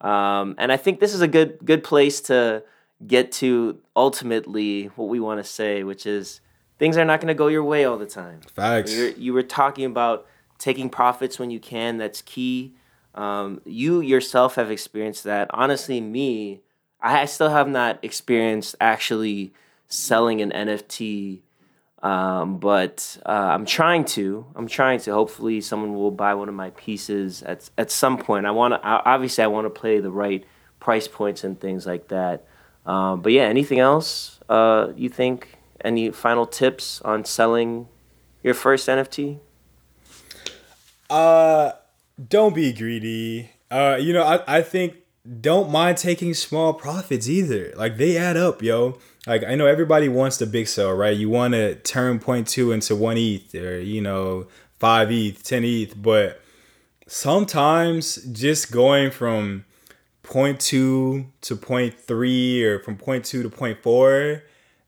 Um, 0.00 0.56
and 0.58 0.72
I 0.72 0.76
think 0.76 1.00
this 1.00 1.14
is 1.14 1.20
a 1.20 1.28
good 1.28 1.58
good 1.64 1.84
place 1.84 2.20
to 2.22 2.64
get 3.06 3.30
to 3.32 3.78
ultimately 3.94 4.86
what 4.96 5.08
we 5.08 5.20
want 5.20 5.38
to 5.42 5.44
say, 5.44 5.84
which 5.84 6.04
is 6.06 6.40
things 6.78 6.96
are 6.96 7.04
not 7.04 7.20
going 7.20 7.28
to 7.28 7.34
go 7.34 7.46
your 7.48 7.64
way 7.64 7.84
all 7.84 7.96
the 7.98 8.06
time. 8.06 8.40
Facts. 8.54 8.94
You're, 8.94 9.10
you 9.10 9.32
were 9.32 9.42
talking 9.42 9.84
about 9.84 10.26
taking 10.64 10.88
profits 10.88 11.38
when 11.38 11.50
you 11.50 11.60
can. 11.60 11.98
That's 11.98 12.22
key. 12.22 12.74
Um, 13.14 13.60
you 13.66 14.00
yourself 14.00 14.54
have 14.54 14.70
experienced 14.70 15.24
that. 15.24 15.48
Honestly, 15.52 16.00
me, 16.00 16.62
I 17.00 17.26
still 17.26 17.50
have 17.50 17.68
not 17.68 17.98
experienced 18.02 18.74
actually 18.80 19.52
selling 19.88 20.40
an 20.40 20.50
NFT, 20.50 21.42
um, 22.02 22.56
but 22.58 23.18
uh, 23.26 23.28
I'm 23.28 23.66
trying 23.66 24.06
to. 24.16 24.46
I'm 24.56 24.66
trying 24.66 25.00
to. 25.00 25.12
Hopefully, 25.12 25.60
someone 25.60 25.94
will 25.94 26.10
buy 26.10 26.34
one 26.34 26.48
of 26.48 26.54
my 26.54 26.70
pieces 26.70 27.42
at 27.42 27.68
at 27.76 27.90
some 27.90 28.16
point. 28.16 28.46
I 28.46 28.50
want 28.50 28.72
to. 28.72 28.80
Obviously, 28.82 29.44
I 29.44 29.48
want 29.48 29.66
to 29.66 29.70
play 29.70 30.00
the 30.00 30.10
right 30.10 30.44
price 30.80 31.06
points 31.06 31.44
and 31.44 31.60
things 31.60 31.86
like 31.86 32.08
that. 32.08 32.46
Um, 32.86 33.20
but 33.20 33.32
yeah, 33.32 33.44
anything 33.44 33.80
else 33.80 34.40
uh, 34.48 34.88
you 34.96 35.10
think? 35.10 35.58
Any 35.84 36.10
final 36.10 36.46
tips 36.46 37.02
on 37.02 37.26
selling 37.26 37.88
your 38.42 38.54
first 38.54 38.88
NFT? 38.88 39.40
Uh, 41.14 41.72
don't 42.28 42.56
be 42.56 42.72
greedy. 42.72 43.48
Uh, 43.70 43.96
you 44.00 44.12
know, 44.12 44.24
I, 44.24 44.58
I 44.58 44.62
think 44.62 44.96
don't 45.40 45.70
mind 45.70 45.96
taking 45.96 46.34
small 46.34 46.74
profits 46.74 47.28
either. 47.28 47.72
Like 47.76 47.98
they 47.98 48.16
add 48.16 48.36
up, 48.36 48.62
yo. 48.62 48.98
Like 49.24 49.44
I 49.44 49.54
know 49.54 49.66
everybody 49.66 50.08
wants 50.08 50.38
the 50.38 50.46
big 50.46 50.66
sell, 50.66 50.92
right? 50.92 51.16
You 51.16 51.30
want 51.30 51.54
to 51.54 51.76
turn 51.76 52.18
two 52.44 52.72
into 52.72 52.96
one 52.96 53.16
ETH 53.16 53.54
or 53.54 53.78
you 53.78 54.00
know 54.00 54.48
five 54.80 55.12
ETH, 55.12 55.40
ten 55.44 55.62
ETH, 55.64 55.94
but 56.02 56.42
sometimes 57.06 58.16
just 58.16 58.72
going 58.72 59.12
from 59.12 59.66
two 60.58 61.26
to 61.42 61.56
three 61.90 62.64
or 62.64 62.80
from 62.80 62.96
two 63.22 63.44
to 63.44 63.74
four, 63.76 64.42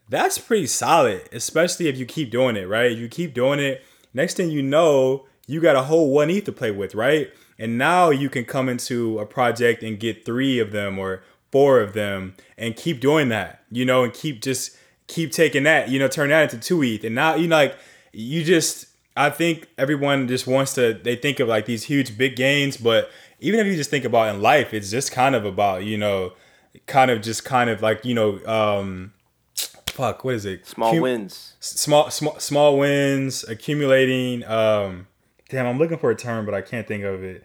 that's 0.09 0.39
pretty 0.39 0.67
solid, 0.67 1.23
especially 1.31 1.87
if 1.87 1.97
you 1.97 2.05
keep 2.05 2.33
doing 2.33 2.57
it, 2.57 2.67
right? 2.67 2.91
You 2.91 3.09
keep 3.09 3.33
doing 3.33 3.61
it, 3.61 3.85
next 4.13 4.35
thing 4.35 4.51
you 4.51 4.63
know, 4.63 5.27
you 5.47 5.61
got 5.61 5.77
a 5.77 5.83
whole 5.83 6.11
one 6.11 6.31
ETH 6.31 6.45
to 6.45 6.53
play 6.53 6.71
with, 6.71 6.95
right? 6.95 7.31
And 7.59 7.79
now 7.79 8.11
you 8.11 8.29
can 8.29 8.45
come 8.45 8.69
into 8.69 9.19
a 9.19 9.27
project 9.27 9.83
and 9.83 9.99
get 9.99 10.25
three 10.25 10.59
of 10.59 10.73
them 10.73 10.99
or 10.99 11.23
four 11.51 11.81
of 11.81 11.93
them 11.95 12.35
and 12.59 12.77
keep 12.77 13.01
doing 13.01 13.29
that, 13.31 13.63
you 13.71 13.85
know, 13.85 14.05
and 14.05 14.13
keep 14.13 14.43
just 14.43 14.77
keep 15.07 15.33
taking 15.33 15.63
that, 15.63 15.89
you 15.89 15.99
know, 15.99 16.09
turn 16.09 16.29
that 16.31 16.53
into 16.53 16.59
two 16.59 16.83
ETH. 16.83 17.05
And 17.05 17.15
now 17.15 17.35
you 17.35 17.49
know, 17.49 17.57
like 17.57 17.77
you 18.13 18.45
just 18.45 18.87
I 19.17 19.31
think 19.31 19.69
everyone 19.79 20.29
just 20.29 20.47
wants 20.47 20.75
to 20.75 20.95
they 20.95 21.17
think 21.17 21.41
of 21.41 21.49
like 21.49 21.65
these 21.67 21.85
huge 21.85 22.19
big 22.19 22.37
gains, 22.37 22.77
but 22.77 23.11
even 23.41 23.61
if 23.61 23.67
you 23.67 23.77
just 23.77 23.91
think 23.91 24.05
about 24.05 24.35
in 24.35 24.43
life, 24.43 24.75
it's 24.75 24.91
just 24.91 25.13
kind 25.13 25.35
of 25.35 25.45
about, 25.45 25.85
you 25.85 25.97
know, 25.97 26.33
kind 26.87 27.11
of 27.11 27.23
just 27.23 27.45
kind 27.45 27.71
of 27.71 27.81
like, 27.81 28.05
you 28.05 28.15
know, 28.15 28.45
um 28.47 29.13
fuck, 29.87 30.25
what 30.25 30.35
is 30.35 30.45
it? 30.45 30.67
Small 30.67 30.93
Cum- 30.93 31.01
wins. 31.01 31.55
small 31.61 32.11
small 32.11 32.39
small 32.39 32.77
wins 32.79 33.45
accumulating 33.45 34.45
um 34.45 35.07
damn 35.49 35.67
i'm 35.67 35.79
looking 35.79 35.99
for 35.99 36.11
a 36.11 36.17
term 36.17 36.45
but 36.45 36.55
i 36.55 36.61
can't 36.61 36.87
think 36.87 37.05
of 37.05 37.23
it. 37.23 37.45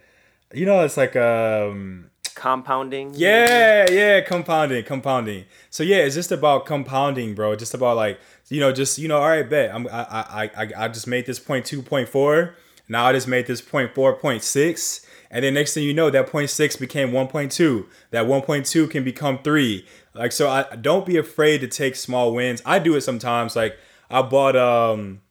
You 0.54 0.66
know 0.66 0.82
it's 0.84 0.98
like 0.98 1.16
um 1.16 2.10
Compounding. 2.36 3.14
yeah 3.14 3.90
yeah 3.90 4.22
compounding 4.22 4.84
compounding. 4.84 5.46
So 5.70 5.84
yeah 5.84 5.98
it's 5.98 6.16
just 6.16 6.32
about 6.32 6.66
compounding 6.66 7.36
bro. 7.36 7.56
Just 7.56 7.74
about 7.74 7.96
like 7.98 8.20
you 8.50 8.60
know 8.60 8.72
just 8.72 8.98
you 8.98 9.08
know 9.08 9.18
all 9.20 9.30
right 9.30 9.50
bet. 9.50 9.74
I'm 9.74 9.88
i 9.88 10.02
i 10.02 10.50
i, 10.58 10.70
I 10.86 10.88
just 10.88 11.08
made 11.08 11.26
this 11.26 11.40
point 11.40 11.66
two 11.66 11.82
point 11.82 12.10
four. 12.10 12.56
Now 12.90 13.06
i 13.06 13.14
just 13.14 13.28
made 13.28 13.48
this 13.48 13.62
point 13.62 13.94
four 13.94 14.14
point 14.16 14.44
six. 14.44 15.06
And 15.30 15.46
then 15.46 15.54
next 15.54 15.74
thing 15.74 15.84
you 15.84 15.94
know 15.94 16.10
that 16.10 16.28
point 16.28 16.50
six 16.50 16.76
became 16.76 17.12
1.2 17.12 17.86
that 18.10 18.26
1.2 18.26 18.90
can 18.90 19.04
become 19.06 19.40
three. 19.44 19.86
Like 20.14 20.32
so 20.34 20.50
i 20.50 20.76
don't 20.76 21.06
be 21.06 21.18
afraid 21.18 21.62
to 21.62 21.68
take 21.68 21.96
small 21.96 22.34
wins. 22.34 22.62
I 22.66 22.80
do 22.80 22.96
it 22.96 23.02
sometimes. 23.02 23.56
Like 23.56 23.78
i 24.10 24.22
bought 24.22 24.56
um 24.56 25.22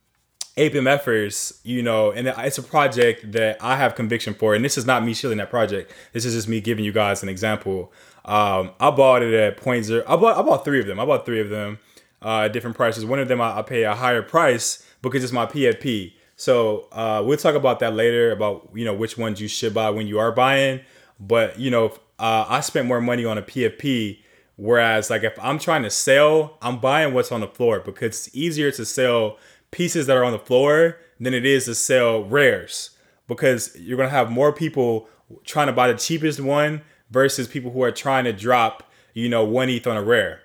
Apim 0.61 0.85
Effers, 0.85 1.59
you 1.65 1.83
know, 1.83 2.11
and 2.11 2.29
it's 2.29 2.59
a 2.59 2.63
project 2.63 3.33
that 3.33 3.57
I 3.63 3.77
have 3.77 3.95
conviction 3.95 4.35
for. 4.35 4.55
And 4.55 4.63
this 4.63 4.77
is 4.77 4.85
not 4.85 5.03
me 5.03 5.15
shilling 5.15 5.39
that 5.39 5.49
project. 5.49 5.91
This 6.13 6.27
is 6.27 6.35
just 6.35 6.49
me 6.49 6.61
giving 6.61 6.85
you 6.85 6.93
guys 6.93 7.23
an 7.23 7.31
example. 7.31 7.91
Um, 8.27 8.73
I 8.79 8.91
bought 8.91 9.23
it 9.23 9.33
at 9.33 9.57
point 9.57 9.87
zero. 9.87 10.05
I 10.07 10.17
bought 10.17 10.37
I 10.37 10.43
bought 10.43 10.65
three 10.65 10.79
of 10.79 10.87
them. 10.87 11.01
I 11.01 11.07
bought 11.07 11.25
three 11.25 11.41
of 11.41 11.49
them 11.49 11.79
uh, 12.21 12.43
at 12.43 12.53
different 12.53 12.77
prices. 12.77 13.07
One 13.07 13.19
of 13.19 13.29
them 13.29 13.41
I, 13.41 13.59
I 13.59 13.63
pay 13.63 13.85
a 13.85 13.95
higher 13.95 14.23
price 14.23 14.85
because 15.01 15.25
it's 15.25 15.33
my 15.33 15.47
PFP. 15.47 16.13
So 16.37 16.89
uh, 16.93 17.23
we'll 17.25 17.39
talk 17.39 17.55
about 17.55 17.81
that 17.81 17.95
later 17.95 18.31
about 18.31 18.69
you 18.75 18.85
know 18.85 18.95
which 18.95 19.17
ones 19.17 19.41
you 19.41 19.49
should 19.49 19.73
buy 19.73 19.89
when 19.89 20.07
you 20.07 20.19
are 20.19 20.31
buying. 20.31 20.81
But 21.19 21.59
you 21.59 21.71
know, 21.71 21.95
uh, 22.19 22.45
I 22.49 22.61
spent 22.61 22.87
more 22.87 23.01
money 23.01 23.25
on 23.25 23.39
a 23.39 23.43
PFP. 23.43 24.19
Whereas, 24.57 25.09
like 25.09 25.23
if 25.25 25.39
I'm 25.41 25.59
trying 25.59 25.85
to 25.85 25.91
sell, 25.91 26.59
I'm 26.61 26.81
buying 26.81 27.15
what's 27.15 27.33
on 27.33 27.41
the 27.41 27.49
floor 27.49 27.81
because 27.81 28.27
it's 28.27 28.37
easier 28.37 28.71
to 28.73 28.85
sell 28.85 29.39
pieces 29.71 30.07
that 30.07 30.17
are 30.17 30.25
on 30.25 30.33
the 30.33 30.39
floor 30.39 30.99
than 31.19 31.35
it 31.35 31.45
is 31.45 31.67
to 31.67 31.75
sell 31.75 32.25
rares 32.25 32.91
because 33.29 33.77
you're 33.79 33.97
gonna 33.97 34.09
have 34.09 34.31
more 34.31 34.53
people 34.53 35.09
trying 35.45 35.69
to 35.69 35.73
buy 35.73 35.91
the 35.91 35.99
cheapest 35.99 36.41
one 36.41 36.83
versus 37.11 37.47
people 37.47 37.71
who 37.71 37.83
are 37.83 37.93
trying 37.93 38.25
to 38.25 38.33
drop, 38.33 38.91
you 39.15 39.29
know, 39.29 39.45
one 39.45 39.69
ETH 39.69 39.87
on 39.87 39.97
a 39.97 40.03
rare. 40.03 40.41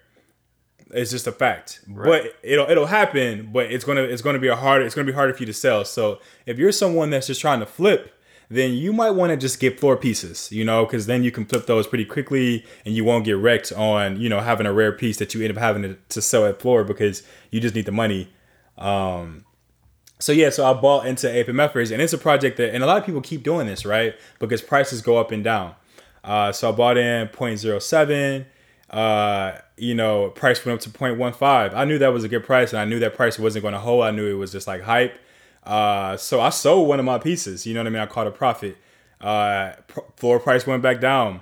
It's 0.92 1.12
just 1.12 1.26
a 1.26 1.32
fact. 1.32 1.82
But 1.88 2.36
it'll 2.44 2.70
it'll 2.70 2.86
happen, 2.86 3.50
but 3.52 3.72
it's 3.72 3.84
gonna 3.84 4.04
it's 4.04 4.22
gonna 4.22 4.40
be 4.40 4.48
a 4.48 4.56
hard 4.56 4.84
it's 4.84 4.94
gonna 4.94 5.06
be 5.06 5.14
harder 5.14 5.34
for 5.34 5.40
you 5.42 5.48
to 5.48 5.54
sell. 5.54 5.84
So 5.84 6.20
if 6.46 6.60
you're 6.60 6.72
someone 6.72 7.10
that's 7.10 7.28
just 7.28 7.42
trying 7.42 7.60
to 7.60 7.66
flip, 7.66 8.14
then 8.50 8.74
you 8.74 8.94
might 8.94 9.12
want 9.12 9.32
to 9.32 9.38
just 9.38 9.60
get 9.60 9.80
floor 9.80 9.98
pieces, 9.98 10.52
you 10.52 10.64
know, 10.64 10.86
because 10.86 11.08
then 11.08 11.24
you 11.24 11.32
can 11.32 11.46
flip 11.46 11.66
those 11.66 11.88
pretty 11.88 12.06
quickly 12.06 12.64
and 12.86 12.96
you 12.96 13.04
won't 13.04 13.26
get 13.26 13.38
wrecked 13.38 13.72
on, 13.74 14.20
you 14.20 14.30
know, 14.30 14.40
having 14.40 14.68
a 14.68 14.74
rare 14.74 14.92
piece 14.92 15.18
that 15.18 15.34
you 15.34 15.42
end 15.42 15.58
up 15.58 15.62
having 15.62 15.82
to, 15.82 15.98
to 16.10 16.22
sell 16.22 16.46
at 16.46 16.62
floor 16.62 16.84
because 16.84 17.24
you 17.50 17.60
just 17.60 17.74
need 17.74 17.86
the 17.86 17.92
money. 17.92 18.32
Um, 18.78 19.46
so 20.20 20.32
yeah, 20.32 20.50
so 20.50 20.66
I 20.66 20.74
bought 20.74 21.06
into 21.06 21.28
Apim 21.28 21.56
Effers, 21.56 21.92
and 21.92 22.02
it's 22.02 22.14
a 22.14 22.18
project 22.18 22.58
that, 22.58 22.74
and 22.74 22.84
a 22.84 22.88
lot 22.88 22.98
of 22.98 23.06
people 23.06 23.22
keep 23.22 23.44
doing 23.44 23.68
this, 23.68 23.86
right? 23.86 24.16
Because 24.40 24.62
prices 24.62 25.02
go 25.02 25.18
up 25.18 25.32
and 25.32 25.44
down. 25.44 25.76
Uh, 26.24 26.52
so 26.52 26.70
I 26.70 26.72
bought 26.72 26.98
in 26.98 27.28
0.07. 27.28 28.46
Uh, 28.90 29.60
you 29.78 29.94
know, 29.94 30.30
price 30.30 30.66
went 30.66 30.80
up 30.80 30.84
to 30.84 30.90
0.15. 30.90 31.74
I 31.74 31.86
knew 31.86 31.98
that 32.00 32.14
was 32.14 32.24
a 32.24 32.30
good 32.30 32.44
price, 32.44 32.72
and 32.72 32.80
I 32.80 32.86
knew 32.86 33.00
that 33.00 33.16
price 33.16 33.38
wasn't 33.38 33.64
going 33.64 33.74
to 33.74 33.80
hold. 33.80 34.04
I 34.04 34.12
knew 34.12 34.26
it 34.26 34.38
was 34.38 34.52
just 34.52 34.68
like 34.68 34.82
hype. 34.82 35.18
Uh, 35.64 36.16
so 36.18 36.40
I 36.42 36.50
sold 36.50 36.88
one 36.88 37.00
of 37.00 37.06
my 37.06 37.18
pieces. 37.18 37.66
You 37.66 37.74
know 37.74 37.82
what 37.82 37.88
I 37.88 37.90
mean? 37.90 38.02
I 38.02 38.06
caught 38.06 38.28
a 38.28 38.32
profit. 38.32 38.78
Uh, 39.20 39.74
floor 40.16 40.40
price 40.40 40.66
went 40.66 40.82
back 40.82 41.02
down. 41.02 41.42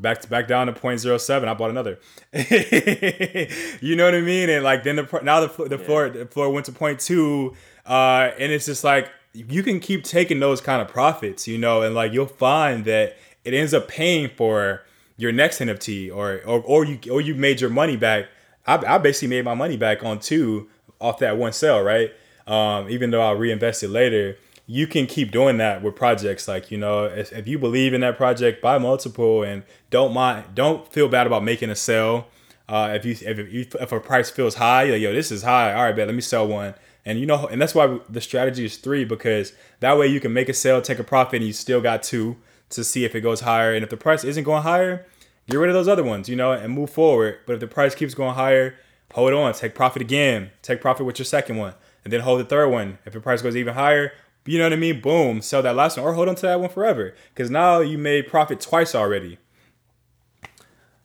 Back 0.00 0.20
to 0.22 0.28
back 0.28 0.48
down 0.48 0.66
to 0.66 0.72
0.07. 0.72 1.48
I 1.48 1.54
bought 1.54 1.70
another. 1.70 1.98
you 3.80 3.96
know 3.96 4.04
what 4.04 4.14
I 4.14 4.20
mean? 4.20 4.50
And 4.50 4.64
like 4.64 4.84
then 4.84 4.96
the 4.96 5.20
now 5.22 5.46
the 5.46 5.68
the 5.68 5.78
yeah. 5.78 5.84
floor 5.84 6.08
the 6.08 6.26
floor 6.26 6.50
went 6.50 6.66
to 6.66 6.72
0.2. 6.72 7.54
Uh, 7.86 8.32
and 8.38 8.52
it's 8.52 8.66
just 8.66 8.84
like 8.84 9.10
you 9.32 9.62
can 9.62 9.80
keep 9.80 10.04
taking 10.04 10.40
those 10.40 10.60
kind 10.60 10.80
of 10.80 10.88
profits, 10.88 11.48
you 11.48 11.58
know, 11.58 11.82
and 11.82 11.94
like 11.94 12.12
you'll 12.12 12.26
find 12.26 12.84
that 12.84 13.16
it 13.44 13.52
ends 13.52 13.74
up 13.74 13.88
paying 13.88 14.30
for 14.36 14.82
your 15.16 15.32
next 15.32 15.60
NFT 15.60 16.14
or 16.14 16.40
or, 16.46 16.60
or 16.60 16.84
you 16.84 16.98
or 17.10 17.20
you 17.20 17.34
made 17.34 17.60
your 17.60 17.70
money 17.70 17.96
back. 17.96 18.26
I, 18.66 18.76
I 18.76 18.98
basically 18.98 19.28
made 19.28 19.44
my 19.44 19.54
money 19.54 19.76
back 19.76 20.02
on 20.02 20.20
two 20.20 20.68
off 21.00 21.18
that 21.18 21.36
one 21.36 21.52
sale, 21.52 21.82
right? 21.82 22.12
Um, 22.46 22.88
even 22.88 23.10
though 23.10 23.20
I'll 23.20 23.36
reinvest 23.36 23.82
it 23.82 23.88
later, 23.88 24.36
you 24.66 24.86
can 24.86 25.06
keep 25.06 25.30
doing 25.30 25.58
that 25.58 25.82
with 25.82 25.94
projects. 25.94 26.48
Like 26.48 26.70
you 26.70 26.78
know, 26.78 27.04
if, 27.04 27.32
if 27.32 27.46
you 27.46 27.58
believe 27.58 27.94
in 27.94 28.00
that 28.00 28.16
project, 28.16 28.62
buy 28.62 28.78
multiple 28.78 29.42
and 29.42 29.62
don't 29.90 30.12
mind, 30.12 30.46
don't 30.54 30.90
feel 30.92 31.08
bad 31.08 31.26
about 31.26 31.44
making 31.44 31.70
a 31.70 31.76
sale. 31.76 32.28
Uh, 32.68 32.92
if 32.94 33.04
you 33.04 33.12
if 33.28 33.52
you, 33.52 33.66
if 33.80 33.92
a 33.92 34.00
price 34.00 34.30
feels 34.30 34.54
high, 34.54 34.84
like 34.84 35.00
yo, 35.00 35.12
this 35.12 35.30
is 35.30 35.42
high. 35.42 35.74
All 35.74 35.82
right, 35.82 35.94
bet 35.94 36.06
let 36.06 36.14
me 36.14 36.22
sell 36.22 36.46
one. 36.46 36.74
And 37.04 37.20
you 37.20 37.26
know, 37.26 37.46
and 37.46 37.60
that's 37.60 37.74
why 37.74 37.98
the 38.08 38.20
strategy 38.20 38.64
is 38.64 38.78
three 38.78 39.04
because 39.04 39.52
that 39.80 39.98
way 39.98 40.06
you 40.06 40.20
can 40.20 40.32
make 40.32 40.48
a 40.48 40.54
sale, 40.54 40.80
take 40.80 40.98
a 40.98 41.04
profit, 41.04 41.38
and 41.38 41.46
you 41.46 41.52
still 41.52 41.80
got 41.80 42.02
two 42.02 42.36
to 42.70 42.82
see 42.82 43.04
if 43.04 43.14
it 43.14 43.20
goes 43.20 43.40
higher. 43.40 43.74
And 43.74 43.84
if 43.84 43.90
the 43.90 43.96
price 43.96 44.24
isn't 44.24 44.44
going 44.44 44.62
higher, 44.62 45.06
get 45.50 45.58
rid 45.58 45.68
of 45.68 45.74
those 45.74 45.88
other 45.88 46.02
ones, 46.02 46.28
you 46.28 46.36
know, 46.36 46.52
and 46.52 46.72
move 46.72 46.88
forward. 46.88 47.38
But 47.46 47.54
if 47.54 47.60
the 47.60 47.66
price 47.66 47.94
keeps 47.94 48.14
going 48.14 48.34
higher, 48.34 48.76
hold 49.12 49.34
on, 49.34 49.52
take 49.52 49.74
profit 49.74 50.00
again, 50.00 50.50
take 50.62 50.80
profit 50.80 51.04
with 51.04 51.18
your 51.18 51.26
second 51.26 51.58
one, 51.58 51.74
and 52.04 52.12
then 52.12 52.20
hold 52.20 52.40
the 52.40 52.44
third 52.44 52.68
one. 52.68 52.98
If 53.04 53.12
the 53.12 53.20
price 53.20 53.42
goes 53.42 53.56
even 53.56 53.74
higher, 53.74 54.12
you 54.52 54.58
know 54.58 54.64
what 54.64 54.72
I 54.72 54.76
mean? 54.76 55.00
Boom, 55.00 55.40
sell 55.40 55.62
that 55.62 55.74
last 55.74 55.96
one 55.96 56.06
or 56.06 56.12
hold 56.12 56.28
on 56.28 56.34
to 56.36 56.42
that 56.42 56.60
one 56.60 56.68
forever 56.68 57.14
because 57.32 57.50
now 57.50 57.80
you 57.80 57.96
made 57.96 58.28
profit 58.28 58.60
twice 58.60 58.94
already. 58.94 59.38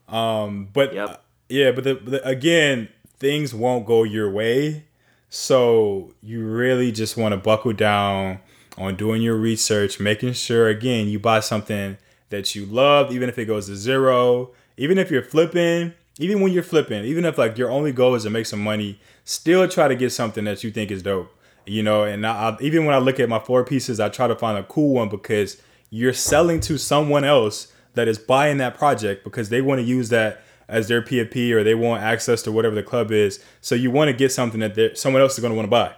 Um, 0.08 0.70
but 0.74 0.94
yep. 0.94 1.10
uh, 1.10 1.16
yeah, 1.48 1.72
but 1.72 1.84
the, 1.84 1.96
the, 1.96 2.28
again, 2.28 2.90
things 3.18 3.54
won't 3.54 3.86
go 3.86 4.04
your 4.04 4.30
way, 4.30 4.86
so 5.30 6.14
you 6.22 6.46
really 6.46 6.92
just 6.92 7.16
want 7.16 7.34
to 7.34 7.38
buckle 7.38 7.74
down 7.74 8.40
on 8.78 8.96
doing 8.96 9.22
your 9.22 9.36
research, 9.36 10.00
making 10.00 10.34
sure 10.34 10.68
again 10.68 11.08
you 11.08 11.20
buy 11.20 11.40
something 11.40 11.98
that 12.30 12.56
you 12.56 12.66
love, 12.66 13.12
even 13.12 13.30
if 13.30 13.38
it 13.38 13.46
goes 13.46 13.68
to 13.68 13.76
zero, 13.76 14.52
even 14.78 14.98
if 14.98 15.12
you're 15.12 15.24
flipping, 15.24 15.94
even 16.18 16.42
when 16.42 16.52
you're 16.52 16.64
flipping, 16.64 17.06
even 17.06 17.24
if 17.24 17.38
like 17.38 17.58
your 17.58 17.70
only 17.70 17.92
goal 17.92 18.16
is 18.16 18.24
to 18.24 18.30
make 18.30 18.46
some 18.46 18.64
money, 18.64 19.00
still 19.24 19.68
try 19.68 19.88
to 19.88 19.96
get 19.96 20.12
something 20.12 20.44
that 20.46 20.64
you 20.64 20.72
think 20.72 20.92
is 20.92 21.04
dope 21.04 21.34
you 21.70 21.84
know 21.84 22.04
and 22.04 22.26
I, 22.26 22.58
even 22.62 22.86
when 22.86 22.96
i 22.96 22.98
look 22.98 23.20
at 23.20 23.30
my 23.30 23.40
four 23.40 23.64
pieces 23.64 24.00
i 24.00 24.10
try 24.10 24.28
to 24.28 24.36
find 24.36 24.58
a 24.58 24.64
cool 24.64 24.94
one 24.96 25.10
because 25.10 25.62
you're 25.90 26.14
selling 26.14 26.60
to 26.62 26.78
someone 26.78 27.24
else 27.24 27.72
that 27.94 28.08
is 28.08 28.18
buying 28.18 28.58
that 28.58 28.78
project 28.78 29.24
because 29.24 29.50
they 29.50 29.62
want 29.62 29.80
to 29.80 29.86
use 29.86 30.10
that 30.10 30.42
as 30.68 30.88
their 30.88 31.02
pfp 31.02 31.52
or 31.52 31.64
they 31.64 31.76
want 31.76 32.04
access 32.04 32.42
to 32.44 32.52
whatever 32.52 32.76
the 32.76 32.84
club 32.84 33.12
is. 33.12 33.44
So 33.60 33.76
you 33.76 33.92
want 33.92 34.10
to 34.10 34.14
get 34.14 34.32
something 34.32 34.60
that 34.60 34.98
someone 34.98 35.22
else 35.22 35.34
is 35.34 35.40
going 35.40 35.52
to 35.52 35.56
want 35.56 35.66
to 35.66 35.70
buy. 35.70 35.96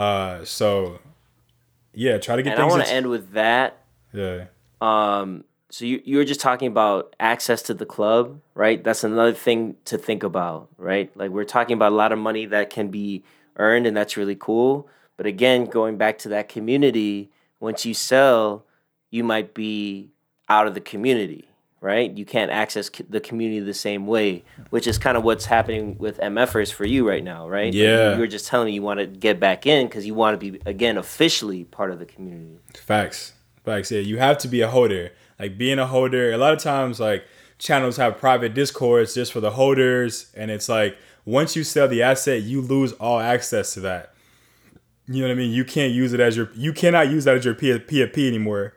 Uh, 0.00 0.44
so 0.44 1.00
yeah 1.92 2.18
try 2.18 2.36
to 2.36 2.42
get 2.42 2.52
and 2.52 2.62
i 2.62 2.66
want 2.66 2.84
to 2.84 2.92
end 2.92 3.08
with 3.08 3.32
that. 3.32 3.82
Yeah. 4.12 4.46
Um 4.80 5.44
so 5.68 5.84
you, 5.84 6.00
you 6.04 6.18
were 6.18 6.24
just 6.24 6.40
talking 6.40 6.68
about 6.68 7.16
access 7.18 7.62
to 7.62 7.74
the 7.74 7.86
club 7.86 8.40
right? 8.54 8.82
That's 8.82 9.04
another 9.04 9.32
thing 9.32 9.76
to 9.86 9.98
think 9.98 10.22
about 10.22 10.68
right? 10.78 11.14
Like 11.16 11.30
we're 11.30 11.44
talking 11.44 11.74
about 11.74 11.92
a 11.92 11.96
lot 11.96 12.12
of 12.12 12.18
money 12.18 12.46
that 12.46 12.70
can 12.70 12.88
be 12.88 13.24
earned 13.56 13.86
and 13.86 13.96
that's 13.96 14.16
really 14.16 14.36
cool 14.36 14.88
but 15.16 15.26
again, 15.26 15.64
going 15.64 15.96
back 15.96 16.18
to 16.18 16.28
that 16.30 16.48
community, 16.48 17.30
once 17.58 17.86
you 17.86 17.94
sell, 17.94 18.66
you 19.10 19.24
might 19.24 19.54
be 19.54 20.10
out 20.48 20.66
of 20.66 20.74
the 20.74 20.80
community, 20.80 21.48
right? 21.80 22.10
You 22.16 22.26
can't 22.26 22.50
access 22.50 22.90
the 23.08 23.20
community 23.20 23.60
the 23.60 23.74
same 23.74 24.06
way, 24.06 24.44
which 24.70 24.86
is 24.86 24.98
kind 24.98 25.16
of 25.16 25.24
what's 25.24 25.46
happening 25.46 25.96
with 25.98 26.18
MFers 26.18 26.72
for 26.72 26.84
you 26.84 27.08
right 27.08 27.24
now, 27.24 27.48
right? 27.48 27.72
Yeah. 27.72 28.14
You 28.14 28.20
were 28.20 28.26
just 28.26 28.46
telling 28.46 28.66
me 28.66 28.72
you 28.72 28.82
want 28.82 29.00
to 29.00 29.06
get 29.06 29.40
back 29.40 29.66
in 29.66 29.86
because 29.86 30.06
you 30.06 30.14
want 30.14 30.38
to 30.38 30.52
be, 30.52 30.60
again, 30.66 30.98
officially 30.98 31.64
part 31.64 31.90
of 31.90 31.98
the 31.98 32.06
community. 32.06 32.58
Facts. 32.74 33.32
Facts. 33.64 33.90
Yeah. 33.90 34.00
You 34.00 34.18
have 34.18 34.38
to 34.38 34.48
be 34.48 34.60
a 34.60 34.68
holder. 34.68 35.12
Like 35.38 35.56
being 35.56 35.78
a 35.78 35.86
holder, 35.86 36.32
a 36.32 36.38
lot 36.38 36.52
of 36.52 36.60
times, 36.60 37.00
like, 37.00 37.24
channels 37.58 37.96
have 37.96 38.18
private 38.18 38.52
discords 38.52 39.14
just 39.14 39.32
for 39.32 39.40
the 39.40 39.52
holders 39.52 40.30
and 40.34 40.50
it's 40.50 40.68
like 40.68 40.96
once 41.26 41.54
you 41.54 41.62
sell 41.62 41.86
the 41.86 42.02
asset 42.02 42.42
you 42.42 42.62
lose 42.62 42.92
all 42.94 43.20
access 43.20 43.74
to 43.74 43.80
that 43.80 44.14
you 45.08 45.22
know 45.22 45.28
what 45.28 45.34
I 45.34 45.38
mean? 45.38 45.52
You 45.52 45.64
can't 45.64 45.92
use 45.92 46.12
it 46.12 46.20
as 46.20 46.36
your 46.36 46.50
you 46.54 46.72
cannot 46.72 47.08
use 47.10 47.24
that 47.24 47.36
as 47.36 47.44
your 47.44 47.54
PFP 47.54 48.26
anymore. 48.26 48.74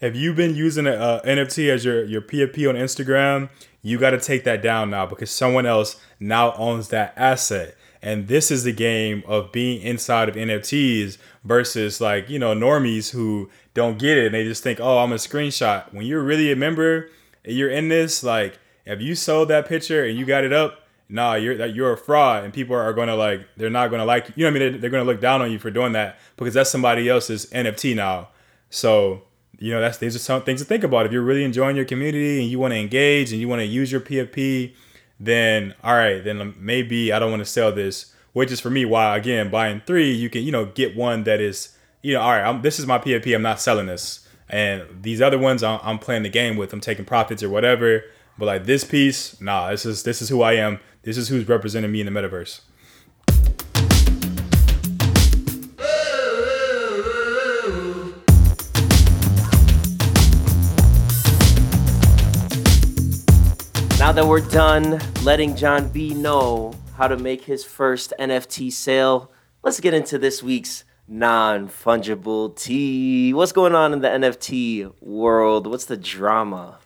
If 0.00 0.16
you've 0.16 0.36
been 0.36 0.54
using 0.54 0.86
a, 0.86 1.20
NFT 1.24 1.70
as 1.70 1.84
your 1.84 2.04
your 2.04 2.22
PFP 2.22 2.68
on 2.68 2.76
Instagram, 2.76 3.50
you 3.82 3.98
got 3.98 4.10
to 4.10 4.20
take 4.20 4.44
that 4.44 4.62
down 4.62 4.90
now 4.90 5.06
because 5.06 5.30
someone 5.30 5.66
else 5.66 6.00
now 6.18 6.54
owns 6.54 6.88
that 6.88 7.12
asset. 7.16 7.76
And 8.02 8.28
this 8.28 8.50
is 8.50 8.64
the 8.64 8.72
game 8.72 9.22
of 9.26 9.52
being 9.52 9.82
inside 9.82 10.28
of 10.28 10.34
NFTs 10.34 11.18
versus 11.44 12.00
like, 12.00 12.28
you 12.30 12.38
know, 12.38 12.54
normies 12.54 13.10
who 13.10 13.50
don't 13.74 13.98
get 13.98 14.16
it 14.16 14.26
and 14.26 14.34
they 14.34 14.44
just 14.44 14.62
think, 14.62 14.80
oh, 14.80 14.98
I'm 14.98 15.12
a 15.12 15.16
screenshot. 15.16 15.92
When 15.92 16.06
you're 16.06 16.22
really 16.22 16.52
a 16.52 16.56
member 16.56 17.10
and 17.44 17.56
you're 17.56 17.70
in 17.70 17.88
this, 17.88 18.22
like, 18.22 18.58
if 18.84 19.00
you 19.00 19.14
sold 19.14 19.48
that 19.48 19.66
picture 19.66 20.04
and 20.04 20.16
you 20.16 20.24
got 20.24 20.44
it 20.44 20.52
up, 20.52 20.85
nah, 21.08 21.34
you're 21.34 21.56
that 21.56 21.74
you're 21.74 21.92
a 21.92 21.96
fraud, 21.96 22.44
and 22.44 22.52
people 22.52 22.76
are 22.76 22.92
going 22.92 23.08
to 23.08 23.14
like 23.14 23.46
they're 23.56 23.70
not 23.70 23.88
going 23.88 24.00
to 24.00 24.04
like 24.04 24.28
you. 24.28 24.34
You 24.36 24.44
know 24.44 24.50
what 24.50 24.56
I 24.56 24.58
mean? 24.58 24.72
They're, 24.72 24.80
they're 24.82 24.90
going 24.90 25.04
to 25.04 25.10
look 25.10 25.20
down 25.20 25.42
on 25.42 25.50
you 25.50 25.58
for 25.58 25.70
doing 25.70 25.92
that 25.92 26.18
because 26.36 26.54
that's 26.54 26.70
somebody 26.70 27.08
else's 27.08 27.46
NFT 27.46 27.94
now. 27.94 28.28
So 28.70 29.22
you 29.58 29.72
know 29.72 29.80
that's 29.80 29.98
these 29.98 30.16
are 30.16 30.20
some 30.20 30.42
things 30.42 30.60
to 30.60 30.66
think 30.66 30.84
about. 30.84 31.06
If 31.06 31.12
you're 31.12 31.22
really 31.22 31.44
enjoying 31.44 31.76
your 31.76 31.84
community 31.84 32.40
and 32.40 32.50
you 32.50 32.58
want 32.58 32.72
to 32.72 32.78
engage 32.78 33.32
and 33.32 33.40
you 33.40 33.48
want 33.48 33.60
to 33.60 33.66
use 33.66 33.92
your 33.92 34.00
PFP, 34.00 34.74
then 35.18 35.74
all 35.82 35.94
right, 35.94 36.22
then 36.22 36.40
um, 36.40 36.56
maybe 36.58 37.12
I 37.12 37.18
don't 37.18 37.30
want 37.30 37.40
to 37.40 37.50
sell 37.50 37.72
this. 37.72 38.12
Which 38.32 38.52
is 38.52 38.60
for 38.60 38.68
me 38.68 38.84
why 38.84 39.16
again 39.16 39.50
buying 39.50 39.80
three, 39.86 40.12
you 40.12 40.28
can 40.28 40.42
you 40.42 40.52
know 40.52 40.66
get 40.66 40.94
one 40.94 41.24
that 41.24 41.40
is 41.40 41.76
you 42.02 42.14
know 42.14 42.20
all 42.20 42.32
right. 42.32 42.44
I'm, 42.44 42.62
this 42.62 42.78
is 42.78 42.86
my 42.86 42.98
PFP. 42.98 43.34
I'm 43.34 43.42
not 43.42 43.60
selling 43.60 43.86
this, 43.86 44.28
and 44.48 44.84
these 45.00 45.22
other 45.22 45.38
ones 45.38 45.62
I'm, 45.62 45.80
I'm 45.82 45.98
playing 45.98 46.22
the 46.22 46.28
game 46.28 46.56
with. 46.56 46.72
I'm 46.72 46.80
taking 46.80 47.06
profits 47.06 47.42
or 47.42 47.48
whatever. 47.48 48.02
But 48.38 48.46
like 48.46 48.64
this 48.66 48.84
piece, 48.84 49.40
nah, 49.40 49.70
this 49.70 49.86
is 49.86 50.02
this 50.02 50.20
is 50.20 50.28
who 50.28 50.42
I 50.42 50.54
am. 50.54 50.80
This 51.06 51.18
is 51.18 51.28
who's 51.28 51.46
representing 51.48 51.92
me 51.92 52.00
in 52.00 52.12
the 52.12 52.20
metaverse. 52.20 52.62
Now 64.00 64.10
that 64.10 64.26
we're 64.26 64.40
done 64.40 65.00
letting 65.22 65.54
John 65.54 65.90
B 65.90 66.12
know 66.12 66.74
how 66.96 67.06
to 67.06 67.16
make 67.16 67.44
his 67.44 67.62
first 67.62 68.12
NFT 68.18 68.72
sale, 68.72 69.30
let's 69.62 69.78
get 69.78 69.94
into 69.94 70.18
this 70.18 70.42
week's 70.42 70.82
non 71.06 71.68
fungible 71.68 72.56
tea. 72.56 73.32
What's 73.32 73.52
going 73.52 73.76
on 73.76 73.92
in 73.92 74.00
the 74.00 74.08
NFT 74.08 74.92
world? 75.00 75.68
What's 75.68 75.84
the 75.84 75.96
drama? 75.96 76.80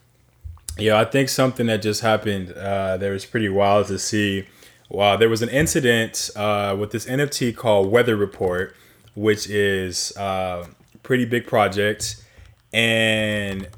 Yeah, 0.80 0.98
I 0.98 1.04
think 1.04 1.28
something 1.28 1.66
that 1.66 1.82
just 1.82 2.00
happened 2.00 2.52
uh, 2.52 2.96
that 2.96 3.10
was 3.10 3.26
pretty 3.26 3.48
wild 3.48 3.88
to 3.88 3.98
see. 3.98 4.46
Wow, 4.88 5.16
there 5.16 5.28
was 5.28 5.42
an 5.42 5.50
incident 5.50 6.30
uh, 6.34 6.74
with 6.78 6.90
this 6.90 7.06
NFT 7.06 7.54
called 7.54 7.90
Weather 7.92 8.16
Report, 8.16 8.74
which 9.14 9.48
is 9.48 10.16
uh, 10.16 10.66
pretty 11.02 11.26
big 11.26 11.46
project, 11.46 12.24
and 12.72 13.68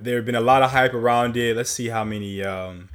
there 0.00 0.16
have 0.16 0.24
been 0.24 0.34
a 0.34 0.40
lot 0.40 0.62
of 0.62 0.70
hype 0.70 0.94
around 0.94 1.36
it. 1.36 1.56
Let's 1.56 1.70
see 1.70 1.88
how 1.88 2.04
many 2.04 2.42
um, 2.42 2.88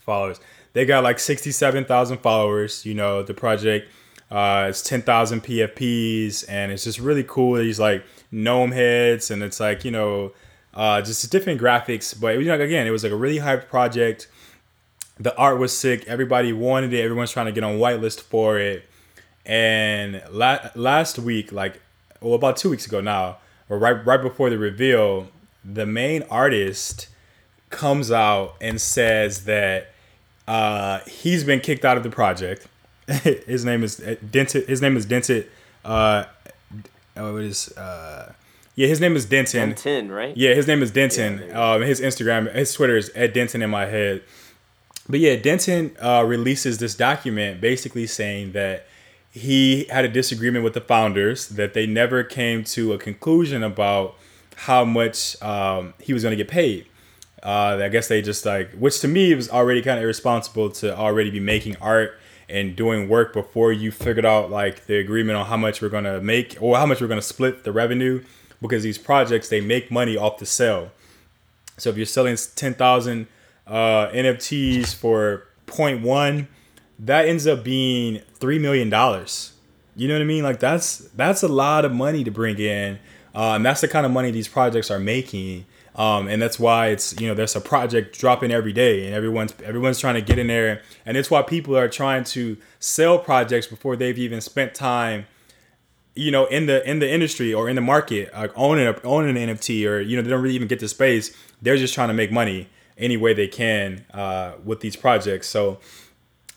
followers 0.00 0.40
they 0.72 0.86
got. 0.86 1.02
Like 1.02 1.18
sixty-seven 1.18 1.84
thousand 1.84 2.18
followers. 2.18 2.86
You 2.86 2.94
know, 2.94 3.22
the 3.22 3.34
project. 3.34 3.90
Uh, 4.30 4.72
ten 4.72 5.02
thousand 5.02 5.42
PFPs, 5.42 6.46
and 6.48 6.72
it's 6.72 6.84
just 6.84 6.98
really 6.98 7.24
cool. 7.24 7.56
These 7.56 7.78
like 7.78 8.02
gnome 8.30 8.72
heads, 8.72 9.30
and 9.30 9.42
it's 9.42 9.60
like 9.60 9.84
you 9.84 9.90
know 9.90 10.32
uh, 10.74 11.02
just 11.02 11.30
different 11.30 11.60
graphics. 11.60 12.18
But 12.18 12.38
you 12.38 12.44
know, 12.44 12.60
again, 12.60 12.86
it 12.86 12.90
was 12.90 13.02
like 13.02 13.12
a 13.12 13.16
really 13.16 13.38
hyped 13.38 13.68
project. 13.68 14.28
The 15.18 15.36
art 15.36 15.58
was 15.58 15.76
sick. 15.76 16.06
Everybody 16.06 16.52
wanted 16.52 16.92
it. 16.92 17.00
Everyone's 17.00 17.32
trying 17.32 17.46
to 17.46 17.52
get 17.52 17.64
on 17.64 17.78
whitelist 17.78 18.20
for 18.20 18.58
it. 18.58 18.88
And 19.44 20.22
la- 20.30 20.70
last 20.74 21.18
week, 21.18 21.52
like, 21.52 21.80
well, 22.20 22.34
about 22.34 22.56
two 22.56 22.70
weeks 22.70 22.86
ago 22.86 23.00
now, 23.00 23.38
or 23.68 23.78
right 23.78 24.04
right 24.06 24.20
before 24.20 24.50
the 24.50 24.58
reveal, 24.58 25.28
the 25.64 25.86
main 25.86 26.22
artist 26.30 27.08
comes 27.70 28.10
out 28.10 28.54
and 28.60 28.80
says 28.80 29.44
that 29.44 29.92
uh, 30.46 31.00
he's 31.06 31.44
been 31.44 31.60
kicked 31.60 31.84
out 31.84 31.96
of 31.96 32.02
the 32.02 32.10
project. 32.10 32.66
his 33.06 33.64
name 33.64 33.82
is 33.82 34.00
uh, 34.00 34.16
Dented. 34.30 34.66
His 34.68 34.80
name 34.80 34.96
is 34.96 35.06
Dented. 35.06 35.48
Uh, 35.84 36.24
oh, 37.16 37.36
it 37.36 37.44
is. 37.46 37.72
Uh, 37.76 38.32
yeah, 38.74 38.86
his 38.86 39.00
name 39.00 39.16
is 39.16 39.26
Denton. 39.26 39.70
Denton, 39.70 40.10
right? 40.10 40.36
Yeah, 40.36 40.54
his 40.54 40.66
name 40.66 40.82
is 40.82 40.90
Denton. 40.90 41.44
Yeah, 41.46 41.72
um, 41.72 41.82
his 41.82 42.00
Instagram, 42.00 42.52
his 42.54 42.72
Twitter 42.72 42.96
is 42.96 43.10
at 43.10 43.34
Denton 43.34 43.62
in 43.62 43.70
my 43.70 43.86
head. 43.86 44.22
But 45.08 45.20
yeah, 45.20 45.36
Denton 45.36 45.96
uh, 46.00 46.24
releases 46.26 46.78
this 46.78 46.94
document 46.94 47.60
basically 47.60 48.06
saying 48.06 48.52
that 48.52 48.86
he 49.30 49.84
had 49.84 50.04
a 50.04 50.08
disagreement 50.08 50.64
with 50.64 50.74
the 50.74 50.80
founders, 50.80 51.48
that 51.48 51.74
they 51.74 51.86
never 51.86 52.22
came 52.22 52.64
to 52.64 52.92
a 52.92 52.98
conclusion 52.98 53.62
about 53.62 54.14
how 54.56 54.84
much 54.84 55.40
um, 55.42 55.94
he 56.00 56.12
was 56.12 56.22
going 56.22 56.32
to 56.32 56.36
get 56.36 56.48
paid. 56.48 56.86
Uh, 57.42 57.80
I 57.82 57.88
guess 57.88 58.08
they 58.08 58.22
just 58.22 58.46
like, 58.46 58.70
which 58.72 59.00
to 59.00 59.08
me 59.08 59.34
was 59.34 59.50
already 59.50 59.82
kind 59.82 59.98
of 59.98 60.04
irresponsible 60.04 60.70
to 60.70 60.96
already 60.96 61.30
be 61.30 61.40
making 61.40 61.76
art 61.80 62.18
and 62.48 62.76
doing 62.76 63.08
work 63.08 63.32
before 63.32 63.72
you 63.72 63.90
figured 63.90 64.26
out 64.26 64.50
like 64.50 64.86
the 64.86 64.98
agreement 64.98 65.36
on 65.36 65.46
how 65.46 65.56
much 65.56 65.82
we're 65.82 65.88
going 65.88 66.04
to 66.04 66.20
make 66.20 66.56
or 66.60 66.76
how 66.76 66.86
much 66.86 67.00
we're 67.00 67.08
going 67.08 67.20
to 67.20 67.26
split 67.26 67.64
the 67.64 67.72
revenue 67.72 68.22
because 68.62 68.82
these 68.82 68.96
projects 68.96 69.50
they 69.50 69.60
make 69.60 69.90
money 69.90 70.16
off 70.16 70.38
the 70.38 70.46
sale. 70.46 70.90
So 71.76 71.90
if 71.90 71.96
you're 71.96 72.06
selling 72.06 72.36
10,000 72.36 73.26
uh, 73.66 73.72
NFTs 74.08 74.94
for 74.94 75.48
0.1, 75.66 76.46
that 77.00 77.26
ends 77.26 77.46
up 77.46 77.64
being 77.64 78.22
$3 78.40 78.60
million. 78.60 78.88
You 79.96 80.08
know 80.08 80.14
what 80.14 80.22
I 80.22 80.24
mean? 80.24 80.42
Like 80.42 80.60
that's 80.60 80.98
that's 81.16 81.42
a 81.42 81.48
lot 81.48 81.84
of 81.84 81.92
money 81.92 82.24
to 82.24 82.30
bring 82.30 82.58
in. 82.58 82.98
Uh, 83.34 83.54
and 83.56 83.66
that's 83.66 83.80
the 83.80 83.88
kind 83.88 84.06
of 84.06 84.12
money 84.12 84.30
these 84.30 84.48
projects 84.48 84.90
are 84.90 84.98
making. 84.98 85.66
Um, 85.94 86.28
and 86.28 86.40
that's 86.40 86.58
why 86.58 86.88
it's 86.88 87.20
you 87.20 87.28
know 87.28 87.34
there's 87.34 87.54
a 87.54 87.60
project 87.60 88.18
dropping 88.18 88.50
every 88.50 88.72
day 88.72 89.04
and 89.04 89.14
everyone's 89.14 89.52
everyone's 89.62 90.00
trying 90.00 90.14
to 90.14 90.22
get 90.22 90.38
in 90.38 90.46
there 90.46 90.80
and 91.04 91.18
it's 91.18 91.30
why 91.30 91.42
people 91.42 91.76
are 91.76 91.88
trying 91.88 92.24
to 92.24 92.56
sell 92.80 93.18
projects 93.18 93.66
before 93.66 93.94
they've 93.94 94.18
even 94.18 94.40
spent 94.40 94.74
time 94.74 95.26
you 96.14 96.30
know 96.30 96.46
in 96.46 96.66
the 96.66 96.88
in 96.88 96.98
the 96.98 97.10
industry 97.10 97.52
or 97.54 97.68
in 97.68 97.76
the 97.76 97.82
market 97.82 98.32
like 98.34 98.52
owning 98.56 98.86
a, 98.86 99.00
owning 99.02 99.36
an 99.36 99.56
NFT 99.56 99.88
or 99.88 100.00
you 100.00 100.16
know 100.16 100.22
they 100.22 100.30
don't 100.30 100.42
really 100.42 100.54
even 100.54 100.68
get 100.68 100.80
the 100.80 100.88
space 100.88 101.34
they're 101.60 101.76
just 101.76 101.94
trying 101.94 102.08
to 102.08 102.14
make 102.14 102.30
money 102.30 102.68
any 102.98 103.16
way 103.16 103.32
they 103.32 103.48
can 103.48 104.04
uh, 104.12 104.52
with 104.64 104.80
these 104.80 104.96
projects 104.96 105.48
so 105.48 105.78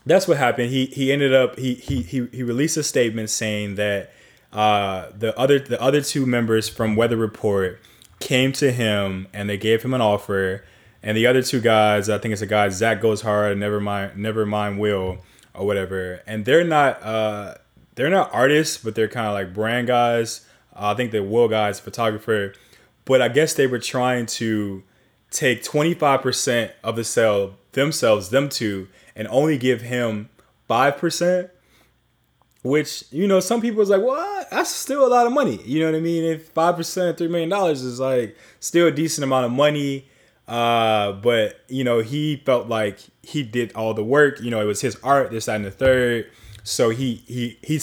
that's 0.06 0.28
what 0.28 0.38
happened 0.38 0.70
he 0.70 0.88
he 0.88 1.12
ended 1.12 1.34
up 1.34 1.58
he 1.58 1.74
he 1.76 2.02
he, 2.02 2.44
released 2.44 2.78
a 2.78 2.84
statement 2.84 3.30
saying 3.30 3.76
that 3.76 4.12
uh, 4.56 5.10
the 5.18 5.38
other 5.38 5.60
the 5.60 5.80
other 5.82 6.02
two 6.02 6.26
members 6.26 6.70
from 6.70 6.96
Weather 6.96 7.18
Report 7.18 7.80
came 8.20 8.54
to 8.54 8.72
him 8.72 9.28
and 9.34 9.50
they 9.50 9.58
gave 9.58 9.84
him 9.84 9.94
an 9.94 10.02
offer. 10.02 10.64
And 11.04 11.16
the 11.16 11.28
other 11.28 11.44
two 11.44 11.60
guys, 11.62 12.10
I 12.10 12.18
think 12.18 12.32
it's 12.32 12.42
a 12.42 12.48
guy 12.48 12.70
Zach 12.70 13.02
goes 13.02 13.22
hard, 13.22 13.58
never 13.58 13.80
mind, 13.80 14.18
never 14.18 14.46
mind 14.46 14.80
Will 14.80 15.20
or 15.54 15.66
whatever. 15.66 16.22
And 16.26 16.46
they're 16.46 16.64
not 16.64 17.04
uh, 17.04 17.56
they're 17.96 18.10
not 18.10 18.34
artists, 18.34 18.78
but 18.78 18.96
they're 18.96 19.08
kind 19.08 19.28
of 19.28 19.34
like 19.34 19.54
brand 19.54 19.88
guys. 19.88 20.46
Uh, 20.76 20.92
I 20.92 20.94
think 20.96 21.12
the 21.12 21.24
Will 21.24 21.48
guy's 21.48 21.80
photographer, 21.80 22.54
but 23.06 23.22
I 23.22 23.30
guess 23.30 23.54
they 23.54 23.68
were 23.68 23.80
trying 23.80 24.26
to 24.28 24.84
take 25.32 25.64
25% 25.64 26.72
of 26.84 26.96
the 26.96 27.04
sale 27.04 27.58
themselves, 27.72 28.30
them 28.30 28.50
two, 28.50 28.88
and 29.16 29.28
only 29.30 29.58
give 29.58 29.82
him 29.82 30.30
5% 30.70 31.50
which 32.64 33.04
you 33.12 33.28
know 33.28 33.40
some 33.40 33.62
people 33.62 33.80
is 33.80 33.92
like 33.92 34.02
well 34.02 34.44
that's 34.50 34.72
still 34.72 35.06
a 35.06 35.08
lot 35.08 35.28
of 35.28 35.32
money. 35.32 35.62
You 35.66 35.82
know 35.82 35.92
what 35.92 35.98
i 35.98 36.00
mean? 36.00 36.24
If 36.24 36.52
5% 36.52 37.10
of 37.10 37.16
$3 37.16 37.30
million 37.30 37.54
is 37.72 38.00
like 38.00 38.36
still 38.60 38.88
a 38.88 38.92
decent 38.92 39.24
amount 39.24 39.46
of 39.46 39.52
money 39.52 40.08
uh, 40.48 41.14
but 41.14 41.60
you 41.68 41.84
know 41.84 42.00
he 42.00 42.38
felt 42.38 42.68
like 42.68 43.00
he 43.24 43.44
did 43.44 43.74
all 43.74 43.94
the 43.94 44.04
work. 44.04 44.40
You 44.42 44.52
know 44.52 44.62
it 44.62 44.66
was 44.66 44.82
his 44.82 44.96
art 45.04 45.32
this 45.32 45.46
that 45.46 45.56
and 45.56 45.66
the 45.66 45.72
third 45.72 46.30
so 46.66 46.90
he 46.90 47.24
he 47.26 47.58
he 47.64 47.80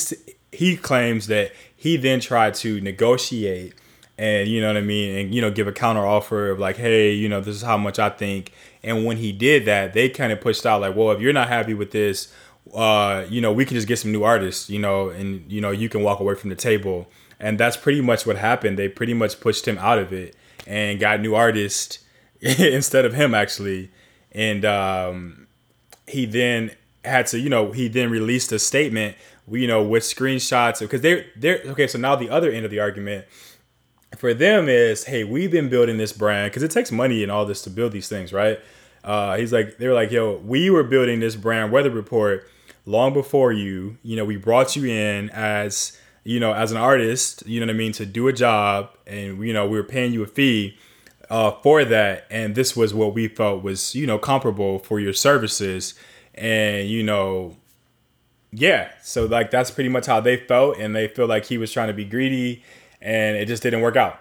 he 0.52 0.76
claims 0.76 1.28
that 1.28 1.52
he 1.74 1.96
then 1.96 2.20
tried 2.20 2.52
to 2.52 2.78
negotiate 2.82 3.72
and 4.18 4.46
you 4.48 4.60
know 4.60 4.66
what 4.66 4.76
i 4.76 4.82
mean 4.82 5.16
and 5.16 5.34
you 5.34 5.40
know 5.40 5.50
give 5.50 5.66
a 5.66 5.72
counter 5.72 6.06
offer 6.06 6.50
of 6.50 6.58
like 6.58 6.76
hey 6.76 7.10
you 7.10 7.30
know 7.30 7.40
this 7.40 7.56
is 7.56 7.62
how 7.62 7.78
much 7.78 7.98
i 7.98 8.10
think 8.10 8.52
and 8.82 9.06
when 9.06 9.16
he 9.16 9.32
did 9.32 9.64
that 9.64 9.94
they 9.94 10.10
kind 10.10 10.30
of 10.30 10.40
pushed 10.42 10.66
out 10.66 10.82
like 10.82 10.94
well 10.94 11.10
if 11.12 11.20
you're 11.20 11.32
not 11.32 11.48
happy 11.48 11.72
with 11.72 11.92
this 11.92 12.30
uh, 12.72 13.26
you 13.28 13.40
know, 13.40 13.52
we 13.52 13.64
can 13.64 13.74
just 13.74 13.88
get 13.88 13.98
some 13.98 14.12
new 14.12 14.22
artists, 14.22 14.70
you 14.70 14.78
know, 14.78 15.08
and 15.08 15.50
you 15.50 15.60
know, 15.60 15.70
you 15.70 15.88
can 15.88 16.02
walk 16.02 16.20
away 16.20 16.34
from 16.34 16.50
the 16.50 16.56
table. 16.56 17.08
And 17.40 17.58
that's 17.58 17.76
pretty 17.76 18.00
much 18.00 18.24
what 18.24 18.36
happened. 18.36 18.78
They 18.78 18.88
pretty 18.88 19.14
much 19.14 19.40
pushed 19.40 19.66
him 19.66 19.78
out 19.78 19.98
of 19.98 20.12
it 20.12 20.36
and 20.66 21.00
got 21.00 21.20
new 21.20 21.34
artists 21.34 21.98
instead 22.40 23.04
of 23.04 23.14
him 23.14 23.34
actually. 23.34 23.90
And 24.30 24.64
um, 24.64 25.48
he 26.06 26.24
then 26.24 26.70
had 27.05 27.26
to, 27.28 27.38
you 27.38 27.48
know, 27.48 27.72
he 27.72 27.88
then 27.88 28.11
released 28.11 28.53
a 28.53 28.59
statement, 28.59 29.16
you 29.50 29.66
know, 29.66 29.82
with 29.82 30.03
screenshots 30.03 30.80
because 30.80 31.00
they're 31.00 31.26
they're 31.36 31.62
okay. 31.66 31.86
So 31.86 31.98
now 31.98 32.16
the 32.16 32.30
other 32.30 32.50
end 32.50 32.64
of 32.64 32.70
the 32.70 32.80
argument 32.80 33.26
for 34.16 34.34
them 34.34 34.68
is, 34.68 35.05
hey, 35.05 35.24
we've 35.24 35.50
been 35.50 35.68
building 35.68 35.96
this 35.96 36.12
brand 36.12 36.50
because 36.50 36.62
it 36.62 36.70
takes 36.70 36.92
money 36.92 37.22
and 37.22 37.32
all 37.32 37.44
this 37.44 37.62
to 37.62 37.70
build 37.70 37.92
these 37.92 38.09
things, 38.09 38.32
right? 38.32 38.61
Uh, 39.05 39.36
he's 39.36 39.53
like, 39.53 39.78
they 39.78 39.88
were 39.88 39.94
like, 39.94 40.11
yo, 40.11 40.36
we 40.36 40.70
were 40.70 40.84
building 40.84 41.20
this 41.20 41.34
brand 41.34 41.72
weather 41.72 41.90
report 41.90 42.48
long 42.86 43.12
before 43.12 43.53
you. 43.53 43.98
You 44.03 44.16
know, 44.16 44.24
we 44.24 44.36
brought 44.36 44.76
you 44.76 44.84
in 44.86 45.30
as 45.30 45.98
you 46.24 46.38
know 46.38 46.53
as 46.53 46.70
an 46.70 46.78
artist. 46.78 47.44
You 47.46 47.61
know 47.61 47.66
what 47.66 47.74
I 47.74 47.78
mean 47.78 47.92
to 47.92 48.07
do 48.07 48.28
a 48.28 48.32
job, 48.32 48.90
and 49.07 49.44
you 49.44 49.53
know 49.53 49.66
we 49.66 49.76
were 49.76 49.84
paying 49.84 50.12
you 50.12 50.22
a 50.22 50.26
fee 50.26 50.78
uh, 51.30 51.53
for 51.62 51.84
that, 51.84 52.26
and 52.30 52.55
this 52.55 52.76
was 52.76 52.94
what 52.94 53.14
we 53.14 53.28
felt 53.28 53.62
was 53.62 53.94
you 53.94 54.07
know 54.07 54.18
comparable 54.18 54.78
for 54.78 55.00
your 55.00 55.12
services, 55.12 55.94
and 56.34 56.88
you 56.88 57.02
know. 57.02 57.56
Yeah, 58.54 58.90
so 59.02 59.24
like 59.24 59.50
that's 59.50 59.70
pretty 59.70 59.88
much 59.88 60.06
how 60.06 60.20
they 60.20 60.36
felt, 60.36 60.78
and 60.78 60.94
they 60.94 61.08
feel 61.08 61.26
like 61.26 61.46
he 61.46 61.56
was 61.56 61.72
trying 61.72 61.88
to 61.88 61.94
be 61.94 62.04
greedy, 62.04 62.62
and 63.00 63.36
it 63.36 63.46
just 63.48 63.62
didn't 63.62 63.80
work 63.80 63.96
out. 63.96 64.20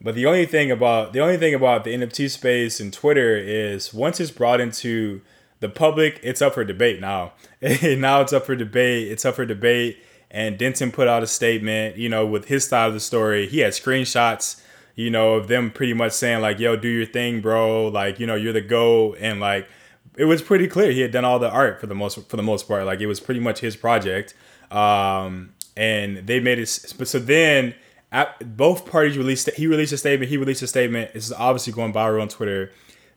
But 0.00 0.14
the 0.14 0.26
only 0.26 0.46
thing 0.46 0.70
about 0.70 1.12
the 1.12 1.20
only 1.20 1.36
thing 1.36 1.54
about 1.54 1.84
the 1.84 1.94
NFT 1.94 2.30
space 2.30 2.80
and 2.80 2.92
Twitter 2.92 3.36
is 3.36 3.92
once 3.92 4.18
it's 4.18 4.30
brought 4.30 4.60
into 4.60 5.20
the 5.60 5.68
public, 5.68 6.18
it's 6.22 6.40
up 6.40 6.54
for 6.54 6.64
debate 6.64 7.00
now. 7.00 7.32
now 7.62 8.22
it's 8.22 8.32
up 8.32 8.46
for 8.46 8.56
debate. 8.56 9.12
It's 9.12 9.24
up 9.24 9.36
for 9.36 9.44
debate. 9.44 9.98
And 10.30 10.56
Denton 10.56 10.90
put 10.90 11.06
out 11.06 11.22
a 11.22 11.26
statement, 11.26 11.96
you 11.96 12.08
know, 12.08 12.24
with 12.24 12.46
his 12.46 12.66
side 12.66 12.88
of 12.88 12.94
the 12.94 13.00
story. 13.00 13.46
He 13.46 13.58
had 13.58 13.72
screenshots, 13.72 14.62
you 14.94 15.10
know, 15.10 15.34
of 15.34 15.48
them 15.48 15.70
pretty 15.70 15.92
much 15.92 16.12
saying 16.12 16.40
like, 16.40 16.58
"Yo, 16.58 16.76
do 16.76 16.88
your 16.88 17.06
thing, 17.06 17.40
bro. 17.40 17.88
Like, 17.88 18.18
you 18.18 18.26
know, 18.26 18.36
you're 18.36 18.54
the 18.54 18.60
go." 18.62 19.14
And 19.14 19.38
like, 19.38 19.68
it 20.16 20.24
was 20.24 20.42
pretty 20.42 20.68
clear 20.68 20.92
he 20.92 21.00
had 21.00 21.12
done 21.12 21.24
all 21.24 21.38
the 21.38 21.50
art 21.50 21.80
for 21.80 21.86
the 21.86 21.94
most 21.94 22.28
for 22.28 22.36
the 22.36 22.42
most 22.42 22.68
part. 22.68 22.84
Like, 22.84 23.00
it 23.00 23.06
was 23.06 23.20
pretty 23.20 23.40
much 23.40 23.60
his 23.60 23.76
project. 23.76 24.34
Um, 24.70 25.54
and 25.76 26.26
they 26.26 26.40
made 26.40 26.58
it. 26.58 26.66
So 26.66 27.18
then, 27.18 27.74
at, 28.12 28.56
both 28.56 28.90
parties 28.90 29.16
released. 29.16 29.50
He 29.52 29.66
released 29.66 29.92
a 29.92 29.96
statement. 29.96 30.30
He 30.30 30.36
released 30.36 30.62
a 30.62 30.66
statement. 30.66 31.14
This 31.14 31.26
is 31.26 31.32
obviously 31.32 31.72
going 31.72 31.92
viral 31.92 32.22
on 32.22 32.28
Twitter 32.28 32.72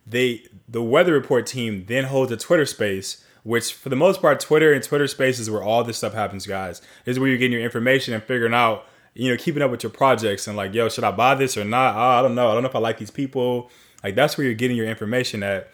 they 0.05 0.43
the 0.67 0.81
weather 0.81 1.13
report 1.13 1.45
team 1.45 1.85
then 1.87 2.05
holds 2.05 2.31
a 2.31 2.37
Twitter 2.37 2.65
space, 2.65 3.23
which 3.43 3.73
for 3.73 3.89
the 3.89 3.95
most 3.95 4.21
part, 4.21 4.39
Twitter 4.39 4.73
and 4.73 4.83
Twitter 4.83 5.07
spaces 5.07 5.49
where 5.49 5.63
all 5.63 5.83
this 5.83 5.97
stuff 5.97 6.13
happens, 6.13 6.45
guys. 6.45 6.81
This 7.05 7.13
is 7.13 7.19
where 7.19 7.29
you're 7.29 7.37
getting 7.37 7.53
your 7.53 7.61
information 7.61 8.13
and 8.13 8.23
figuring 8.23 8.53
out, 8.53 8.85
you 9.13 9.29
know, 9.29 9.37
keeping 9.37 9.61
up 9.61 9.71
with 9.71 9.83
your 9.83 9.91
projects 9.91 10.47
and 10.47 10.57
like, 10.57 10.73
yo, 10.73 10.89
should 10.89 11.03
I 11.03 11.11
buy 11.11 11.35
this 11.35 11.57
or 11.57 11.63
not? 11.63 11.95
Oh, 11.95 12.19
I 12.19 12.21
don't 12.21 12.35
know. 12.35 12.49
I 12.49 12.53
don't 12.53 12.63
know 12.63 12.69
if 12.69 12.75
I 12.75 12.79
like 12.79 12.97
these 12.97 13.11
people. 13.11 13.69
Like 14.03 14.15
that's 14.15 14.37
where 14.37 14.45
you're 14.45 14.55
getting 14.55 14.77
your 14.77 14.87
information 14.87 15.43
at. 15.43 15.69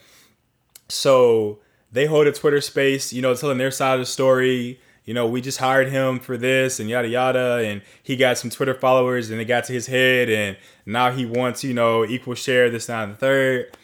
So 0.90 1.60
they 1.92 2.06
hold 2.06 2.28
a 2.28 2.32
Twitter 2.32 2.62
space, 2.62 3.14
you 3.14 3.22
know, 3.22 3.34
telling 3.36 3.58
their 3.58 3.72
side 3.72 3.94
of 3.94 4.00
the 4.00 4.06
story. 4.06 4.80
You 5.06 5.14
know, 5.16 5.26
we 5.26 5.42
just 5.42 5.58
hired 5.58 5.90
him 5.90 6.20
for 6.20 6.38
this 6.38 6.80
and 6.80 6.88
yada 6.88 7.08
yada, 7.08 7.64
and 7.66 7.82
he 8.04 8.16
got 8.16 8.38
some 8.38 8.52
Twitter 8.52 8.76
followers, 8.76 9.32
and 9.32 9.42
it 9.42 9.46
got 9.46 9.64
to 9.64 9.74
his 9.74 9.88
head, 9.88 10.30
and 10.30 10.56
now 10.86 11.12
he 11.12 11.26
wants, 11.26 11.64
you 11.64 11.74
know, 11.74 12.06
equal 12.06 12.36
share 12.36 12.70
this, 12.70 12.88
now, 12.88 13.04
and 13.04 13.14
the 13.14 13.18
third. 13.18 13.76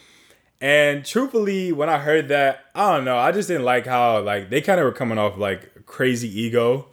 And 0.60 1.04
truthfully, 1.04 1.72
when 1.72 1.88
I 1.88 1.98
heard 1.98 2.28
that, 2.28 2.66
I 2.74 2.94
don't 2.94 3.04
know, 3.04 3.18
I 3.18 3.32
just 3.32 3.48
didn't 3.48 3.64
like 3.64 3.86
how 3.86 4.20
like 4.20 4.50
they 4.50 4.60
kind 4.60 4.78
of 4.78 4.84
were 4.84 4.92
coming 4.92 5.18
off 5.18 5.36
like 5.36 5.84
crazy 5.86 6.28
ego. 6.40 6.86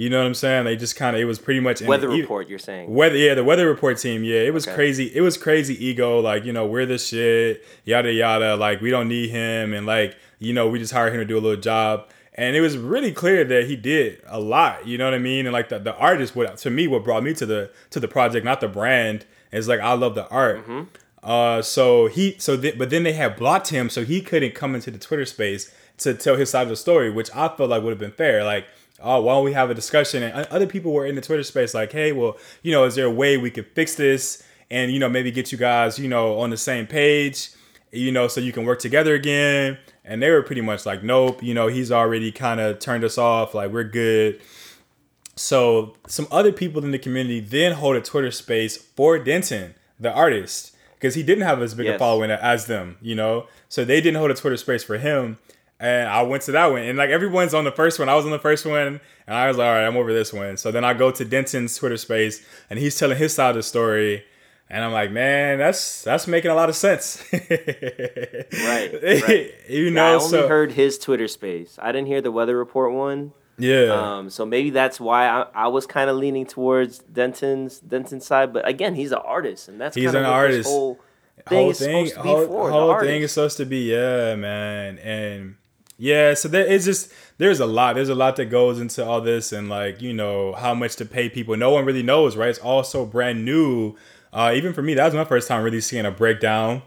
You 0.00 0.08
know 0.08 0.16
what 0.16 0.28
I'm 0.28 0.32
saying? 0.32 0.64
They 0.64 0.76
just 0.76 0.96
kind 0.96 1.14
of 1.14 1.20
it 1.20 1.26
was 1.26 1.38
pretty 1.38 1.60
much 1.60 1.82
weather 1.82 2.08
report. 2.08 2.48
You're 2.48 2.58
saying 2.58 2.90
weather? 2.90 3.18
Yeah, 3.18 3.34
the 3.34 3.44
weather 3.44 3.68
report 3.68 3.98
team. 3.98 4.24
Yeah, 4.24 4.40
it 4.40 4.54
was 4.54 4.66
okay. 4.66 4.74
crazy. 4.74 5.14
It 5.14 5.20
was 5.20 5.36
crazy 5.36 5.74
ego. 5.84 6.20
Like 6.20 6.46
you 6.46 6.54
know 6.54 6.66
we're 6.66 6.86
the 6.86 6.96
shit. 6.96 7.62
Yada 7.84 8.10
yada. 8.10 8.56
Like 8.56 8.80
we 8.80 8.88
don't 8.88 9.08
need 9.08 9.28
him, 9.28 9.74
and 9.74 9.84
like 9.86 10.16
you 10.38 10.54
know 10.54 10.68
we 10.68 10.78
just 10.78 10.94
hired 10.94 11.12
him 11.12 11.18
to 11.18 11.26
do 11.26 11.36
a 11.36 11.42
little 11.42 11.60
job. 11.60 12.08
And 12.32 12.56
it 12.56 12.62
was 12.62 12.78
really 12.78 13.12
clear 13.12 13.44
that 13.44 13.66
he 13.66 13.76
did 13.76 14.22
a 14.26 14.40
lot. 14.40 14.86
You 14.86 14.96
know 14.96 15.04
what 15.04 15.12
I 15.12 15.18
mean? 15.18 15.44
And 15.44 15.52
like 15.52 15.68
the, 15.68 15.78
the 15.78 15.94
artist, 15.94 16.34
what 16.34 16.56
to 16.56 16.70
me, 16.70 16.88
what 16.88 17.04
brought 17.04 17.22
me 17.22 17.34
to 17.34 17.44
the 17.44 17.70
to 17.90 18.00
the 18.00 18.08
project, 18.08 18.42
not 18.42 18.62
the 18.62 18.68
brand, 18.68 19.26
is 19.52 19.68
like 19.68 19.80
I 19.80 19.92
love 19.92 20.14
the 20.14 20.26
art. 20.28 20.66
Mm-hmm. 20.66 20.84
Uh, 21.22 21.60
so 21.60 22.06
he 22.06 22.36
so 22.38 22.56
th- 22.56 22.78
but 22.78 22.88
then 22.88 23.02
they 23.02 23.12
had 23.12 23.36
blocked 23.36 23.68
him, 23.68 23.90
so 23.90 24.02
he 24.06 24.22
couldn't 24.22 24.54
come 24.54 24.74
into 24.74 24.90
the 24.90 24.98
Twitter 24.98 25.26
space 25.26 25.70
to 25.98 26.14
tell 26.14 26.36
his 26.36 26.48
side 26.48 26.62
of 26.62 26.70
the 26.70 26.76
story, 26.76 27.10
which 27.10 27.30
I 27.34 27.48
felt 27.48 27.68
like 27.68 27.82
would 27.82 27.90
have 27.90 27.98
been 27.98 28.12
fair. 28.12 28.44
Like, 28.44 28.66
oh, 29.02 29.20
why 29.22 29.34
don't 29.34 29.44
we 29.44 29.52
have 29.52 29.70
a 29.70 29.74
discussion? 29.74 30.22
And 30.22 30.46
other 30.46 30.66
people 30.66 30.92
were 30.92 31.06
in 31.06 31.14
the 31.14 31.20
Twitter 31.20 31.42
space, 31.42 31.74
like, 31.74 31.92
hey, 31.92 32.12
well, 32.12 32.36
you 32.62 32.72
know, 32.72 32.84
is 32.84 32.94
there 32.94 33.06
a 33.06 33.10
way 33.10 33.36
we 33.36 33.50
could 33.50 33.66
fix 33.74 33.94
this 33.94 34.42
and 34.70 34.92
you 34.92 34.98
know 34.98 35.08
maybe 35.08 35.30
get 35.30 35.50
you 35.52 35.58
guys, 35.58 35.98
you 35.98 36.08
know, 36.08 36.38
on 36.38 36.50
the 36.50 36.56
same 36.56 36.86
page, 36.86 37.50
you 37.90 38.12
know, 38.12 38.28
so 38.28 38.40
you 38.40 38.52
can 38.52 38.64
work 38.64 38.78
together 38.78 39.14
again? 39.14 39.78
And 40.04 40.22
they 40.22 40.30
were 40.30 40.42
pretty 40.42 40.62
much 40.62 40.86
like, 40.86 41.02
nope, 41.02 41.42
you 41.42 41.54
know, 41.54 41.68
he's 41.68 41.92
already 41.92 42.32
kind 42.32 42.60
of 42.60 42.78
turned 42.78 43.04
us 43.04 43.18
off, 43.18 43.54
like 43.54 43.70
we're 43.70 43.84
good. 43.84 44.40
So 45.36 45.94
some 46.06 46.26
other 46.30 46.52
people 46.52 46.84
in 46.84 46.90
the 46.90 46.98
community 46.98 47.40
then 47.40 47.72
hold 47.72 47.96
a 47.96 48.00
Twitter 48.00 48.30
space 48.30 48.76
for 48.76 49.18
Denton, 49.18 49.74
the 49.98 50.12
artist 50.12 50.76
because 51.00 51.14
he 51.14 51.22
didn't 51.22 51.44
have 51.44 51.62
as 51.62 51.74
big 51.74 51.86
yes. 51.86 51.96
a 51.96 51.98
following 51.98 52.30
as 52.30 52.66
them, 52.66 52.98
you 53.00 53.14
know. 53.14 53.46
So 53.70 53.84
they 53.84 54.02
didn't 54.02 54.18
hold 54.18 54.30
a 54.30 54.34
Twitter 54.34 54.58
space 54.58 54.84
for 54.84 54.98
him. 54.98 55.38
And 55.80 56.08
I 56.08 56.22
went 56.22 56.42
to 56.44 56.52
that 56.52 56.66
one. 56.66 56.82
And 56.82 56.98
like 56.98 57.10
everyone's 57.10 57.54
on 57.54 57.64
the 57.64 57.72
first 57.72 57.98
one. 57.98 58.08
I 58.08 58.14
was 58.14 58.26
on 58.26 58.30
the 58.30 58.38
first 58.38 58.66
one, 58.66 59.00
and 59.26 59.34
I 59.34 59.48
was 59.48 59.56
like, 59.56 59.66
all 59.66 59.72
right, 59.74 59.86
I'm 59.86 59.96
over 59.96 60.12
this 60.12 60.32
one. 60.32 60.56
So 60.58 60.70
then 60.70 60.84
I 60.84 60.92
go 60.94 61.10
to 61.10 61.24
Denton's 61.24 61.76
Twitter 61.76 61.96
space, 61.96 62.44
and 62.68 62.78
he's 62.78 62.96
telling 62.98 63.16
his 63.16 63.34
side 63.34 63.50
of 63.50 63.56
the 63.56 63.62
story. 63.62 64.24
And 64.68 64.84
I'm 64.84 64.92
like, 64.92 65.10
man, 65.10 65.58
that's 65.58 66.02
that's 66.04 66.28
making 66.28 66.50
a 66.52 66.54
lot 66.54 66.68
of 66.68 66.76
sense. 66.76 67.24
right, 67.32 68.92
right. 69.02 69.54
you 69.68 69.90
know, 69.90 70.04
yeah, 70.04 70.10
I 70.10 70.14
only 70.14 70.28
so 70.28 70.48
heard 70.48 70.72
his 70.72 70.98
Twitter 70.98 71.26
space. 71.26 71.78
I 71.80 71.90
didn't 71.92 72.06
hear 72.06 72.20
the 72.20 72.30
weather 72.30 72.56
report 72.56 72.92
one. 72.92 73.32
yeah, 73.58 74.18
Um, 74.18 74.30
so 74.30 74.46
maybe 74.46 74.70
that's 74.70 75.00
why 75.00 75.26
I, 75.26 75.46
I 75.54 75.68
was 75.68 75.86
kind 75.86 76.08
of 76.08 76.16
leaning 76.16 76.46
towards 76.46 76.98
Denton's 77.00 77.80
Denton's 77.80 78.26
side. 78.26 78.52
But 78.52 78.68
again, 78.68 78.94
he's 78.94 79.10
an 79.10 79.18
artist, 79.18 79.68
and 79.68 79.80
that's 79.80 79.96
He's 79.96 80.14
an 80.14 80.24
artist. 80.24 80.68
Whole 80.68 81.00
thing 81.48 81.58
whole 81.58 81.70
is 81.70 81.78
thing, 81.78 82.06
supposed 82.06 82.16
to 82.16 82.22
be 82.22 82.28
whole, 82.28 82.70
whole 82.70 83.00
thing 83.00 83.22
is 83.22 83.32
supposed 83.32 83.56
to 83.56 83.64
be, 83.64 83.90
yeah, 83.90 84.36
man, 84.36 84.98
and 84.98 85.56
yeah. 86.00 86.34
So 86.34 86.48
there 86.48 86.64
is 86.66 86.84
just 86.84 87.12
there's 87.38 87.60
a 87.60 87.66
lot. 87.66 87.94
There's 87.94 88.08
a 88.08 88.14
lot 88.14 88.34
that 88.36 88.46
goes 88.46 88.80
into 88.80 89.04
all 89.04 89.20
this, 89.20 89.52
and 89.52 89.68
like 89.68 90.00
you 90.02 90.12
know 90.12 90.54
how 90.54 90.74
much 90.74 90.96
to 90.96 91.04
pay 91.04 91.28
people. 91.28 91.56
No 91.56 91.70
one 91.70 91.84
really 91.84 92.02
knows, 92.02 92.36
right? 92.36 92.48
It's 92.48 92.58
all 92.58 92.82
so 92.82 93.06
brand 93.06 93.44
new. 93.44 93.94
Uh, 94.32 94.52
even 94.54 94.72
for 94.72 94.82
me, 94.82 94.94
that 94.94 95.04
was 95.04 95.14
my 95.14 95.24
first 95.24 95.46
time 95.48 95.62
really 95.62 95.80
seeing 95.80 96.06
a 96.06 96.10
breakdown 96.10 96.82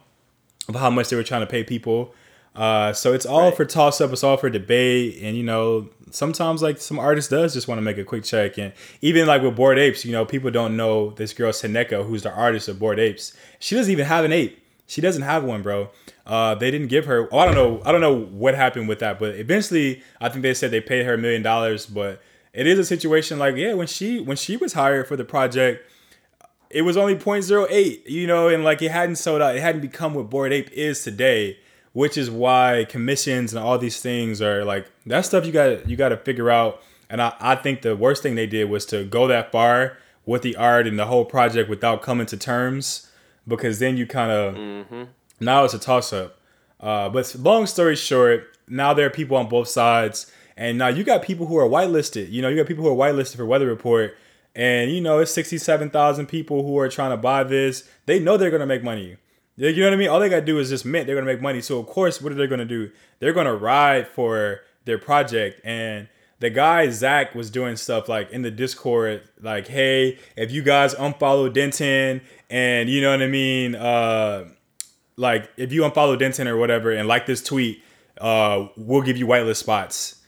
of 0.68 0.76
how 0.76 0.89
much 0.89 1.09
they 1.09 1.16
were 1.16 1.24
trying 1.24 1.41
to 1.41 1.47
pay 1.47 1.64
people. 1.64 2.14
Uh, 2.55 2.93
so 2.93 3.14
it's 3.14 3.26
all 3.26 3.41
Right. 3.49 3.55
for 3.57 3.66
toss 3.66 3.99
up. 3.99 4.11
It's 4.11 4.24
all 4.24 4.38
for 4.38 4.49
debate, 4.49 5.20
and 5.22 5.36
you 5.38 5.43
know 5.43 5.89
sometimes 6.11 6.61
like 6.61 6.80
some 6.80 6.99
artist 6.99 7.32
does 7.32 7.53
just 7.53 7.68
want 7.68 7.80
to 7.80 7.82
make 7.82 7.97
a 7.97 8.03
quick 8.03 8.24
check, 8.24 8.57
and 8.59 8.74
even 9.01 9.26
like 9.28 9.41
with 9.41 9.55
Bored 9.55 9.80
Apes, 9.80 10.05
you 10.05 10.11
know 10.11 10.24
people 10.26 10.51
don't 10.51 10.78
know 10.78 11.11
this 11.11 11.34
girl 11.34 11.51
Seneca, 11.51 12.03
who's 12.03 12.22
the 12.24 12.32
artist 12.32 12.68
of 12.68 12.78
Bored 12.80 12.99
Apes. 12.99 13.36
She 13.59 13.76
doesn't 13.76 13.91
even 13.91 14.05
have 14.05 14.24
an 14.24 14.32
ape. 14.32 14.59
She 14.86 15.01
doesn't 15.01 15.24
have 15.24 15.43
one, 15.43 15.61
bro. 15.64 15.89
Uh, 16.26 16.56
they 16.56 16.72
didn't 16.72 16.88
give 16.88 17.06
her. 17.06 17.28
Oh, 17.32 17.40
I 17.40 17.46
don't 17.46 17.56
know. 17.56 17.82
I 17.86 17.92
don't 17.92 18.02
know 18.02 18.18
what 18.18 18.56
happened 18.56 18.88
with 18.88 19.00
that, 19.00 19.20
but 19.20 19.36
eventually, 19.36 20.02
I 20.22 20.30
think 20.30 20.44
they 20.44 20.54
said 20.54 20.72
they 20.72 20.82
paid 20.82 21.06
her 21.06 21.16
a 21.16 21.18
million 21.18 21.42
dollars. 21.42 21.86
But 21.86 22.22
it 22.54 22.66
is 22.66 22.80
a 22.80 22.86
situation 22.86 23.40
like 23.40 23.56
yeah, 23.56 23.74
when 23.74 23.88
she 23.88 24.20
when 24.22 24.38
she 24.38 24.56
was 24.56 24.74
hired 24.74 25.08
for 25.08 25.18
the 25.18 25.26
project, 25.26 25.86
it 26.70 26.82
was 26.82 26.98
only 26.98 27.16
0.08, 27.16 28.10
you 28.10 28.26
know, 28.26 28.48
and 28.48 28.64
like 28.64 28.82
it 28.82 28.92
hadn't 28.92 29.18
sold 29.18 29.42
out. 29.42 29.56
It 29.56 29.62
hadn't 29.62 29.82
become 29.82 30.14
what 30.14 30.30
Bored 30.30 30.52
Ape 30.52 30.72
is 30.72 31.04
today, 31.04 31.60
which 31.94 32.18
is 32.18 32.32
why 32.32 32.86
commissions 32.90 33.54
and 33.54 33.64
all 33.64 33.78
these 33.78 34.02
things 34.02 34.42
are 34.42 34.66
like 34.66 34.88
that 35.06 35.22
stuff 35.22 35.46
you 35.46 35.52
got 35.52 35.88
you 35.88 35.96
got 35.96 36.10
to 36.10 36.18
figure 36.18 36.50
out. 36.50 36.82
And 37.10 37.22
I, 37.22 37.34
I 37.40 37.56
think 37.56 37.82
the 37.82 37.96
worst 37.96 38.24
thing 38.24 38.36
they 38.36 38.48
did 38.48 38.70
was 38.70 38.86
to 38.88 39.04
go 39.04 39.28
that 39.28 39.52
far 39.52 39.98
with 40.26 40.42
the 40.42 40.56
art 40.56 40.88
and 40.88 40.98
the 40.98 41.06
whole 41.06 41.26
project 41.26 41.70
without 41.70 42.02
coming 42.02 42.26
to 42.28 42.38
terms, 42.38 43.12
because 43.48 43.80
then 43.80 43.98
you 43.98 44.08
kind 44.08 44.32
of 44.32 45.08
now 45.46 45.64
it's 45.64 45.74
a 45.74 45.80
toss 45.80 46.14
up. 46.14 46.39
Uh, 46.80 47.10
but 47.10 47.34
long 47.39 47.66
story 47.66 47.96
short, 47.96 48.58
now 48.68 48.94
there 48.94 49.08
are 49.08 49.10
people 49.10 49.38
on 49.38 49.48
both 49.48 49.68
sides, 49.68 50.32
and 50.58 50.78
now 50.78 50.88
you 50.89 51.04
got 51.04 51.24
people 51.24 51.46
who 51.46 51.58
are 51.58 51.68
whitelisted. 51.68 52.32
You 52.32 52.41
know, 52.41 52.50
you 52.50 52.58
got 52.58 52.68
people 52.68 52.84
who 52.84 52.89
are 52.89 52.96
whitelisted 52.96 53.38
for 53.38 53.46
Weather 53.46 53.68
Report, 53.68 54.16
and 54.56 54.91
you 54.91 55.02
know 55.02 55.20
it's 55.20 55.32
sixty-seven 55.32 55.89
thousand 55.89 56.28
people 56.28 56.64
who 56.64 56.78
are 56.78 56.89
trying 56.89 57.12
to 57.12 57.18
buy 57.18 57.44
this. 57.44 57.89
They 58.06 58.20
know 58.20 58.38
they're 58.38 58.52
gonna 58.52 58.66
make 58.66 58.84
money. 58.84 59.18
You 59.56 59.76
know 59.76 59.88
what 59.88 59.94
I 59.94 59.98
mean? 59.98 60.10
All 60.10 60.20
they 60.20 60.30
gotta 60.30 60.46
do 60.46 60.60
is 60.60 60.70
just 60.70 60.84
admit 60.86 61.06
they're 61.06 61.16
gonna 61.16 61.32
make 61.32 61.41
money. 61.41 61.62
So 61.62 61.80
of 61.80 61.86
course, 61.86 62.22
what 62.22 62.32
are 62.32 62.36
they 62.36 62.48
gonna 62.48 62.66
do? 62.66 62.91
They're 63.20 63.34
gonna 63.34 63.56
ride 63.56 64.08
for 64.08 64.62
their 64.86 64.98
project. 64.98 65.62
And 65.64 66.08
the 66.39 66.50
guy 66.50 66.89
Zach 66.89 67.36
was 67.36 67.50
doing 67.50 67.78
stuff 67.78 68.10
like 68.10 68.32
in 68.32 68.41
the 68.41 68.52
Discord, 68.52 69.22
like, 69.41 69.68
"Hey, 69.68 70.18
if 70.36 70.52
you 70.52 70.62
guys 70.62 70.94
unfollow 70.96 71.54
Denton, 71.54 72.22
and 72.50 72.89
you 72.89 73.00
know 73.00 73.12
what 73.12 73.22
I 73.22 73.28
mean, 73.28 73.76
uh, 73.76 74.46
like 75.18 75.49
if 75.57 75.72
you 75.72 75.82
unfollow 75.84 76.18
Denton 76.18 76.47
or 76.47 76.57
whatever 76.57 76.91
and 76.91 77.07
like 77.07 77.26
this 77.26 77.43
tweet, 77.43 77.84
uh, 78.20 78.68
we'll 78.78 79.01
give 79.01 79.18
you 79.18 79.28
whitelist 79.28 79.57
spots. 79.57 80.22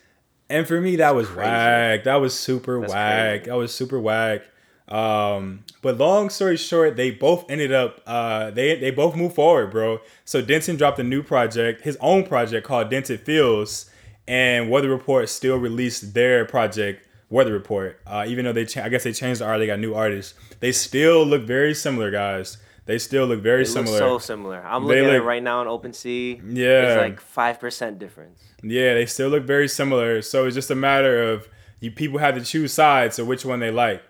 And 0.50 0.68
for 0.68 0.80
me, 0.80 0.98
that 0.98 1.16
was 1.16 1.28
whack. 1.34 2.04
That 2.04 2.16
was 2.18 2.38
super 2.38 2.80
That's 2.82 2.94
whack. 2.94 3.30
crazy. 3.42 3.50
That 3.50 3.58
was 3.58 3.74
super 3.74 4.00
whack. 4.00 4.42
Um, 4.88 5.64
but 5.82 5.98
long 5.98 6.30
story 6.30 6.58
short, 6.58 6.96
they 6.96 7.10
both 7.10 7.50
ended 7.50 7.72
up 7.74 8.02
uh 8.06 8.52
they 8.52 8.76
they 8.76 8.92
both 8.92 9.16
moved 9.16 9.34
forward, 9.36 9.72
bro. 9.72 10.00
So 10.26 10.42
Denton 10.44 10.76
dropped 10.76 11.00
a 11.00 11.04
new 11.04 11.24
project, 11.24 11.82
his 11.82 11.98
own 12.00 12.24
project 12.26 12.68
called 12.68 12.90
Denton 12.92 13.18
Feels, 13.18 13.90
and 14.28 14.70
Weather 14.70 14.90
Report 14.90 15.28
still 15.30 15.58
released 15.58 16.14
their 16.14 16.46
project 16.46 17.08
Weather 17.32 17.52
Report. 17.54 18.00
Uh, 18.06 18.26
even 18.28 18.46
though 18.46 18.54
they 18.54 18.66
cha- 18.66 18.84
I 18.84 18.90
guess 18.90 19.04
they 19.04 19.14
changed 19.14 19.42
the 19.42 19.46
art, 19.46 19.58
they 19.60 19.66
got 19.66 19.80
new 19.80 19.96
artists. 19.96 20.36
They 20.60 20.72
still 20.72 21.26
look 21.26 21.42
very 21.44 21.74
similar, 21.74 22.12
guys. 22.12 22.58
They 22.86 23.00
still 23.00 23.26
look 23.26 23.42
very 23.42 23.64
It 23.64 23.68
similar. 23.68 23.98
looks 24.00 24.00
so 24.00 24.34
similar. 24.34 24.64
I'm 24.64 24.84
They 24.88 25.02
looking 25.02 25.10
at 25.10 25.16
it 25.16 25.22
right 25.24 25.42
now 25.42 25.60
on 25.62 25.68
OpenSea. 25.68 26.42
Yeah. 26.56 26.94
It's 26.94 27.02
like 27.02 27.20
five 27.20 27.60
percent 27.60 27.98
difference. 28.00 28.44
Yeah, 28.62 28.94
they 28.94 29.06
still 29.08 29.30
look 29.30 29.44
very 29.46 29.68
similar. 29.68 30.22
So 30.22 30.46
it's 30.46 30.56
just 30.56 30.70
a 30.72 30.76
matter 30.76 31.24
of 31.32 31.48
you 31.80 31.92
people 31.92 32.20
have 32.20 32.36
to 32.36 32.42
choose 32.42 32.74
sides 32.74 33.18
of 33.20 33.28
which 33.28 33.44
one 33.46 33.60
they 33.60 33.72
like. 33.72 34.04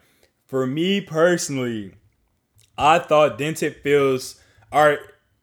For 0.45 0.67
me 0.67 1.01
personally, 1.01 1.95
I 2.77 2.99
thought 2.99 3.37
Dented 3.37 3.77
Feels 3.77 4.41
art 4.71 4.99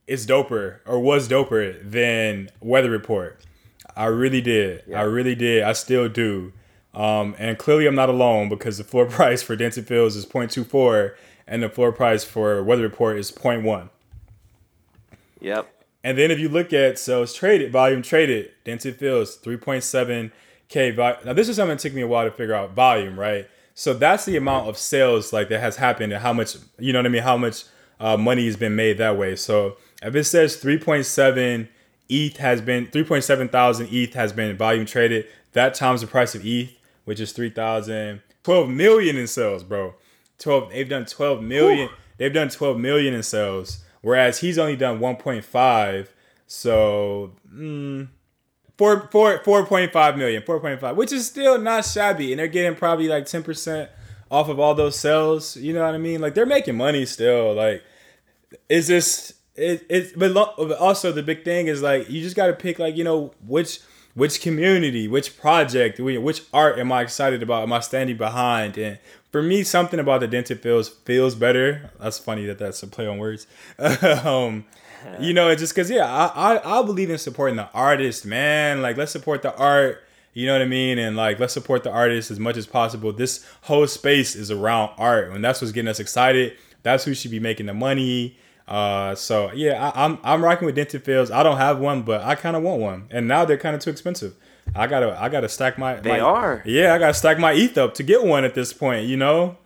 is 0.06 0.26
doper 0.26 0.80
or 0.84 1.00
was 1.00 1.28
doper 1.28 1.78
than 1.90 2.50
Weather 2.60 2.90
Report. 2.90 3.40
I 3.96 4.06
really 4.06 4.40
did. 4.40 4.82
I 4.94 5.02
really 5.02 5.34
did. 5.34 5.62
I 5.64 5.72
still 5.72 6.08
do. 6.08 6.52
Um, 6.94 7.34
and 7.38 7.56
clearly 7.58 7.86
I'm 7.86 7.94
not 7.94 8.08
alone 8.10 8.48
because 8.50 8.76
the 8.78 8.84
floor 8.84 9.06
price 9.18 9.42
for 9.42 9.56
Dented 9.56 9.86
Feels 9.86 10.16
is 10.16 10.26
0.24 10.26 11.14
and 11.46 11.62
the 11.62 11.68
floor 11.68 11.92
price 11.92 12.24
for 12.24 12.62
Weather 12.62 12.82
Report 12.82 13.18
is 13.18 13.30
0.1. 13.30 13.88
Yep. 15.40 15.68
And 16.04 16.18
then 16.18 16.30
if 16.30 16.38
you 16.38 16.48
look 16.48 16.72
at 16.72 16.98
sales 16.98 17.34
traded, 17.34 17.72
volume 17.72 18.02
traded, 18.02 18.50
Dented 18.64 18.96
Feels, 18.96 19.38
3.7K. 19.38 20.94
vol- 20.96 21.16
Now, 21.24 21.32
this 21.32 21.48
is 21.48 21.56
something 21.56 21.76
that 21.76 21.82
took 21.82 21.94
me 21.94 22.02
a 22.02 22.06
while 22.06 22.24
to 22.24 22.30
figure 22.30 22.54
out 22.54 22.72
volume, 22.74 23.18
right? 23.18 23.48
So 23.74 23.94
that's 23.94 24.24
the 24.24 24.36
amount 24.36 24.68
of 24.68 24.76
sales 24.76 25.32
like 25.32 25.48
that 25.48 25.60
has 25.60 25.76
happened 25.76 26.12
and 26.12 26.22
how 26.22 26.32
much, 26.32 26.56
you 26.78 26.92
know 26.92 26.98
what 26.98 27.06
I 27.06 27.10
mean, 27.10 27.22
how 27.22 27.36
much 27.36 27.64
uh, 28.00 28.16
money 28.16 28.46
has 28.46 28.56
been 28.56 28.76
made 28.76 28.98
that 28.98 29.16
way. 29.16 29.36
So 29.36 29.76
if 30.02 30.14
it 30.14 30.24
says 30.24 30.56
3.7 30.56 31.68
ETH 32.08 32.36
has 32.38 32.60
been, 32.60 32.86
3.7 32.88 33.50
thousand 33.50 33.88
ETH 33.90 34.14
has 34.14 34.32
been 34.32 34.56
volume 34.56 34.84
traded, 34.84 35.26
that 35.52 35.74
times 35.74 36.00
the 36.00 36.06
price 36.06 36.34
of 36.34 36.44
ETH, 36.44 36.70
which 37.04 37.20
is 37.20 37.32
3,000, 37.32 38.20
12 38.42 38.68
million 38.68 39.16
in 39.16 39.26
sales, 39.26 39.62
bro. 39.62 39.94
12, 40.42 40.70
they've 40.70 40.88
done 40.88 41.06
12 41.06 41.42
million. 41.42 41.88
They've 42.18 42.32
done 42.32 42.48
12 42.48 42.78
million 42.78 43.14
in 43.14 43.22
sales, 43.22 43.84
whereas 44.00 44.40
he's 44.40 44.58
only 44.58 44.76
done 44.76 44.98
1.5. 44.98 46.08
So, 46.46 47.32
mm, 47.52 48.08
four, 48.76 49.08
four, 49.10 49.38
4.5 49.38 50.16
million, 50.16 50.42
4.5, 50.42 50.96
which 50.96 51.12
is 51.12 51.26
still 51.26 51.58
not 51.58 51.84
shabby. 51.84 52.32
And 52.32 52.38
they're 52.38 52.48
getting 52.48 52.76
probably 52.76 53.08
like 53.08 53.24
10% 53.24 53.88
off 54.30 54.48
of 54.48 54.60
all 54.60 54.74
those 54.74 54.98
sales. 54.98 55.56
You 55.56 55.72
know 55.72 55.84
what 55.84 55.94
I 55.94 55.98
mean? 55.98 56.20
Like 56.20 56.34
they're 56.34 56.46
making 56.46 56.76
money 56.76 57.06
still. 57.06 57.54
Like, 57.54 57.82
it's 58.68 58.88
just, 58.88 59.32
it, 59.54 59.86
it's, 59.88 60.12
but 60.12 60.30
lo- 60.32 60.54
but 60.56 60.78
also 60.78 61.12
the 61.12 61.22
big 61.22 61.44
thing 61.44 61.68
is 61.68 61.82
like, 61.82 62.10
you 62.10 62.22
just 62.22 62.36
got 62.36 62.48
to 62.48 62.52
pick 62.52 62.78
like, 62.78 62.96
you 62.96 63.04
know, 63.04 63.32
which, 63.46 63.80
which 64.14 64.42
community, 64.42 65.08
which 65.08 65.38
project, 65.38 65.98
which 65.98 66.42
art 66.52 66.78
am 66.78 66.92
I 66.92 67.02
excited 67.02 67.42
about? 67.42 67.62
Am 67.62 67.72
I 67.72 67.80
standing 67.80 68.16
behind? 68.18 68.76
And 68.76 68.98
for 69.32 69.42
me, 69.42 69.64
something 69.64 69.98
about 69.98 70.20
the 70.20 70.28
dented 70.28 70.60
feels 70.60 70.90
feels 70.90 71.34
better. 71.34 71.90
That's 71.98 72.18
funny 72.18 72.44
that 72.46 72.58
that's 72.58 72.82
a 72.82 72.86
play 72.86 73.06
on 73.06 73.18
words. 73.18 73.46
um, 74.24 74.66
you 75.18 75.32
know, 75.32 75.48
it's 75.48 75.60
just 75.60 75.74
because 75.74 75.90
yeah, 75.90 76.06
I, 76.06 76.54
I 76.54 76.80
I 76.80 76.82
believe 76.82 77.10
in 77.10 77.18
supporting 77.18 77.56
the 77.56 77.68
artist, 77.72 78.26
man. 78.26 78.82
Like 78.82 78.98
let's 78.98 79.10
support 79.10 79.42
the 79.42 79.56
art. 79.56 80.04
You 80.34 80.46
know 80.46 80.52
what 80.52 80.62
I 80.62 80.66
mean? 80.66 80.98
And 80.98 81.16
like 81.16 81.40
let's 81.40 81.54
support 81.54 81.82
the 81.82 81.90
artist 81.90 82.30
as 82.30 82.38
much 82.38 82.58
as 82.58 82.66
possible. 82.66 83.12
This 83.12 83.44
whole 83.62 83.86
space 83.86 84.36
is 84.36 84.50
around 84.50 84.90
art, 84.98 85.30
and 85.30 85.42
that's 85.42 85.62
what's 85.62 85.72
getting 85.72 85.88
us 85.88 85.98
excited. 85.98 86.56
That's 86.82 87.04
who 87.04 87.14
should 87.14 87.30
be 87.30 87.40
making 87.40 87.66
the 87.66 87.74
money. 87.74 88.36
Uh, 88.68 89.14
so 89.14 89.50
yeah, 89.52 89.90
I, 89.94 90.04
I'm 90.04 90.18
I'm 90.22 90.44
rocking 90.44 90.66
with 90.66 90.74
dented 90.74 91.04
feels. 91.04 91.30
I 91.30 91.42
don't 91.42 91.56
have 91.56 91.78
one, 91.78 92.02
but 92.02 92.20
I 92.20 92.34
kind 92.34 92.54
of 92.54 92.62
want 92.62 92.82
one, 92.82 93.06
and 93.10 93.26
now 93.26 93.46
they're 93.46 93.56
kind 93.56 93.74
of 93.74 93.80
too 93.80 93.90
expensive. 93.90 94.34
I 94.74 94.86
gotta 94.86 95.20
I 95.20 95.28
gotta 95.28 95.48
stack 95.48 95.78
my. 95.78 95.96
They 95.96 96.10
my- 96.10 96.20
are. 96.20 96.62
Yeah, 96.64 96.94
I 96.94 96.98
gotta 96.98 97.14
stack 97.14 97.38
my 97.38 97.52
ETH 97.52 97.76
up 97.78 97.94
to 97.94 98.02
get 98.02 98.24
one 98.24 98.44
at 98.44 98.54
this 98.54 98.72
point. 98.72 99.06
You 99.06 99.16
know. 99.16 99.56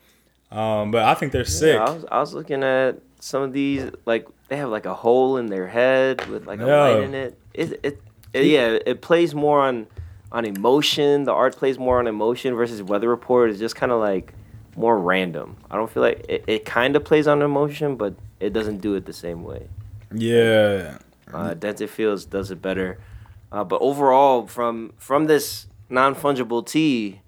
Um, 0.51 0.90
but 0.92 1.03
I 1.03 1.14
think 1.14 1.32
they're 1.32 1.44
sick. 1.44 1.74
Yeah, 1.74 1.84
I 1.84 1.90
was, 1.90 2.05
I 2.12 2.20
was 2.20 2.34
looking 2.34 2.62
at 2.62 3.01
some 3.20 3.42
of 3.42 3.53
these, 3.53 3.90
like 4.05 4.26
they 4.49 4.57
have 4.57 4.68
like 4.70 4.86
a 4.86 4.94
hole 4.94 5.36
in 5.38 5.47
their 5.47 5.66
head 5.66 6.24
with 6.28 6.47
like 6.47 6.61
a 6.61 6.66
Yeah. 6.66 6.80
light 6.80 7.03
in 7.03 7.14
it. 7.14 7.38
It, 7.53 7.80
it, 7.82 8.03
it 8.32 8.47
yeah, 8.47 8.78
it 8.86 9.01
plays 9.03 9.34
more 9.34 9.61
on 9.61 9.86
on 10.32 10.44
emotion. 10.44 11.24
The 11.24 11.32
art 11.32 11.57
plays 11.57 11.78
more 11.78 11.99
on 11.99 12.07
emotion 12.07 12.55
versus 12.55 12.82
Weather 12.82 13.09
Report 13.09 13.51
is 13.51 13.59
just 13.59 13.74
kind 13.76 13.90
of 13.92 14.01
like 14.01 14.32
more 14.76 14.99
random. 14.99 15.57
I 15.70 15.76
don't 15.76 15.90
feel 15.90 16.03
like 16.03 16.24
it, 16.28 16.44
it 16.47 16.64
kind 16.64 16.94
of 16.97 17.05
plays 17.05 17.26
on 17.26 17.42
emotion, 17.42 17.97
but 17.97 18.14
it 18.40 18.53
doesn't 18.53 18.78
do 18.78 18.94
it 18.94 19.05
the 19.07 19.12
same 19.12 19.42
way. 19.42 19.66
Yeah. 20.12 20.99
Uh, 21.32 21.55
Dented 21.55 21.90
Feels 21.90 22.24
does 22.24 22.51
it 22.51 22.62
better. 22.62 22.99
Uh, 23.53 23.64
but 23.64 23.80
overall, 23.80 24.47
from 24.47 24.92
from 24.99 25.26
this 25.26 25.66
non 25.88 26.14
fungible 26.14 26.66
tea, 26.66 27.20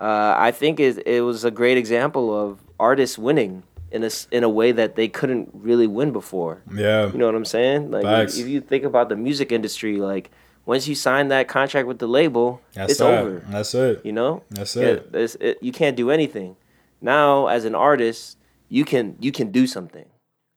uh, 0.00 0.34
I 0.36 0.50
think 0.50 0.80
it, 0.80 1.06
it 1.06 1.22
was 1.22 1.44
a 1.44 1.50
great 1.50 1.76
example 1.76 2.34
of 2.38 2.58
artists 2.78 3.18
winning 3.18 3.62
in 3.92 4.02
a 4.04 4.10
in 4.30 4.42
a 4.44 4.48
way 4.48 4.72
that 4.72 4.96
they 4.96 5.08
couldn't 5.08 5.50
really 5.52 5.86
win 5.86 6.12
before. 6.12 6.62
Yeah. 6.74 7.10
You 7.12 7.18
know 7.18 7.26
what 7.26 7.34
I'm 7.34 7.44
saying? 7.44 7.90
Like 7.90 8.02
Facts. 8.04 8.38
if, 8.38 8.46
you 8.48 8.60
think 8.60 8.84
about 8.84 9.08
the 9.08 9.16
music 9.16 9.52
industry, 9.52 9.96
like 9.98 10.30
once 10.66 10.86
you 10.88 10.94
sign 10.94 11.28
that 11.28 11.48
contract 11.48 11.86
with 11.88 11.98
the 11.98 12.06
label, 12.06 12.60
That's 12.74 12.92
it's 12.92 13.00
it. 13.00 13.04
over. 13.04 13.44
That's 13.50 13.74
it. 13.74 14.04
You 14.04 14.12
know, 14.12 14.42
That's 14.50 14.76
Yeah, 14.76 14.84
it. 14.84 15.06
it's- 15.14 15.36
it- 15.40 15.58
you 15.62 15.72
can't 15.72 15.96
do 15.96 16.10
anything. 16.10 16.56
Now, 17.00 17.46
as 17.48 17.64
an 17.64 17.74
artist, 17.74 18.36
you 18.68 18.84
can 18.84 19.16
you 19.20 19.32
can 19.32 19.50
do 19.50 19.66
something, 19.66 20.06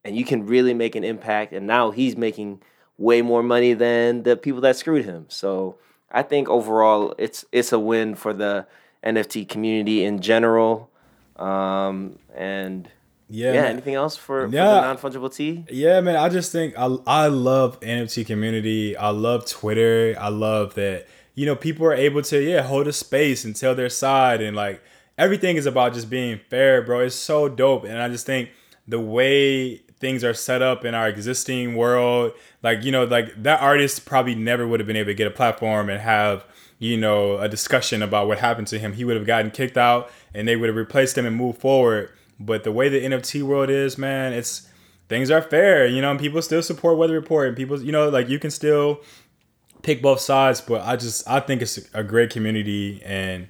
and 0.06 0.16
you 0.16 0.24
can 0.26 0.45
really 0.45 0.74
make 0.74 0.95
an 0.95 1.04
impact. 1.04 1.51
And 1.54 1.66
now 1.68 1.91
he's 1.91 2.16
making 2.16 2.62
way 2.98 3.22
more 3.22 3.44
money 3.44 3.74
than 3.74 4.24
the 4.24 4.36
people 4.38 4.62
that 4.62 4.76
screwed 4.76 5.06
him. 5.06 5.26
So 5.30 5.76
I 6.12 6.22
think 6.24 6.50
overall, 6.50 7.16
it's 7.18 7.46
it's 7.52 7.72
a 7.74 7.80
win 7.80 8.16
for 8.16 8.34
the 8.34 8.66
NFT 9.04 9.48
community 9.50 10.04
in 10.04 10.20
general. 10.22 10.89
Um, 11.38 12.20
and 12.36 12.88
Yeah. 13.30 13.54
yeah, 13.54 13.62
man. 13.64 13.72
anything 13.72 13.96
else 13.96 14.16
for, 14.16 14.46
for 14.46 14.52
the 14.52 14.82
non 14.82 14.98
fungible 14.98 15.34
tea? 15.34 15.66
Yeah, 15.70 16.00
man. 16.02 16.16
I 16.16 16.30
just 16.30 16.52
think 16.52 16.76
I 16.78 16.96
I 17.08 17.28
love 17.28 17.80
NFT 17.82 18.26
community. 18.26 18.96
I 18.96 19.10
love 19.10 19.46
Twitter. 19.48 20.16
I 20.20 20.30
love 20.30 20.76
that 20.76 21.08
you 21.36 21.46
know 21.48 21.56
people 21.56 21.86
are 21.88 21.94
able 21.96 22.22
to 22.24 22.39
yeah 22.41 22.62
hold 22.62 22.88
a 22.88 22.94
space 22.94 23.44
and 23.44 23.56
tell 23.56 23.74
their 23.74 23.89
side 23.89 24.39
and 24.41 24.56
like 24.56 24.82
everything 25.18 25.58
is 25.58 25.66
about 25.66 25.94
just 25.94 26.10
being 26.10 26.39
fair, 26.50 26.82
bro. 26.84 27.00
It's 27.00 27.16
so 27.16 27.50
dope, 27.50 27.84
and 27.86 27.98
I 28.00 28.08
just 28.10 28.26
think 28.26 28.50
the 28.88 29.00
way 29.00 29.78
things 30.00 30.24
are 30.24 30.34
set 30.34 30.62
up 30.62 30.84
in 30.86 30.94
our 30.94 31.08
existing 31.08 31.76
world, 31.76 32.34
like 32.64 32.84
you 32.84 32.91
know, 32.91 33.03
like 33.03 33.43
that 33.43 33.61
artist 33.61 34.05
probably 34.05 34.36
never 34.36 34.68
would 34.68 34.80
have 34.80 34.88
been 34.88 34.95
able 34.95 35.11
to 35.11 35.14
get 35.14 35.28
a 35.28 35.32
platform 35.32 35.89
and 35.89 36.01
have 36.01 36.45
you 36.80 36.97
know 36.97 37.38
a 37.38 37.47
discussion 37.47 38.01
about 38.01 38.28
what 38.28 38.39
happened 38.39 38.68
to 38.68 38.80
him. 38.80 38.93
He 38.93 39.05
would 39.05 39.18
have 39.18 39.28
gotten 39.28 39.51
kicked 39.51 39.78
out, 39.78 40.09
and 40.34 40.47
they 40.47 40.55
would 40.55 40.68
have 40.68 40.76
replaced 40.76 41.18
him 41.18 41.26
and 41.26 41.36
moved 41.36 41.59
forward. 41.59 42.11
But 42.39 42.64
the 42.64 42.72
way 42.72 42.89
the 42.89 43.01
NFT 43.01 43.43
world 43.43 43.70
is, 43.70 43.97
man, 43.97 44.34
it's 44.34 44.68
things 45.09 45.30
are 45.30 45.41
fair, 45.41 45.86
you 45.86 46.01
know, 46.01 46.11
and 46.11 46.20
people 46.20 46.41
still 46.41 46.64
support 46.64 46.97
Weather 46.97 47.14
Report 47.14 47.47
and 47.47 47.55
people, 47.55 47.82
you 47.82 47.91
know, 47.91 48.09
like 48.09 48.30
you 48.30 48.39
can 48.39 48.49
still 48.49 49.01
pick 49.82 50.01
both 50.01 50.20
sides, 50.20 50.61
but 50.61 50.82
I 50.82 50.95
just 50.95 51.28
I 51.30 51.39
think 51.39 51.61
it's 51.61 51.78
a 51.93 52.03
great 52.03 52.30
community 52.30 53.01
and 53.03 53.47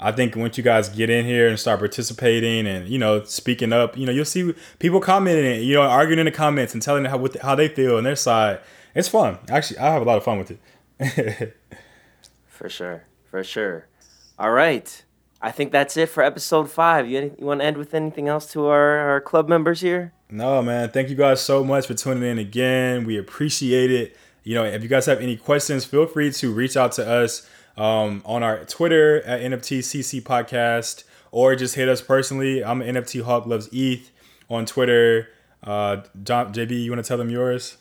I 0.00 0.12
think 0.12 0.36
once 0.36 0.58
you 0.58 0.64
guys 0.64 0.88
get 0.88 1.08
in 1.08 1.24
here 1.24 1.48
and 1.48 1.58
start 1.58 1.78
participating 1.78 2.66
and 2.66 2.88
you 2.88 2.98
know 2.98 3.24
speaking 3.24 3.72
up, 3.72 3.96
you 3.96 4.06
know 4.06 4.12
you'll 4.12 4.24
see 4.24 4.54
people 4.78 5.00
commenting, 5.00 5.62
you 5.62 5.74
know, 5.74 5.82
arguing 5.82 6.18
in 6.18 6.26
the 6.26 6.32
comments 6.32 6.74
and 6.74 6.82
telling 6.82 7.04
how 7.04 7.16
what 7.16 7.36
how 7.40 7.54
they 7.54 7.68
feel 7.68 7.96
on 7.96 8.04
their 8.04 8.16
side. 8.16 8.60
It's 8.94 9.08
fun. 9.08 9.38
Actually, 9.48 9.78
I 9.78 9.92
have 9.92 10.02
a 10.02 10.04
lot 10.04 10.16
of 10.16 10.24
fun 10.24 10.38
with 10.38 10.52
it. 11.00 11.56
For 12.46 12.68
sure, 12.68 13.04
for 13.30 13.42
sure. 13.42 13.88
All 14.38 14.52
right. 14.52 15.04
I 15.42 15.50
think 15.50 15.72
that's 15.72 15.96
it 15.98 16.08
for 16.08 16.22
episode 16.22 16.70
five. 16.70 17.06
You, 17.06 17.34
you 17.38 17.44
want 17.44 17.60
to 17.60 17.66
end 17.66 17.76
with 17.76 17.92
anything 17.92 18.28
else 18.28 18.50
to 18.52 18.66
our, 18.66 18.96
our 18.98 19.20
club 19.20 19.48
members 19.48 19.80
here? 19.82 20.14
No, 20.30 20.62
man. 20.62 20.90
Thank 20.90 21.10
you 21.10 21.16
guys 21.16 21.42
so 21.42 21.62
much 21.62 21.86
for 21.86 21.94
tuning 21.94 22.22
in 22.22 22.38
again. 22.38 23.04
We 23.04 23.18
appreciate 23.18 23.90
it. 23.90 24.16
You 24.44 24.54
know, 24.54 24.64
if 24.64 24.82
you 24.82 24.88
guys 24.88 25.04
have 25.06 25.20
any 25.20 25.36
questions, 25.36 25.84
feel 25.84 26.06
free 26.06 26.32
to 26.32 26.52
reach 26.52 26.76
out 26.76 26.92
to 26.92 27.06
us 27.06 27.46
um, 27.76 28.22
on 28.24 28.42
our 28.42 28.64
Twitter 28.64 29.22
at 29.22 29.40
NFTCC 29.40 30.22
Podcast 30.22 31.04
or 31.30 31.54
just 31.56 31.74
hit 31.74 31.88
us 31.88 32.00
personally. 32.00 32.64
I'm 32.64 32.80
NFT 32.80 33.22
Hawk 33.22 33.46
Loves 33.46 33.68
ETH 33.72 34.10
on 34.48 34.66
Twitter. 34.66 35.28
Uh, 35.62 36.02
John, 36.22 36.52
JB, 36.52 36.84
you 36.84 36.90
want 36.90 37.02
to 37.04 37.08
tell 37.08 37.18
them 37.18 37.30
yours? 37.30 37.78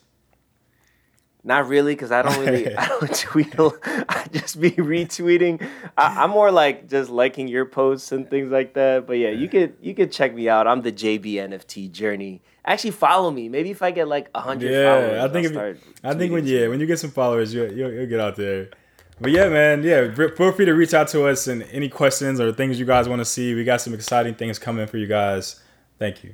Not 1.46 1.68
really, 1.68 1.94
because 1.94 2.12
I 2.12 2.22
don't 2.22 2.40
really, 2.40 2.76
I 2.78 2.88
don't 2.88 3.14
tweet. 3.14 3.54
I 3.60 4.26
just 4.32 4.62
be 4.62 4.72
retweeting. 4.72 5.62
I, 5.98 6.24
I'm 6.24 6.30
more 6.30 6.52
like 6.52 6.90
just 6.90 7.10
liking 7.10 7.50
your 7.50 7.66
posts 7.66 8.14
and 8.14 8.30
things 8.30 8.50
like 8.50 8.74
that. 8.76 9.06
But 9.06 9.18
yeah, 9.18 9.32
you 9.32 9.50
could 9.50 9.76
you 9.82 9.94
could 9.94 10.12
check 10.12 10.34
me 10.34 10.48
out. 10.48 10.68
I'm 10.68 10.82
the 10.82 10.92
JB 10.92 11.34
NFT 11.34 11.92
Journey. 11.92 12.42
Actually, 12.66 12.92
follow 12.92 13.30
me. 13.30 13.50
Maybe 13.50 13.72
if 13.72 13.82
I 13.82 13.92
get 13.92 14.08
like 14.08 14.34
hundred 14.34 14.72
followers, 14.72 15.12
Yeah, 15.12 15.26
I 15.26 15.28
think 15.28 15.58
I'll 15.58 15.66
if, 15.66 15.84
I 16.02 16.14
think 16.14 16.32
when 16.32 16.48
yeah 16.48 16.70
when 16.70 16.80
you 16.80 16.86
get 16.86 17.00
some 17.00 17.12
followers, 17.12 17.54
you'll, 17.54 17.74
you'll, 17.74 17.92
you'll 17.92 18.08
get 18.08 18.22
out 18.22 18.38
there. 18.38 18.70
But 19.22 19.32
yeah, 19.32 19.48
man, 19.50 19.84
yeah, 19.84 20.14
feel 20.14 20.52
free 20.52 20.66
to 20.66 20.74
reach 20.74 20.94
out 20.94 21.08
to 21.10 21.28
us 21.28 21.48
and 21.48 21.64
any 21.72 21.88
questions 21.88 22.40
or 22.40 22.52
things 22.52 22.80
you 22.80 22.86
guys 22.86 23.08
want 23.08 23.20
to 23.20 23.26
see. 23.26 23.54
We 23.54 23.64
got 23.64 23.82
some 23.82 23.94
exciting 23.94 24.36
things 24.36 24.60
coming 24.60 24.88
for 24.88 24.98
you 24.98 25.08
guys. 25.08 25.62
Thank 26.00 26.24
you. 26.24 26.34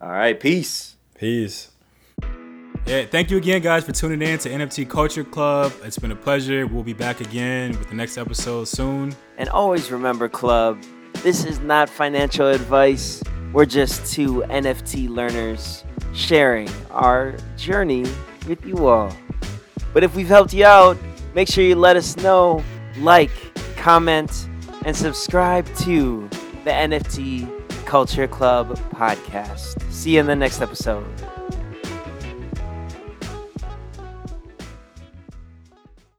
All 0.00 0.10
right, 0.10 0.38
peace. 0.38 0.96
Peace. 1.16 1.70
Yeah, 2.84 3.04
thank 3.06 3.30
you 3.30 3.36
again, 3.36 3.62
guys, 3.62 3.84
for 3.84 3.92
tuning 3.92 4.20
in 4.28 4.38
to 4.40 4.50
NFT 4.50 4.90
Culture 4.90 5.22
Club. 5.22 5.72
It's 5.84 5.98
been 5.98 6.10
a 6.10 6.16
pleasure. 6.16 6.66
We'll 6.66 6.82
be 6.82 6.92
back 6.92 7.20
again 7.20 7.70
with 7.78 7.88
the 7.88 7.94
next 7.94 8.18
episode 8.18 8.66
soon. 8.66 9.14
And 9.38 9.48
always 9.48 9.92
remember, 9.92 10.28
club, 10.28 10.82
this 11.22 11.44
is 11.44 11.60
not 11.60 11.88
financial 11.88 12.48
advice. 12.48 13.22
We're 13.52 13.66
just 13.66 14.12
two 14.12 14.42
NFT 14.48 15.08
learners 15.08 15.84
sharing 16.12 16.68
our 16.90 17.36
journey 17.56 18.04
with 18.48 18.66
you 18.66 18.88
all. 18.88 19.16
But 19.92 20.04
if 20.04 20.14
we've 20.14 20.28
helped 20.28 20.54
you 20.54 20.64
out, 20.64 20.96
make 21.34 21.48
sure 21.48 21.64
you 21.64 21.76
let 21.76 21.96
us 21.96 22.16
know, 22.16 22.62
like, 22.98 23.30
comment, 23.76 24.48
and 24.84 24.96
subscribe 24.96 25.66
to 25.76 26.28
the 26.64 26.70
NFT 26.70 27.48
Culture 27.84 28.26
Club 28.26 28.78
podcast. 28.90 29.82
See 29.92 30.14
you 30.14 30.20
in 30.20 30.26
the 30.26 30.36
next 30.36 30.60
episode. 30.60 31.06